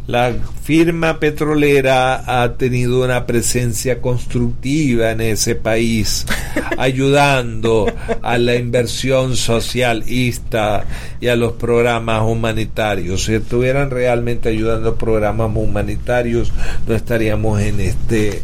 La 0.08 0.32
firma 0.62 1.20
petrolera 1.20 2.43
ha 2.43 2.53
tenido 2.53 3.03
una 3.03 3.26
presencia 3.26 4.01
constructiva 4.01 5.10
en 5.10 5.22
ese 5.22 5.56
país, 5.56 6.28
ayudando 6.78 7.88
a 8.22 8.38
la 8.38 8.56
inversión 8.56 9.36
socialista 9.36 10.86
y 11.20 11.28
a 11.28 11.36
los 11.36 11.53
programas 11.53 12.22
humanitarios. 12.22 13.24
Si 13.24 13.34
estuvieran 13.34 13.89
realmente 13.89 14.49
ayudando 14.49 14.89
a 14.89 14.95
programas 14.95 15.49
humanitarios, 15.56 16.53
no 16.86 16.93
estaríamos 16.93 17.60
en 17.62 17.80
este, 17.80 18.43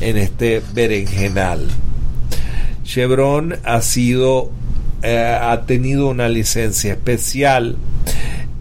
en 0.00 0.16
este 0.16 0.62
berenjenal. 0.72 1.66
Chevron 2.84 3.56
ha 3.64 3.82
sido, 3.82 4.52
eh, 5.02 5.36
ha 5.40 5.62
tenido 5.62 6.06
una 6.06 6.28
licencia 6.28 6.92
especial 6.92 7.76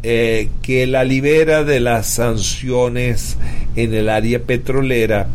eh, 0.04 0.50
que 0.62 0.88
la 0.88 1.04
libera 1.04 1.64
de 1.64 1.80
las 1.80 2.08
sanciones 2.08 3.38
en 3.76 3.94
el 3.94 4.10
área 4.10 4.42
petrolera, 4.44 5.28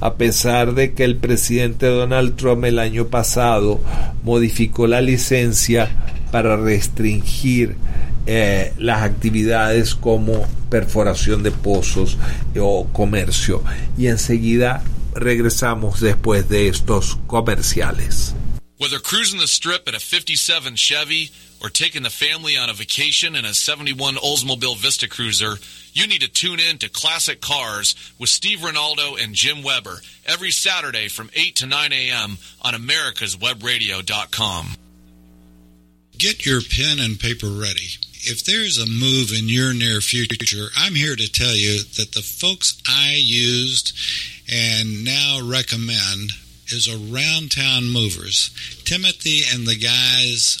a 0.00 0.14
pesar 0.14 0.74
de 0.74 0.94
que 0.94 1.04
el 1.04 1.16
presidente 1.16 1.86
Donald 1.86 2.36
Trump 2.36 2.64
el 2.64 2.78
año 2.78 3.08
pasado 3.08 3.80
modificó 4.22 4.86
la 4.86 5.00
licencia 5.00 5.90
para 6.32 6.56
restringir 6.56 7.76
eh, 8.26 8.72
las 8.78 9.02
actividades 9.02 9.94
como 9.94 10.46
perforación 10.70 11.42
de 11.42 11.50
pozos 11.50 12.16
o 12.58 12.86
comercio. 12.92 13.62
Y 13.98 14.06
enseguida 14.06 14.82
regresamos 15.14 16.00
después 16.00 16.48
de 16.48 16.68
estos 16.68 17.18
comerciales. 17.26 18.34
Whether 18.78 19.00
cruising 19.00 19.40
the 19.40 19.46
strip 19.46 19.86
in 19.88 19.94
a 19.94 20.00
57 20.00 20.74
Chevy 20.74 21.30
or 21.62 21.68
taking 21.68 22.02
the 22.02 22.10
family 22.10 22.56
on 22.56 22.70
a 22.70 22.74
vacation 22.74 23.36
in 23.36 23.44
a 23.44 23.54
71 23.54 24.14
Oldsmobile 24.16 24.76
Vista 24.78 25.08
Cruiser, 25.08 25.56
you 25.92 26.06
need 26.06 26.22
to 26.22 26.28
tune 26.28 26.60
in 26.60 26.78
to 26.78 26.88
Classic 26.88 27.40
Cars 27.40 27.94
with 28.18 28.30
Steve 28.30 28.60
Ronaldo 28.60 29.22
and 29.22 29.34
Jim 29.34 29.62
Weber 29.62 30.00
every 30.26 30.50
Saturday 30.50 31.08
from 31.08 31.30
8 31.34 31.56
to 31.56 31.66
9 31.66 31.92
a.m. 31.92 32.38
on 32.62 32.74
americaswebradio.com. 32.74 34.66
Get 36.16 36.44
your 36.46 36.60
pen 36.60 36.98
and 37.00 37.18
paper 37.18 37.48
ready. 37.48 37.88
If 38.22 38.44
there's 38.44 38.76
a 38.76 38.86
move 38.86 39.32
in 39.32 39.48
your 39.48 39.72
near 39.72 40.02
future, 40.02 40.68
I'm 40.76 40.94
here 40.94 41.16
to 41.16 41.32
tell 41.32 41.54
you 41.54 41.78
that 41.96 42.12
the 42.12 42.20
folks 42.20 42.80
I 42.86 43.14
used 43.16 43.98
and 44.50 45.04
now 45.04 45.40
recommend 45.42 46.32
is 46.68 46.88
Around 46.88 47.52
Town 47.52 47.88
Movers. 47.90 48.50
Timothy 48.84 49.40
and 49.50 49.66
the 49.66 49.76
guys 49.76 50.60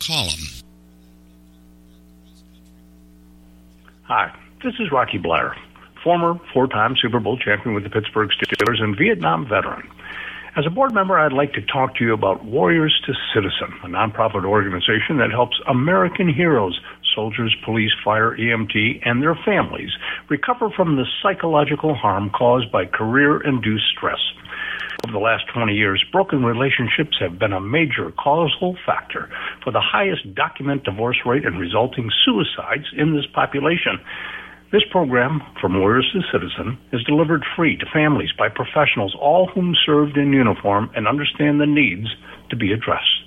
Them. 0.00 0.28
Hi, 4.04 4.32
this 4.62 4.74
is 4.78 4.92
Rocky 4.92 5.18
Blair, 5.18 5.56
former 6.04 6.38
four 6.52 6.68
time 6.68 6.94
Super 7.00 7.18
Bowl 7.18 7.36
champion 7.36 7.74
with 7.74 7.82
the 7.82 7.90
Pittsburgh 7.90 8.30
Steelers 8.30 8.80
and 8.80 8.96
Vietnam 8.96 9.48
veteran. 9.48 9.88
As 10.56 10.64
a 10.64 10.70
board 10.70 10.94
member, 10.94 11.18
I'd 11.18 11.32
like 11.32 11.52
to 11.54 11.60
talk 11.60 11.96
to 11.96 12.04
you 12.04 12.14
about 12.14 12.44
Warriors 12.44 12.98
to 13.04 13.12
Citizen, 13.34 13.74
a 13.82 13.88
nonprofit 13.88 14.44
organization 14.44 15.18
that 15.18 15.30
helps 15.30 15.60
American 15.68 16.32
heroes, 16.32 16.80
soldiers, 17.14 17.54
police, 17.64 17.92
fire, 18.04 18.36
EMT, 18.36 19.00
and 19.04 19.22
their 19.22 19.34
families 19.44 19.90
recover 20.30 20.70
from 20.70 20.96
the 20.96 21.04
psychological 21.22 21.94
harm 21.94 22.30
caused 22.30 22.70
by 22.70 22.86
career 22.86 23.40
induced 23.42 23.84
stress. 23.94 24.20
Over 25.04 25.12
the 25.12 25.18
last 25.18 25.44
20 25.52 25.74
years, 25.74 26.02
broken 26.10 26.44
relationships 26.44 27.18
have 27.20 27.38
been 27.38 27.52
a 27.52 27.60
major 27.60 28.10
causal 28.18 28.76
factor 28.86 29.28
for 29.62 29.70
the 29.70 29.80
highest 29.80 30.34
document 30.34 30.84
divorce 30.84 31.18
rate 31.26 31.44
and 31.44 31.60
resulting 31.60 32.10
suicides 32.24 32.86
in 32.96 33.14
this 33.14 33.26
population. 33.34 34.00
This 34.72 34.82
program, 34.90 35.42
From 35.60 35.78
Warriors 35.78 36.10
to 36.12 36.22
Citizen, 36.32 36.78
is 36.92 37.04
delivered 37.04 37.44
free 37.54 37.76
to 37.76 37.86
families 37.92 38.30
by 38.36 38.48
professionals, 38.48 39.14
all 39.20 39.46
whom 39.46 39.76
served 39.84 40.16
in 40.16 40.32
uniform 40.32 40.90
and 40.96 41.06
understand 41.06 41.60
the 41.60 41.66
needs 41.66 42.08
to 42.50 42.56
be 42.56 42.72
addressed. 42.72 43.22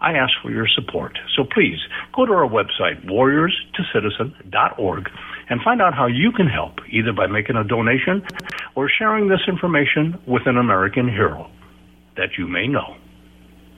I 0.00 0.12
ask 0.12 0.32
for 0.42 0.50
your 0.50 0.68
support. 0.68 1.18
So 1.34 1.42
please 1.42 1.78
go 2.14 2.26
to 2.26 2.32
our 2.32 2.48
website, 2.48 3.04
warriorstocitizen.org, 3.06 5.10
and 5.48 5.60
find 5.62 5.80
out 5.80 5.94
how 5.94 6.06
you 6.06 6.32
can 6.32 6.46
help, 6.46 6.80
either 6.90 7.12
by 7.12 7.26
making 7.26 7.56
a 7.56 7.64
donation 7.64 8.22
or 8.74 8.88
sharing 8.88 9.28
this 9.28 9.40
information 9.48 10.18
with 10.26 10.46
an 10.46 10.56
American 10.56 11.08
hero. 11.08 11.50
that 12.16 12.38
you 12.38 12.46
may 12.48 12.66
know. 12.66 12.96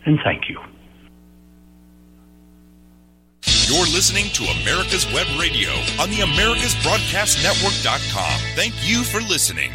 And 0.06 0.20
thank 0.24 0.48
you. 0.48 0.60
You're 3.66 3.88
listening 3.92 4.30
to 4.32 4.44
America's 4.62 5.04
Web 5.12 5.26
Radio 5.38 5.70
on 6.00 6.08
the 6.10 6.20
AmericasBroadcastNetwork.com. 6.22 8.40
Thank 8.54 8.74
you 8.88 9.02
for 9.02 9.20
listening. 9.20 9.72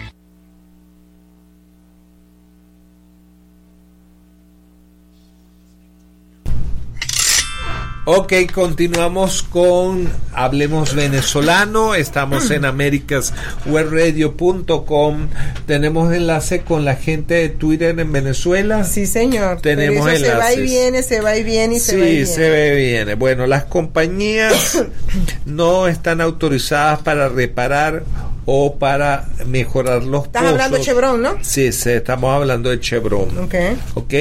Ok, 8.16 8.32
continuamos 8.54 9.42
con 9.42 10.08
Hablemos 10.34 10.94
Venezolano. 10.94 11.96
Estamos 11.96 12.52
en 12.52 12.64
americaswebradio.com. 12.64 15.30
Tenemos 15.66 16.14
enlace 16.14 16.62
con 16.62 16.86
la 16.86 16.96
gente 16.96 17.34
de 17.34 17.50
Twitter 17.50 18.00
en 18.00 18.12
Venezuela. 18.12 18.84
Sí, 18.84 19.08
señor. 19.08 19.62
Tenemos 19.62 20.08
eso 20.08 20.26
se 20.26 20.34
va 20.36 20.54
y 20.54 20.62
viene, 20.62 21.02
se 21.02 21.22
va 21.22 21.36
y 21.36 21.44
viene 21.44 21.78
y 21.78 21.80
se 21.80 21.94
sí, 21.94 21.98
va 21.98 22.06
y 22.06 22.12
viene. 22.12 22.26
se 22.28 22.50
ve 22.52 22.76
bien. 22.76 23.18
Bueno, 23.18 23.48
las 23.48 23.64
compañías 23.64 24.86
no 25.48 25.88
están 25.88 26.22
autorizadas 26.22 27.00
para 27.00 27.30
reparar 27.30 28.04
o 28.46 28.76
para 28.78 29.28
mejorar 29.46 30.04
los 30.04 30.26
Estás 30.26 30.46
hablando 30.46 30.78
de. 30.78 30.84
Chevron, 30.84 31.22
¿no? 31.22 31.38
Sí, 31.42 31.72
sí, 31.72 31.90
estamos 31.92 32.34
hablando 32.36 32.70
de 32.70 32.80
Chevron. 32.80 33.38
Ok. 33.40 33.56
Ok. 33.96 34.14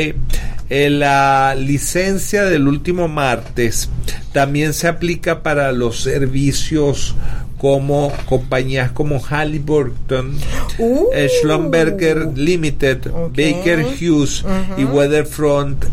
Eh, 0.70 0.88
la 0.90 1.54
licencia 1.54 2.44
del 2.44 2.66
último 2.68 3.08
martes 3.08 3.90
también 4.32 4.72
se 4.72 4.88
aplica 4.88 5.42
para 5.42 5.72
los 5.72 6.00
servicios 6.02 7.14
como 7.58 8.12
compañías 8.26 8.90
como 8.90 9.20
Halliburton, 9.20 10.36
Uh. 10.78 11.06
eh, 11.14 11.28
Schlumberger 11.40 12.28
Limited, 12.36 12.98
Baker 13.36 13.84
Hughes 14.00 14.44
y 14.78 14.84
Weatherfront, 14.84 15.84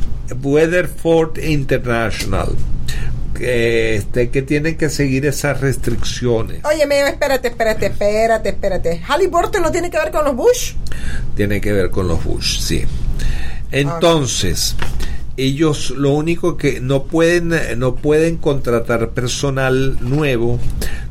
Weatherford 0.42 1.38
International. 1.44 2.50
Que, 3.40 3.96
este, 3.96 4.30
que 4.32 4.42
tienen 4.42 4.76
que 4.76 4.90
seguir 4.90 5.26
esas 5.26 5.62
restricciones. 5.62 6.60
Oye, 6.66 6.84
espérate, 6.84 7.48
espérate, 7.48 7.86
espérate, 7.86 8.50
espérate. 8.50 9.02
Halliburton 9.08 9.64
no 9.64 9.72
tiene 9.72 9.90
que 9.90 9.98
ver 9.98 10.12
con 10.12 10.26
los 10.26 10.36
Bush. 10.36 10.74
Tiene 11.38 11.62
que 11.62 11.72
ver 11.72 11.90
con 11.90 12.10
los 12.10 12.22
Bush, 12.22 12.60
sí. 12.60 12.84
Entonces, 13.72 14.76
ellos 15.38 15.92
lo 15.92 16.12
único 16.12 16.58
que 16.58 16.82
no 16.82 17.04
pueden 17.04 17.54
no 17.80 17.96
pueden 17.96 18.36
contratar 18.36 19.12
personal 19.12 19.98
nuevo, 20.02 20.60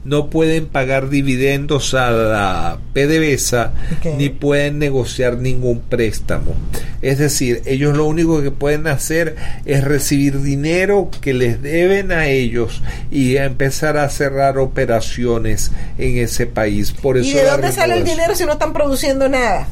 no 0.09 0.31
pueden 0.31 0.67
pagar 0.67 1.11
dividendos 1.11 1.95
a 1.95 2.11
la 2.11 2.79
PDVSA 2.95 3.73
ni 4.17 4.29
pueden 4.29 4.79
negociar 4.79 5.39
ningún 5.39 5.81
préstamo. 5.81 6.55
Es 7.01 7.19
decir, 7.19 7.63
ellos 7.67 7.97
lo 7.97 8.07
único 8.07 8.43
que 8.43 8.51
pueden 8.51 8.87
hacer 8.87 9.37
es 9.65 9.85
recibir 9.85 10.41
dinero 10.41 11.11
que 11.21 11.35
les 11.35 11.63
deben 11.63 12.11
a 12.11 12.27
ellos 12.27 12.83
y 13.11 13.37
empezar 13.37 13.97
a 13.97 14.09
cerrar 14.09 14.59
operaciones 14.59 15.71
en 15.99 16.19
ese 16.19 16.47
país. 16.47 16.93
Por 16.93 17.17
eso 17.17 17.29
¿Y 17.29 17.35
de 17.35 17.45
dónde 17.45 17.71
sale 17.73 17.99
el 17.99 18.05
dinero 18.05 18.35
si 18.35 18.45
no 18.45 18.53
están 18.53 18.73
produciendo 18.73 19.29
nada? 19.29 19.69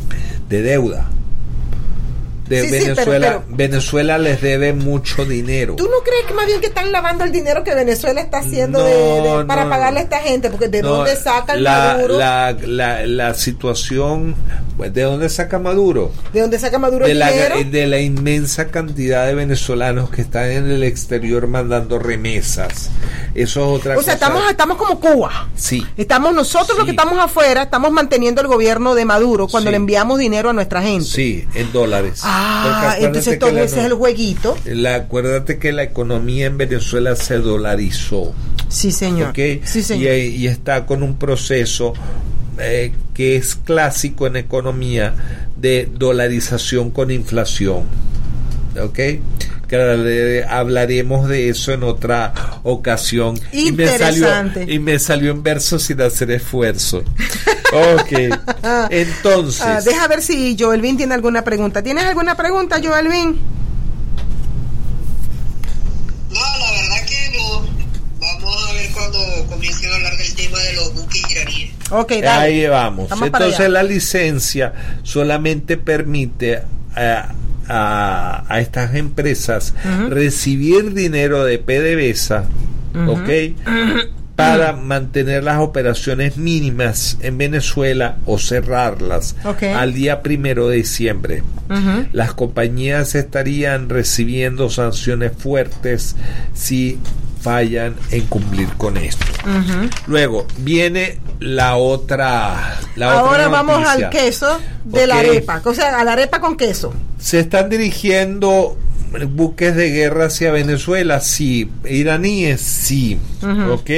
de 0.49 0.63
deuda. 0.63 1.09
De 2.49 2.61
Sí, 2.63 2.69
sí, 2.69 2.71
pero- 2.71 2.85
Venezuela, 2.95 3.27
pero- 3.27 3.57
Venezuela 3.57 4.19
les 4.19 4.41
debe 4.41 4.73
mucho 4.73 5.25
dinero. 5.25 5.75
¿Tú 5.77 5.85
no 5.85 6.03
crees 6.05 6.27
que 6.27 6.35
más 6.35 6.47
bien 6.47 6.61
que 6.61 6.67
están 6.69 6.93
lavando 6.93 7.25
el 7.25 7.33
dinero 7.33 7.65
que 7.65 7.75
Venezuela 7.75 8.21
está 8.21 8.39
haciendo 8.39 8.79
No, 8.79 8.85
de- 8.85 9.39
de- 9.39 9.45
para 9.47 9.65
no. 9.65 9.71
pagarle 9.71 10.01
a 10.01 10.03
esta 10.05 10.21
gente? 10.21 10.51
Porque 10.51 10.69
¿de 10.69 10.83
No, 10.83 10.89
dónde 10.91 11.17
saca 11.17 11.55
el 11.55 11.65
la, 11.65 11.95
Maduro? 11.97 12.19
La, 12.19 12.57
la, 12.63 13.07
la 13.07 13.35
situación, 13.35 14.35
pues, 14.77 14.95
¿de 14.95 15.03
dónde 15.03 15.29
saca 15.29 15.59
Maduro? 15.59 16.13
¿De 16.33 16.41
dónde 16.41 16.59
saca 16.59 16.79
Maduro 16.79 17.07
De 17.07 17.13
el 17.13 17.19
la, 17.19 17.31
dinero? 17.33 17.57
de 17.65 17.87
la 17.87 17.99
inmensa 18.01 18.69
cantidad 18.69 19.27
de 19.27 19.35
venezolanos 19.35 20.11
que 20.11 20.23
están 20.23 20.51
en 20.51 20.71
el 20.71 20.83
exterior 20.85 21.47
mandando 21.49 21.99
remesas. 21.99 22.91
Eso 23.35 23.61
es 23.75 23.81
otra 23.81 23.99
O 23.99 24.03
sea, 24.03 24.15
cosa. 24.15 24.27
estamos, 24.27 24.51
estamos 24.51 24.77
como 24.77 25.01
Cuba. 25.01 25.49
Sí. 25.57 25.85
Estamos 25.97 26.33
nosotros 26.35 26.77
los 26.79 26.85
que 26.85 26.93
estamos 26.93 27.19
afuera, 27.19 27.63
estamos 27.65 27.91
manteniendo 27.91 28.41
el 28.41 28.47
gobierno 28.47 28.95
de 28.95 29.05
Maduro 29.05 29.49
cuando 29.49 29.69
Sí. 29.69 29.73
le 29.73 29.77
enviamos 29.77 30.19
dinero 30.19 30.51
a 30.51 30.53
nuestra 30.53 30.81
gente. 30.83 31.05
Sí, 31.07 31.47
en 31.55 31.73
dólares. 31.73 32.21
Ah, 32.23 32.36
Acuérdate 32.37 33.05
entonces 33.07 33.39
todo 33.39 33.59
ese 33.59 33.81
es 33.81 33.87
el 33.87 33.95
jueguito. 33.95 34.57
la- 34.67 34.95
acuérdate 34.97 35.59
que 35.59 35.73
la 35.73 35.83
economía 35.85 36.47
en 36.47 36.59
Venezuela 36.59 37.17
se 37.17 37.39
dolarizó. 37.39 38.35
Sí, 38.69 38.91
señor. 38.93 39.31
¿ok? 39.31 39.39
Sí, 39.65 39.83
señor. 39.83 40.15
Y, 40.15 40.19
y 40.37 40.47
está 40.49 40.87
con 40.87 41.03
un 41.03 41.17
proceso 41.19 41.93
eh, 42.59 42.93
que 43.15 43.37
es 43.37 43.55
clásico 43.55 44.27
en 44.27 44.37
economía 44.37 45.15
de 45.57 45.89
dolarización 45.93 46.91
con 46.91 47.11
inflación. 47.11 47.85
¿Ok? 48.83 48.99
Que 49.69 50.45
hablaremos 50.49 51.29
de 51.29 51.49
eso 51.49 51.73
en 51.73 51.83
otra 51.83 52.33
ocasión. 52.63 53.39
Y 53.53 53.73
me 53.73 53.87
salió, 53.89 54.27
Interesante. 54.27 54.67
y 54.73 54.79
me 54.79 54.99
salió 54.99 55.31
en 55.33 55.43
verso 55.43 55.79
sin 55.79 56.01
hacer 56.03 56.31
esfuerzo. 56.31 57.03
ok. 57.77 58.89
Entonces. 58.91 59.63
Ah, 59.65 59.81
deja 59.85 60.09
ver 60.09 60.23
si 60.23 60.57
Joelvin 60.59 60.97
tiene 60.97 61.15
alguna 61.15 61.43
pregunta. 61.45 61.83
¿Tienes 61.83 62.05
alguna 62.05 62.35
pregunta, 62.37 62.81
Joelvin? 62.83 63.39
No, 66.31 66.41
la 66.41 66.71
verdad 66.73 67.07
que 67.09 67.37
no. 67.39 67.67
Vamos 68.21 68.69
a 68.69 68.73
ver 68.73 68.91
cuando 68.93 69.19
comiencen 69.51 69.93
a 69.93 69.95
hablar 69.97 70.17
del 70.17 70.35
tema 70.35 70.59
de 70.61 70.73
los 70.75 70.95
buques 70.95 71.23
iraníes. 71.31 71.71
Ok, 71.91 72.13
dale. 72.23 72.29
Ahí 72.47 72.67
vamos. 72.67 73.11
Entonces 73.23 73.69
la 73.71 73.83
licencia 73.83 74.73
solamente 75.03 75.77
permite 75.77 76.63
a, 76.95 77.33
a- 77.69 78.45
a 78.49 78.61
estas 78.61 78.95
empresas 78.95 79.73
recibir 80.09 80.95
dinero 80.95 81.45
de 81.45 81.59
PDVSA, 81.59 82.45
Ujú. 82.95 83.13
¿ok? 83.13 83.29
Para 84.37 84.73
mantener 84.75 85.43
las 85.43 85.61
operaciones 85.61 86.37
mínimas 86.37 87.17
en 87.21 87.39
Venezuela 87.39 88.19
o 88.27 88.39
cerrarlas 88.39 89.35
al 89.75 89.95
día 89.95 90.23
primero 90.23 90.69
de 90.69 90.77
diciembre. 90.77 91.43
Las 92.13 92.35
compañías 92.35 93.15
estarían 93.15 93.89
recibiendo 93.89 94.71
sanciones 94.71 95.33
fuertes 95.37 96.17
si 96.55 96.99
fallan 97.41 97.95
en 98.11 98.27
cumplir 98.27 98.69
con 98.77 98.97
esto. 98.97 99.25
Luego 100.07 100.47
viene 100.59 101.19
la 101.41 101.77
otra. 101.77 102.79
La 102.97 103.13
Ahora 103.13 103.47
otra 103.47 103.49
vamos 103.49 103.87
al 103.87 104.11
queso 104.11 104.59
de 104.85 105.07
la 105.07 105.19
arepa. 105.19 105.61
O 105.65 105.75
sea, 105.75 105.99
a 105.99 106.05
la 106.05 106.13
arepa 106.13 106.41
con 106.41 106.57
queso. 106.57 106.93
Se 107.19 107.41
están 107.41 107.69
dirigiendo 107.69 108.77
buques 109.25 109.75
de 109.75 109.91
guerra 109.91 110.27
hacia 110.27 110.53
Venezuela, 110.53 111.21
sí. 111.21 111.71
Iraníes, 111.89 112.61
sí. 112.61 113.19
Ok. 113.71 113.91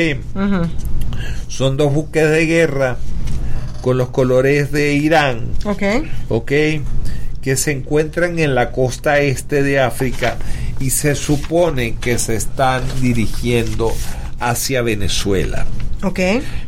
Son 1.49 1.77
dos 1.77 1.93
buques 1.93 2.31
de 2.31 2.47
guerra 2.47 2.97
con 3.81 3.97
los 3.97 4.11
colores 4.11 4.71
de 4.73 4.95
Irán. 4.95 5.47
Ok. 5.65 5.83
ok, 6.29 6.53
que 7.41 7.57
se 7.57 7.73
encuentran 7.73 8.39
en 8.39 8.55
la 8.55 8.73
costa 8.73 9.21
este 9.21 9.63
de 9.63 9.81
África 9.81 10.37
y 10.81 10.91
se 10.91 11.15
supone 11.15 11.97
que 11.97 12.19
se 12.19 12.37
están 12.37 12.83
dirigiendo 13.01 13.93
hacia 14.41 14.83
Venezuela. 14.83 15.67
Ok. 16.03 16.21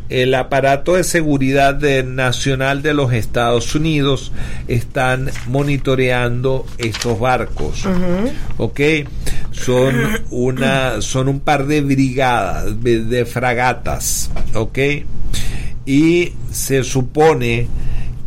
El 0.09 0.33
aparato 0.35 0.95
de 0.95 1.03
seguridad 1.05 1.73
de- 1.73 2.03
nacional 2.03 2.81
de 2.81 2.93
los 2.93 3.13
Estados 3.13 3.73
Unidos 3.75 4.31
están 4.67 5.29
monitoreando 5.47 6.65
estos 6.77 7.19
barcos. 7.19 7.85
Ujú. 7.85 8.31
¿ok? 8.57 8.79
Son 9.51 9.95
una, 10.31 11.01
son 11.01 11.27
un 11.29 11.39
par 11.39 11.65
de 11.67 11.81
brigadas 11.81 12.81
de, 12.83 13.03
de 13.05 13.25
fragatas, 13.25 14.31
¿ok? 14.53 14.77
Y 15.85 16.33
se 16.51 16.83
supone 16.83 17.67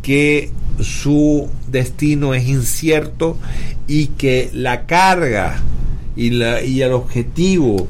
que 0.03 0.51
su 0.81 1.49
destino 1.69 2.35
es 2.35 2.49
incierto 2.49 3.39
y 3.87 4.07
que 4.09 4.51
la 4.53 4.87
carga 4.87 5.61
y, 6.17 6.31
la, 6.31 6.63
y 6.63 6.83
el 6.83 6.93
objetivo 6.93 7.89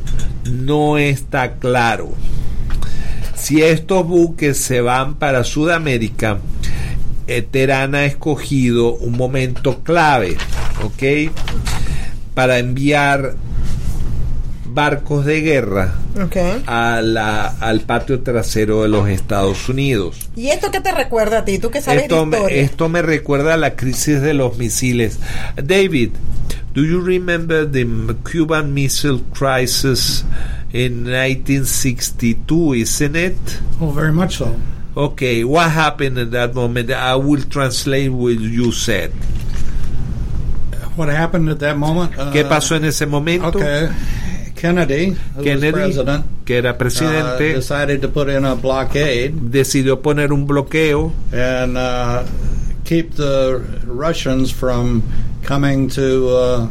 no 0.50 0.98
está 0.98 1.54
claro. 1.54 2.12
Si 3.44 3.60
estos 3.62 4.06
buques 4.06 4.56
se 4.56 4.80
van 4.80 5.16
para 5.16 5.44
Sudamérica, 5.44 6.38
Terán 7.50 7.94
ha 7.94 8.06
escogido 8.06 8.94
un 8.94 9.18
momento 9.18 9.82
clave, 9.82 10.38
¿ok? 10.82 11.30
Para 12.32 12.58
enviar 12.58 13.34
barcos 14.66 15.26
de 15.26 15.42
guerra 15.42 15.94
a 16.66 17.00
la- 17.02 17.46
al 17.60 17.82
patio 17.82 18.20
trasero 18.20 18.82
de 18.82 18.88
los 18.88 19.08
Estados 19.10 19.68
Unidos. 19.68 20.30
¿Y 20.36 20.48
esto 20.48 20.70
qué 20.70 20.80
te 20.80 20.92
recuerda 20.92 21.40
a 21.40 21.44
ti? 21.44 21.58
¿Tú 21.58 21.70
que 21.70 21.82
sabes 21.82 22.04
Esto 22.04 22.20
de 22.20 22.26
me, 22.26 22.36
historia? 22.38 22.62
esto 22.62 22.88
me 22.88 23.02
recuerda 23.02 23.54
a 23.54 23.56
la 23.58 23.76
crisis 23.76 24.22
de 24.22 24.32
los 24.32 24.56
misiles. 24.56 25.18
David, 25.62 26.12
do 26.74 26.82
you 26.82 27.00
remember 27.02 27.70
the 27.70 27.86
Cuban 28.24 28.72
Missile 28.72 29.20
Crisis 29.38 30.24
in 30.74 31.06
1962, 31.06 32.74
isn't 32.74 33.14
it? 33.16 33.38
Oh, 33.80 33.90
very 33.94 34.12
much 34.12 34.38
so. 34.38 34.58
Okay, 34.96 35.44
what 35.44 35.70
happened 35.70 36.18
in 36.18 36.30
that 36.30 36.54
moment? 36.54 36.90
I 36.90 37.14
will 37.14 37.42
translate 37.42 38.10
what 38.10 38.38
you 38.38 38.72
said. 38.72 39.12
what 40.96 41.08
happened 41.08 41.48
at 41.48 41.58
that 41.60 41.76
moment? 41.76 42.12
¿Qué 42.32 42.44
Uh, 42.44 42.48
pasó 42.48 42.76
en 42.76 42.84
ese 42.84 43.06
momento? 43.06 43.58
Okay. 43.58 43.88
Kennedy, 44.54 45.06
who 45.10 45.38
was 45.38 45.44
Kennedy, 45.44 45.72
president, 45.72 46.24
que 46.46 46.56
era 46.56 46.70
uh, 46.70 46.74
presidente, 46.74 47.54
decided 47.54 48.00
to 48.00 48.08
put 48.08 48.28
in 48.28 48.44
a 48.44 48.54
blockade 48.54 49.50
decidió 49.50 50.00
poner 50.00 50.32
un 50.32 50.46
bloqueo 50.46 51.12
and 51.32 51.76
uh, 51.76 52.24
keep 52.84 53.14
the 53.16 53.60
Russians 53.84 54.50
from 54.52 55.02
coming 55.42 55.88
to 55.90 56.28
uh, 56.28 56.66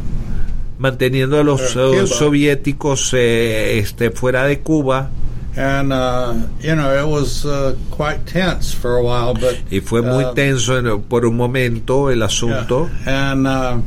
manteniendo 0.83 1.39
a 1.39 1.43
los 1.43 1.61
Eh, 1.77 2.05
soviéticos 2.07 3.11
eh, 3.13 3.79
este, 3.79 4.11
fuera 4.11 4.43
de 4.45 4.59
Cuba 4.59 5.09
and 5.55 5.93
uh, 5.93 6.33
you 6.61 6.73
know 6.75 6.91
it 6.91 7.05
was 7.07 7.45
uh, 7.45 7.73
quite 7.95 8.19
tense 8.25 8.73
for 8.75 8.97
a 8.97 9.01
while, 9.01 9.33
but 9.39 9.55
y 9.71 9.79
fue 9.81 10.01
muy 10.01 10.25
uh, 10.25 10.33
tenso 10.33 10.77
en- 10.77 11.01
por 11.03 11.25
un 11.25 11.37
momento 11.37 12.09
el 12.11 12.21
asunto. 12.23 12.89
and 13.05 13.47
uh, 13.47 13.79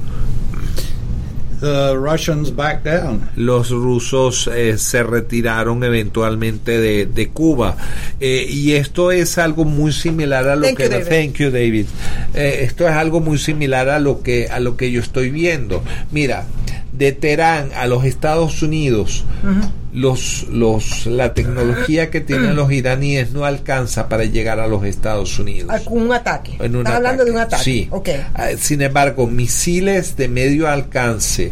the 1.61 1.97
Russians 1.97 2.55
backed 2.55 2.85
down. 2.85 3.29
Los 3.35 3.71
rusos 3.71 4.47
eh, 4.55 4.77
se 4.79 5.03
retiraron 5.03 5.83
eventualmente 5.85 6.79
de, 6.79 7.07
de 7.07 7.29
Cuba 7.31 7.77
Eh, 8.21 8.47
y 8.49 8.73
esto 8.75 9.11
es 9.11 9.37
algo 9.39 9.65
muy 9.65 9.91
similar 9.93 10.49
a 10.49 10.55
lo 10.57 10.67
Thank 10.67 10.77
que 10.77 10.85
you, 10.85 10.91
David. 10.91 11.09
Thank 11.09 11.35
you, 11.39 11.51
David. 11.51 11.87
Eh, 12.35 12.59
esto 12.63 12.87
es 12.87 12.95
algo 12.95 13.21
muy 13.21 13.39
similar 13.39 13.89
a 13.89 13.99
lo 14.01 14.23
que 14.23 14.49
a 14.51 14.61
lo 14.61 14.77
que 14.77 14.91
yo 14.93 15.01
estoy 15.01 15.31
viendo. 15.31 15.83
Mira, 16.13 16.45
de 16.97 17.13
Teherán 17.13 17.71
a 17.77 17.87
los 17.87 18.05
Estados 18.05 18.63
Unidos 18.63 19.25
los, 19.97 20.47
los, 20.51 21.07
la 21.07 21.33
tecnología 21.33 22.11
que 22.11 22.21
tienen 22.21 22.55
los 22.55 22.71
iraníes 22.71 23.33
no 23.33 23.47
alcanza 23.47 24.11
para 24.11 24.27
llegar 24.27 24.61
a 24.61 24.67
los 24.67 24.85
Estados 24.85 25.39
Unidos. 25.39 25.73
Un 25.87 26.13
ataque. 26.13 26.59
En 26.61 26.77
un 26.77 26.83
Estás 26.83 26.97
hablando 26.97 27.25
de 27.25 27.31
un 27.31 27.39
ataque. 27.39 27.65
Sí. 27.65 27.89
Ok. 27.91 28.11
Ah, 28.35 28.49
Sin 28.59 28.83
embargo, 28.83 29.27
misiles 29.27 30.15
de 30.19 30.29
medio 30.29 30.69
alcance 30.69 31.51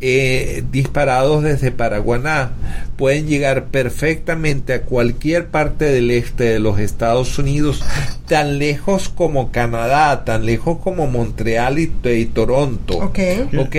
eh, 0.00 0.64
disparados 0.72 1.44
desde 1.44 1.70
Paraguaná 1.70 2.50
pueden 2.96 3.28
llegar 3.28 3.66
perfectamente 3.66 4.72
a 4.74 4.82
cualquier 4.82 5.46
parte 5.46 5.84
del 5.84 6.10
este 6.10 6.42
de 6.42 6.58
los 6.58 6.80
Estados 6.80 7.38
Unidos, 7.38 7.84
tan 8.26 8.58
lejos 8.58 9.08
como 9.08 9.52
Canadá, 9.52 10.24
tan 10.24 10.44
lejos 10.44 10.78
como 10.82 11.06
Montreal 11.06 11.78
y, 11.78 11.92
y 12.02 12.24
Toronto. 12.26 12.94
Ok. 12.94 13.18
¿Ok? 13.56 13.76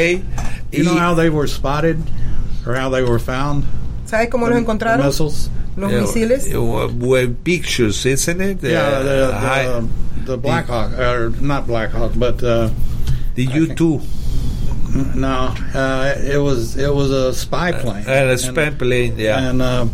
You 0.72 0.84
know 0.84 0.98
how 0.98 1.14
they 1.14 1.28
were 1.28 1.50
spotted 1.50 1.98
or 2.66 2.78
how 2.80 2.90
they 2.90 3.04
were 3.04 3.20
found? 3.20 3.66
¿Sabes 4.08 4.30
cómo 4.30 4.48
los 4.48 4.56
The- 4.56 4.62
encontraron? 4.62 5.02
the 5.02 5.08
missiles? 5.08 5.50
Los 5.76 5.92
Eh, 5.92 6.02
misiles. 6.02 6.46
eh, 6.48 6.58
well, 6.58 7.30
pictures, 7.44 8.06
isn't 8.06 8.42
it? 8.42 8.64
Yeah, 8.64 9.00
Uh, 9.00 9.04
the, 9.04 9.34
hi- 9.38 9.64
the, 9.66 9.88
the 10.32 10.38
Black 10.38 10.68
Hawk, 10.68 10.98
or 10.98 11.32
not 11.40 11.68
Black 11.68 11.92
Hawk, 11.92 12.14
but 12.16 12.42
uh, 12.44 12.70
the 13.36 13.46
U-2. 13.46 14.02
No, 15.16 15.54
uh, 15.76 16.14
it 16.18 16.38
was 16.42 16.76
it 16.78 16.92
was 16.92 17.12
a 17.12 17.32
spy 17.34 17.72
plane. 17.74 18.06
Uh, 18.08 18.34
a 18.34 18.38
spy 18.38 18.72
plane, 18.72 19.16
yeah. 19.18 19.38
And 19.50 19.62
uh, 19.62 19.86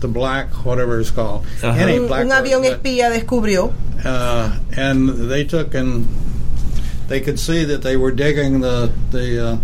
the 0.00 0.08
black, 0.08 0.48
whatever 0.66 1.00
it's 1.00 1.10
called, 1.10 1.46
Uh-huh. 1.62 1.72
any 1.78 1.98
Un, 1.98 2.08
black 2.08 2.24
un 2.26 2.32
avión 2.32 2.64
espía 2.64 3.08
descubrió 3.10 3.72
uh, 4.04 4.50
and 4.76 5.30
they 5.30 5.44
took 5.44 5.74
and 5.74 6.06
they 7.08 7.20
could 7.20 7.38
see 7.38 7.64
that 7.64 7.82
they 7.82 7.96
were 7.96 8.10
digging 8.10 8.60
the 8.60 8.90
the 9.12 9.52
uh, 9.54 9.56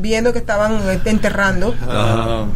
viendo 0.00 0.32
que 0.32 0.40
estaban 0.40 0.72
eh, 0.88 0.98
enterrando 1.04 1.74
uh, 1.86 2.42
am- 2.42 2.52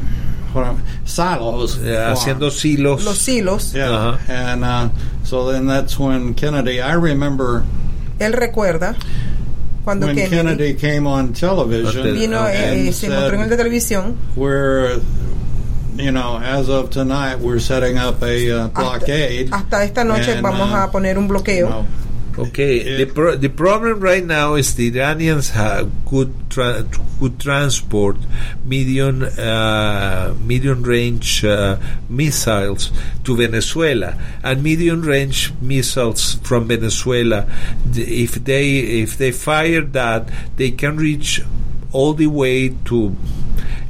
silos, 1.05 1.79
Yeah, 1.83 2.13
haciendo 2.13 2.51
silos. 2.51 3.05
los 3.05 3.19
silos. 3.19 3.73
Yeah, 3.75 4.19
and 4.29 4.65
uh, 4.65 4.89
so 5.25 5.51
then 5.51 5.67
that's 5.67 5.99
when 5.99 6.35
Kennedy. 6.35 6.81
I 6.81 6.95
remember 6.95 7.65
Él 8.19 8.33
recuerda 8.33 8.97
cuando 9.85 10.07
when 10.07 10.17
Kennedy, 10.17 10.37
Kennedy 10.37 10.75
came 10.75 11.07
on 11.07 11.33
television 11.33 12.15
vino, 12.15 12.47
eh, 12.47 12.53
and 12.53 12.89
eh, 12.89 12.93
se 12.93 13.09
mostró 13.09 13.43
en 13.43 13.49
de 13.49 13.57
televisión. 13.57 14.17
we're 14.37 15.01
you 15.97 16.13
know 16.13 16.39
as 16.39 16.69
of 16.69 16.91
tonight 16.91 17.37
we're 17.41 17.59
setting 17.59 17.99
up 17.99 18.23
a 18.23 18.51
uh, 18.51 18.69
blockade 18.69 19.49
Hasta 19.51 19.85
esta 19.85 20.05
noche 20.05 20.33
And, 20.33 20.43
vamos 20.43 20.71
uh, 20.71 20.85
a 20.85 20.91
poner 20.91 21.19
un 21.19 21.29
bloqueo. 21.29 21.85
Okay, 22.41 22.97
the, 22.97 23.07
pro- 23.07 23.37
the 23.37 23.49
problem 23.49 24.01
right 24.01 24.25
now 24.25 24.55
is 24.55 24.75
the 24.75 24.89
Iranians 24.89 25.51
have 25.51 25.91
could 26.07 26.33
tra- 26.51 26.87
could 27.19 27.39
transport 27.39 28.17
medium 28.65 29.23
uh, 29.39 30.35
medium 30.41 30.83
range 30.83 31.45
uh, 31.45 31.77
missiles 32.09 32.91
to 33.25 33.37
Venezuela, 33.37 34.19
and 34.43 34.63
medium 34.63 35.03
range 35.03 35.53
missiles 35.61 36.35
from 36.43 36.69
Venezuela, 36.69 37.47
if 37.95 38.37
they 38.37 38.79
if 38.79 39.19
they 39.19 39.33
fire 39.33 39.83
that, 39.83 40.31
they 40.57 40.71
can 40.71 40.97
reach 40.97 41.43
all 41.93 42.15
the 42.15 42.27
way 42.27 42.71
to 42.87 43.15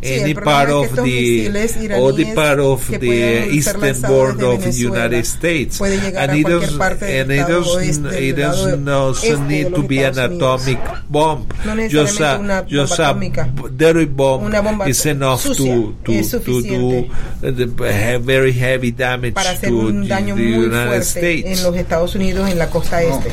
any 0.02 0.30
el 0.30 0.34
problema 0.34 0.44
part 0.44 0.68
es 0.68 0.74
que 0.74 0.76
of 0.76 0.84
estos 0.84 1.04
the 1.04 1.10
misiles 1.10 1.76
all 1.76 2.14
the 2.16 2.22
iraníes 2.22 2.34
part 2.34 2.58
of 2.60 2.86
que 2.90 2.98
the 2.98 3.06
pueden 3.06 3.44
ser 3.44 3.54
eastern 3.54 3.80
lanzados 3.80 4.16
border 4.16 4.34
desde 4.36 4.46
of 4.46 4.58
the 4.60 4.64
Venezuela 4.70 5.04
United 5.06 5.24
States 5.26 5.78
puede 5.78 6.00
llegar 6.00 6.30
a 6.30 6.36
it 6.38 6.42
cualquier 6.42 6.68
doesn't- 6.70 6.78
parte 6.78 7.04
del 7.06 7.20
and 7.20 7.30
it 7.32 7.38
estado 7.40 7.58
doesn't 7.60 7.76
oeste, 8.06 8.28
it 8.28 8.36
del 8.36 8.40
lado 8.48 8.56
doesn't 8.64 8.88
also 8.88 9.26
este 9.26 9.36
de 9.42 9.48
need 9.48 9.64
los 9.70 9.74
to 9.80 9.82
be 9.88 9.98
an 9.98 10.10
Estados 10.10 10.30
Unidos. 10.30 10.60
atomic 10.60 10.78
bomb 11.08 11.40
No 11.64 11.72
just 11.72 11.76
necesariamente 11.76 12.24
a 12.24 12.38
una 12.38 12.60
just 12.62 12.90
bomba 12.96 13.04
a 13.04 13.10
atómica. 13.10 13.44
b- 13.44 13.62
dirty 13.76 14.04
bomb 14.06 14.44
Una 14.44 14.60
bomba 14.62 14.88
is 14.88 15.06
enough 15.06 15.40
sucia 15.40 15.74
to 15.74 15.94
to, 16.04 16.12
es 16.12 16.30
to 16.30 16.38
do 16.38 16.44
suficiente 16.44 17.10
uh, 17.42 17.52
the 17.52 17.64
he- 17.92 18.18
very 18.18 18.52
heavy 18.52 18.90
damage 18.92 19.32
para 19.34 19.50
hacer 19.50 19.68
to 19.70 19.76
un 19.76 20.02
the, 20.02 20.08
daño 20.08 20.34
the 20.34 20.42
muy 20.42 20.52
United 20.54 20.86
fuerte 20.86 21.02
States 21.02 21.58
en 21.58 21.62
los 21.64 21.76
Estados 21.76 22.14
Unidos 22.14 22.48
en 22.50 22.58
la 22.58 22.70
costa 22.70 22.98
Oh. 23.02 23.18
este. 23.18 23.32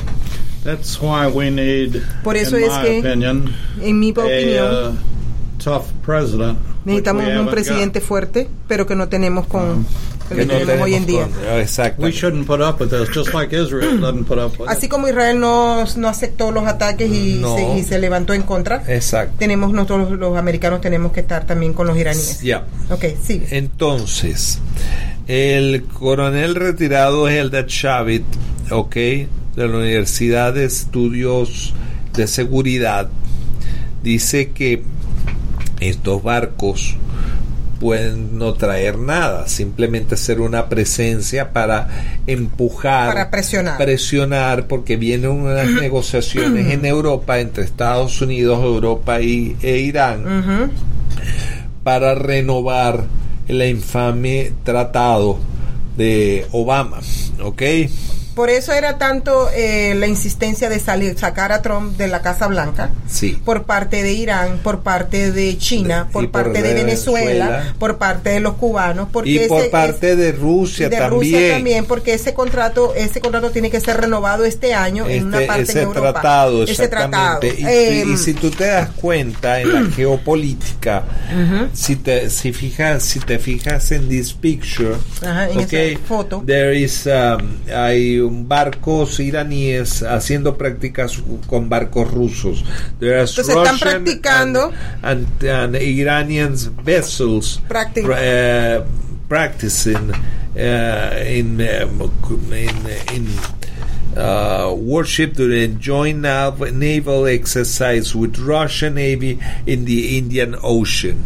that's 0.64 1.00
why 1.02 1.28
we 1.28 1.50
need 1.50 2.02
Por 2.24 2.36
eso 2.36 2.58
in 2.58 2.64
es 2.66 2.70
my 2.72 2.82
que, 2.84 3.00
opinion 3.00 3.54
en 3.82 4.00
mi 4.00 4.10
a 4.10 4.22
opinión, 4.22 4.66
uh, 4.68 4.92
tough 4.92 4.96
president 4.96 5.17
necesitamos 6.86 7.26
un 7.40 7.48
presidente 7.50 8.02
fuerte, 8.02 8.48
pero 8.68 8.86
que 8.88 8.96
no 8.96 9.08
tenemos 9.10 9.46
con 9.48 9.86
el 10.30 10.38
que 10.38 10.46
no 10.46 10.54
tenemos 10.54 10.82
hoy 10.82 10.94
en 10.96 11.06
día. 11.06 11.24
con- 11.28 11.60
exacto 11.60 12.02
got. 12.02 12.06
we 12.06 12.12
shouldn't 12.12 12.46
put 12.48 12.60
up 12.62 12.80
with 12.82 12.90
this 12.90 13.10
just 13.16 13.34
like 13.34 13.56
Israel 13.56 13.98
doesn't 14.02 14.26
put 14.26 14.38
up 14.38 14.52
with 14.60 14.70
it. 14.70 14.70
Así 14.70 14.88
como 14.90 15.08
Israel 15.08 15.40
no, 15.40 15.86
no 15.98 16.08
aceptó 16.08 16.52
los 16.52 16.66
ataques 16.66 17.12
y, 17.12 17.40
No. 17.42 17.56
se, 17.56 17.78
y 17.80 17.84
se 17.84 18.00
levantó 18.00 18.34
en 18.34 18.44
contra, 18.44 18.84
exacto 18.88 19.36
tenemos 19.40 19.72
nosotros 19.74 20.12
los 20.20 20.38
americanos 20.38 20.82
tenemos 20.82 21.12
que 21.12 21.22
estar 21.22 21.46
también 21.46 21.74
con 21.74 21.88
los 21.88 21.98
iraníes. 21.98 22.42
ya 22.42 22.66
Ok, 22.90 23.06
sigue. 23.22 23.48
Entonces, 23.58 24.60
el 25.28 25.84
coronel 25.84 26.56
retirado 26.56 27.28
Eldad 27.28 27.66
Shavit, 27.68 28.24
ok, 28.72 28.94
de 28.96 29.28
la 29.56 29.66
Universidad 29.78 30.54
de 30.54 30.66
Estudios 30.66 31.74
de 32.14 32.28
Seguridad, 32.28 33.10
dice 34.04 34.50
que 34.52 34.84
estos 35.80 36.24
barcos 36.24 36.96
pueden 37.80 38.38
no 38.38 38.54
traer 38.54 38.98
nada, 38.98 39.48
simplemente 39.48 40.18
ser 40.18 40.42
una 40.42 40.68
presencia 40.68 41.54
para 41.54 41.88
empujar, 42.26 43.08
Para 43.10 43.30
presionar. 43.30 43.78
presionar, 43.78 44.68
porque 44.68 44.98
vienen 44.98 45.30
unas 45.30 45.70
negociaciones 45.70 46.74
en 46.74 46.86
Europa 46.86 47.40
entre 47.40 47.64
Estados 47.64 48.20
Unidos, 48.22 48.64
Europa 48.64 49.22
y, 49.22 49.56
e 49.62 49.78
Irán 49.78 50.72
para 51.84 52.16
renovar 52.16 53.06
el 53.48 53.62
infame 53.62 54.52
tratado 54.64 55.40
de 55.96 56.46
Obama, 56.52 57.00
¿ok? 57.42 57.62
Por 58.38 58.52
eso 58.52 58.72
era 58.72 59.00
tanto 59.00 59.50
eh, 59.52 59.96
la 59.96 60.06
insistencia 60.06 60.70
de 60.70 60.80
salir, 60.80 61.18
sacar 61.18 61.52
a 61.52 61.64
Trump 61.64 61.98
de 61.98 62.08
la 62.08 62.22
Casa 62.22 62.46
Blanca 62.48 62.92
Sí. 63.10 63.42
por 63.44 63.64
parte 63.64 64.04
de 64.04 64.14
Irán, 64.14 64.60
por 64.64 64.82
parte 64.84 65.32
de 65.32 65.58
China, 65.58 66.08
por 66.14 66.26
Y 66.26 66.28
parte 66.28 66.62
de 66.62 66.68
de 66.70 66.74
Venezuela, 66.76 67.48
Venezuela. 67.48 67.74
por 67.80 67.98
parte 67.98 68.30
de 68.30 68.40
los 68.40 68.54
cubanos, 68.54 69.10
porque 69.12 69.32
Y 69.32 69.40
por 69.48 69.62
ese- 69.62 69.70
parte 69.70 70.12
es- 70.12 70.18
de 70.20 70.32
Rusia 70.34 70.88
de 70.88 70.98
también. 70.98 71.34
Rusia 71.34 71.54
también, 71.56 71.86
porque 71.86 72.14
ese 72.14 72.36
contrato, 72.36 72.94
ese 72.96 73.22
contrato 73.22 73.50
tiene 73.50 73.72
que 73.72 73.80
ser 73.80 73.98
renovado 73.98 74.46
este 74.46 74.76
año 74.76 75.08
en 75.10 75.26
una 75.26 75.38
Este- 75.38 75.48
parte 75.48 75.64
ese 75.64 75.82
en 75.82 75.88
Europa. 75.88 76.12
tratado, 76.14 76.64
ese 76.64 76.88
tratado. 76.88 77.40
Y, 77.44 77.66
Eh, 77.66 78.04
y- 78.06 78.12
y 78.14 78.18
si 78.18 78.36
tú 78.36 78.52
te 78.52 78.66
das 78.68 78.90
cuenta 78.92 79.60
en 79.62 79.74
la 79.74 79.90
geopolítica, 79.96 81.04
si 81.74 81.96
te 81.96 82.30
si 82.30 82.54
fijas 82.54 83.02
si 83.04 83.20
te 83.20 83.40
fijas 83.40 83.92
en 83.92 84.08
this 84.10 84.32
picture, 84.34 84.96
Ajá, 85.26 85.50
en 85.50 85.60
okay, 85.60 85.94
esa 85.94 86.04
foto. 86.06 86.44
there 86.46 86.78
is 86.80 87.08
um, 87.08 87.58
hay 87.74 88.20
un 88.20 88.27
barcos 88.30 89.20
iraníes 89.20 90.04
haciendo 90.04 90.58
prácticas 90.58 91.22
con 91.48 91.70
barcos 91.70 92.12
rusos. 92.12 92.64
Entonces 93.00 93.50
están 93.50 93.80
practicando. 93.80 94.72
and, 95.02 95.28
and, 95.44 95.76
and 95.76 95.76
Iranian 95.76 96.56
vessels 96.84 97.60
Practic- 97.68 98.06
uh, 98.06 98.84
practicing 99.28 100.12
uh, 100.56 101.24
in, 101.26 101.60
in 101.60 102.76
in 103.14 103.57
uh, 104.16 104.72
warship 104.74 105.34
during 105.36 105.80
joint 105.80 106.20
nav- 106.20 106.72
naval 106.72 107.26
exercise 107.28 108.16
with 108.16 108.38
Russian 108.40 108.96
Navy 108.96 109.40
in 109.66 109.86
the 109.86 110.18
Indian 110.18 110.56
Ocean. 110.62 111.18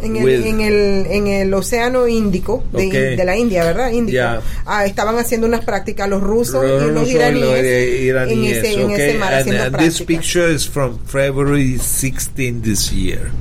En 0.00 0.14
el, 0.16 0.44
en 0.44 0.60
el, 0.60 1.06
en 1.10 1.26
el 1.26 1.52
océano 1.52 2.06
Índico, 2.06 2.62
de, 2.72 2.86
Ok. 2.86 2.92
de 2.92 3.24
la 3.24 3.36
India, 3.36 3.64
¿verdad? 3.64 3.90
Índico. 3.90 4.14
Ya. 4.14 4.40
Ah, 4.64 4.86
estaban 4.86 5.18
haciendo 5.18 5.48
unas 5.48 5.64
prácticas 5.64 6.08
los 6.08 6.22
rusos 6.22 6.64
y 6.64 6.68
Rusos 6.70 6.92
los 6.92 7.08
y 7.08 7.10
iraníes, 7.10 7.44
los 7.44 7.58
ira- 7.58 8.30
en 8.30 8.44
ese, 8.44 8.74
en 8.74 8.84
okay? 8.84 9.08
ese 9.10 9.18
mar 9.18 9.34
And, 9.34 9.40
haciendo 9.40 9.62
uh, 9.62 9.64
this 9.66 9.72
prácticas. 9.98 10.06
picture 10.06 10.52
is 10.54 10.68
from 10.68 10.98
February 11.06 11.78
16 11.78 12.62
this 12.62 12.92
year. 12.92 13.32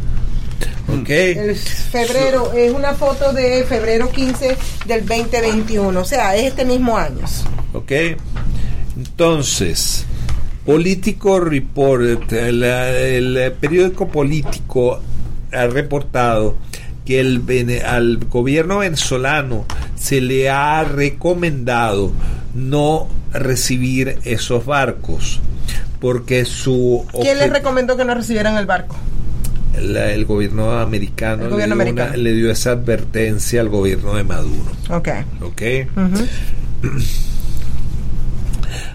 Okay. 1.01 1.33
El 1.37 1.55
febrero, 1.55 2.51
es 2.53 2.71
una 2.73 2.93
foto 2.93 3.31
de 3.31 3.63
febrero 3.69 4.09
15 4.09 4.57
del 4.87 5.05
2021, 5.05 5.99
o 5.99 6.05
sea, 6.05 6.35
es 6.35 6.45
este 6.45 6.65
mismo 6.65 6.97
año. 6.97 7.23
¿Ok? 7.73 7.91
Entonces, 8.97 10.05
Político 10.65 11.39
Report, 11.39 12.31
el, 12.33 12.63
el 12.63 13.51
periódico 13.59 14.07
político 14.07 14.99
ha 15.53 15.67
reportado 15.67 16.55
que 17.05 17.19
el, 17.19 17.43
al 17.85 18.17
gobierno 18.29 18.79
venezolano 18.79 19.65
se 19.95 20.21
le 20.21 20.49
ha 20.49 20.83
recomendado 20.83 22.11
no 22.55 23.07
recibir 23.31 24.17
esos 24.23 24.65
barcos 24.65 25.39
porque 25.99 26.45
su 26.45 27.05
¿Quién 27.21 27.37
les 27.37 27.49
recomendó 27.51 27.95
que 27.97 28.05
no 28.05 28.15
recibieran 28.15 28.57
el 28.57 28.65
barco? 28.65 28.95
la- 29.79 30.11
el 30.13 30.25
gobierno 30.25 30.71
americano, 30.79 31.43
El 31.43 31.49
gobierno 31.51 31.75
le, 31.75 31.83
dio 31.83 31.93
una- 31.93 32.03
americano. 32.03 32.23
le 32.23 32.33
dio 32.33 32.49
esa 32.51 32.71
advertencia 32.71 33.59
al 33.61 33.69
gobierno 33.69 34.15
de 34.15 34.23
Maduro. 34.23 34.71
Ok. 34.89 35.09
¿ok? 35.41 35.61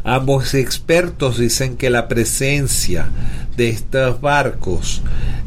Ambos 0.05 0.55
expertos 0.55 1.39
dicen 1.39 1.77
que 1.77 1.91
la 1.91 2.09
presencia 2.09 3.07
de 3.57 3.69
estos 3.69 4.21
barcos 4.21 5.03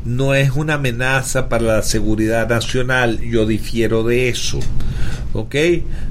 no 0.05 0.35
es 0.35 0.51
una 0.51 0.75
amenaza 0.75 1.49
para 1.49 1.63
la 1.63 1.81
seguridad 1.81 2.47
nacional. 2.47 3.19
Yo 3.21 3.45
difiero 3.45 4.03
de 4.03 4.29
eso. 4.29 4.59
¿Ok? 5.33 5.55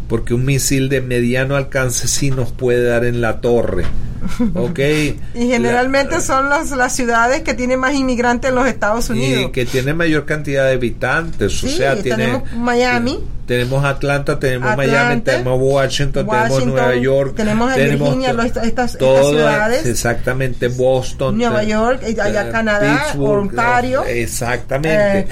Porque 0.09 0.35
un 0.35 0.45
misil 0.45 0.89
de 0.89 1.01
mediano 1.01 1.57
alcance 1.57 2.09
sí 2.09 2.31
nos 2.31 2.51
puede 2.51 2.85
dar 2.85 3.05
en 3.05 3.21
la 3.21 3.41
torre. 3.41 3.85
¿Ok? 4.55 4.79
Y 5.35 5.49
generalmente 5.49 6.21
son 6.21 6.49
las, 6.49 6.71
las 6.71 6.95
ciudades 6.95 7.43
que 7.43 7.55
tienen 7.55 7.81
más 7.81 7.95
inmigrantes 7.95 8.51
en 8.51 8.55
los 8.55 8.67
Estados 8.67 9.11
Unidos. 9.11 9.45
Y 9.49 9.53
que 9.53 9.67
tiene 9.67 9.95
mayor 9.95 10.25
cantidad 10.25 10.67
de 10.67 10.73
habitantes. 10.75 11.63
o 11.65 11.69
sea, 11.69 11.97
tiene, 11.97 12.17
tenemos 12.17 12.53
Miami, 12.53 13.19
tenemos 13.47 13.85
Atlanta, 13.85 14.39
tenemos 14.39 14.71
Atlanta, 14.71 14.93
Miami, 14.93 15.21
tenemos 15.23 15.59
Washington, 15.61 16.27
tenemos 16.27 16.67
Nueva 16.67 16.95
York, 16.97 17.35
tenemos 17.37 17.77
en 17.77 17.99
Virginia, 17.99 18.33
los- 18.33 18.47
estas- 18.47 18.65
estas 18.67 18.93
ciudades. 18.93 19.87
exactamente 19.87 20.69
Boston, 20.69 21.37
Nueva 21.39 21.65
York, 21.65 22.01
allá 22.05 22.49
eh, 22.49 22.53
Canadá, 22.53 23.07
Ontario, 23.19 24.05
exactamente. 24.05 25.21
eh, 25.21 25.27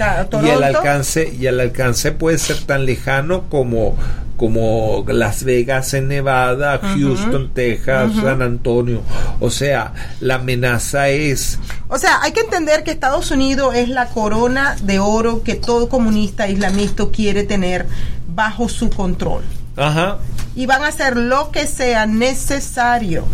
y 0.44 0.48
el 0.48 0.62
alcance 0.62 1.32
y 1.38 1.46
el 1.46 1.60
alcance 1.60 2.12
puede 2.12 2.38
ser 2.38 2.58
tan 2.64 2.84
lejano 2.84 3.48
como 3.48 3.96
como 4.40 5.04
Las 5.06 5.44
Vegas 5.44 5.92
en 5.92 6.08
Nevada. 6.08 6.80
Houston, 6.82 7.52
Texas. 7.52 8.10
San 8.22 8.40
Antonio. 8.40 9.02
O 9.38 9.50
sea, 9.50 9.92
la 10.20 10.36
amenaza 10.36 11.08
es 11.10 11.58
O 11.88 11.98
sea, 11.98 12.22
hay 12.22 12.32
que 12.32 12.40
entender 12.40 12.82
que 12.82 12.90
Estados 12.90 13.30
Unidos 13.30 13.74
es 13.74 13.90
la 13.90 14.06
corona 14.06 14.76
de 14.80 14.98
oro 14.98 15.42
que 15.42 15.56
todo 15.56 15.90
comunista 15.90 16.48
islamista 16.48 17.04
quiere 17.12 17.42
tener 17.42 17.86
bajo 18.34 18.70
su 18.70 18.88
control. 18.88 19.42
Ajá. 19.76 20.16
Y 20.56 20.64
van 20.64 20.84
a 20.84 20.86
hacer 20.86 21.18
lo 21.18 21.50
que 21.50 21.66
sea 21.66 22.06
necesario 22.06 23.26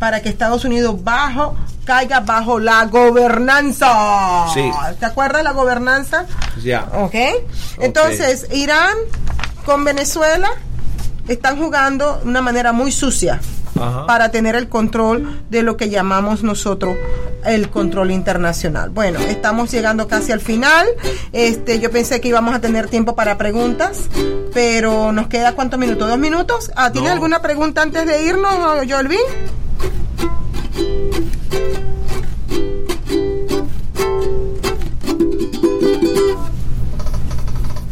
para 0.00 0.20
que 0.20 0.30
Estados 0.30 0.64
Unidos 0.64 1.04
bajo 1.04 1.54
caiga 1.84 2.18
bajo 2.18 2.58
la 2.58 2.86
gobernanza. 2.86 4.46
Sí. 4.52 4.68
¿Te 4.98 5.06
acuerdas 5.06 5.44
la 5.44 5.52
gobernanza? 5.52 6.26
Ya. 6.60 6.88
¿Ok? 6.92 7.14
Entonces, 7.78 8.48
Irán 8.52 8.96
con 9.64 9.84
Venezuela 9.84 10.50
están 11.28 11.56
jugando 11.58 12.20
de 12.22 12.28
una 12.28 12.42
manera 12.42 12.72
muy 12.72 12.90
sucia 12.92 13.40
Ajá. 13.80 14.06
para 14.06 14.30
tener 14.30 14.56
el 14.56 14.68
control 14.68 15.42
de 15.50 15.62
lo 15.62 15.76
que 15.76 15.88
llamamos 15.90 16.42
nosotros 16.42 16.96
el 17.44 17.70
control 17.70 18.10
internacional. 18.10 18.90
Bueno, 18.90 19.18
estamos 19.20 19.70
llegando 19.70 20.06
casi 20.08 20.30
al 20.32 20.40
final. 20.40 20.86
Este, 21.32 21.80
yo 21.80 21.90
pensé 21.90 22.20
que 22.20 22.28
íbamos 22.28 22.54
a 22.54 22.60
tener 22.60 22.88
tiempo 22.88 23.14
para 23.14 23.38
preguntas, 23.38 24.02
pero 24.52 25.12
nos 25.12 25.28
queda 25.28 25.54
cuántos 25.54 25.78
minutos? 25.78 26.06
¿Dos 26.08 26.18
minutos? 26.18 26.70
Ah, 26.76 26.92
¿Tienes 26.92 27.08
No. 27.10 27.14
alguna 27.14 27.40
pregunta 27.40 27.80
antes 27.80 28.04
de 28.06 28.24
irnos, 28.24 28.52
Jolvin? 28.90 29.20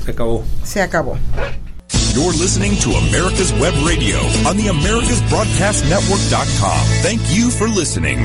Se 0.09 0.13
acabó. 0.13 0.43
Se 0.65 0.81
acabó. 0.81 1.19
You're 2.15 2.33
listening 2.33 2.75
to 2.79 2.93
America's 2.93 3.53
Web 3.61 3.75
Radio 3.87 4.17
on 4.49 4.57
the 4.57 4.69
AmericasBroadcastNetwork.com. 4.69 6.87
Thank 7.03 7.21
you 7.29 7.51
for 7.51 7.69
listening. 7.69 8.19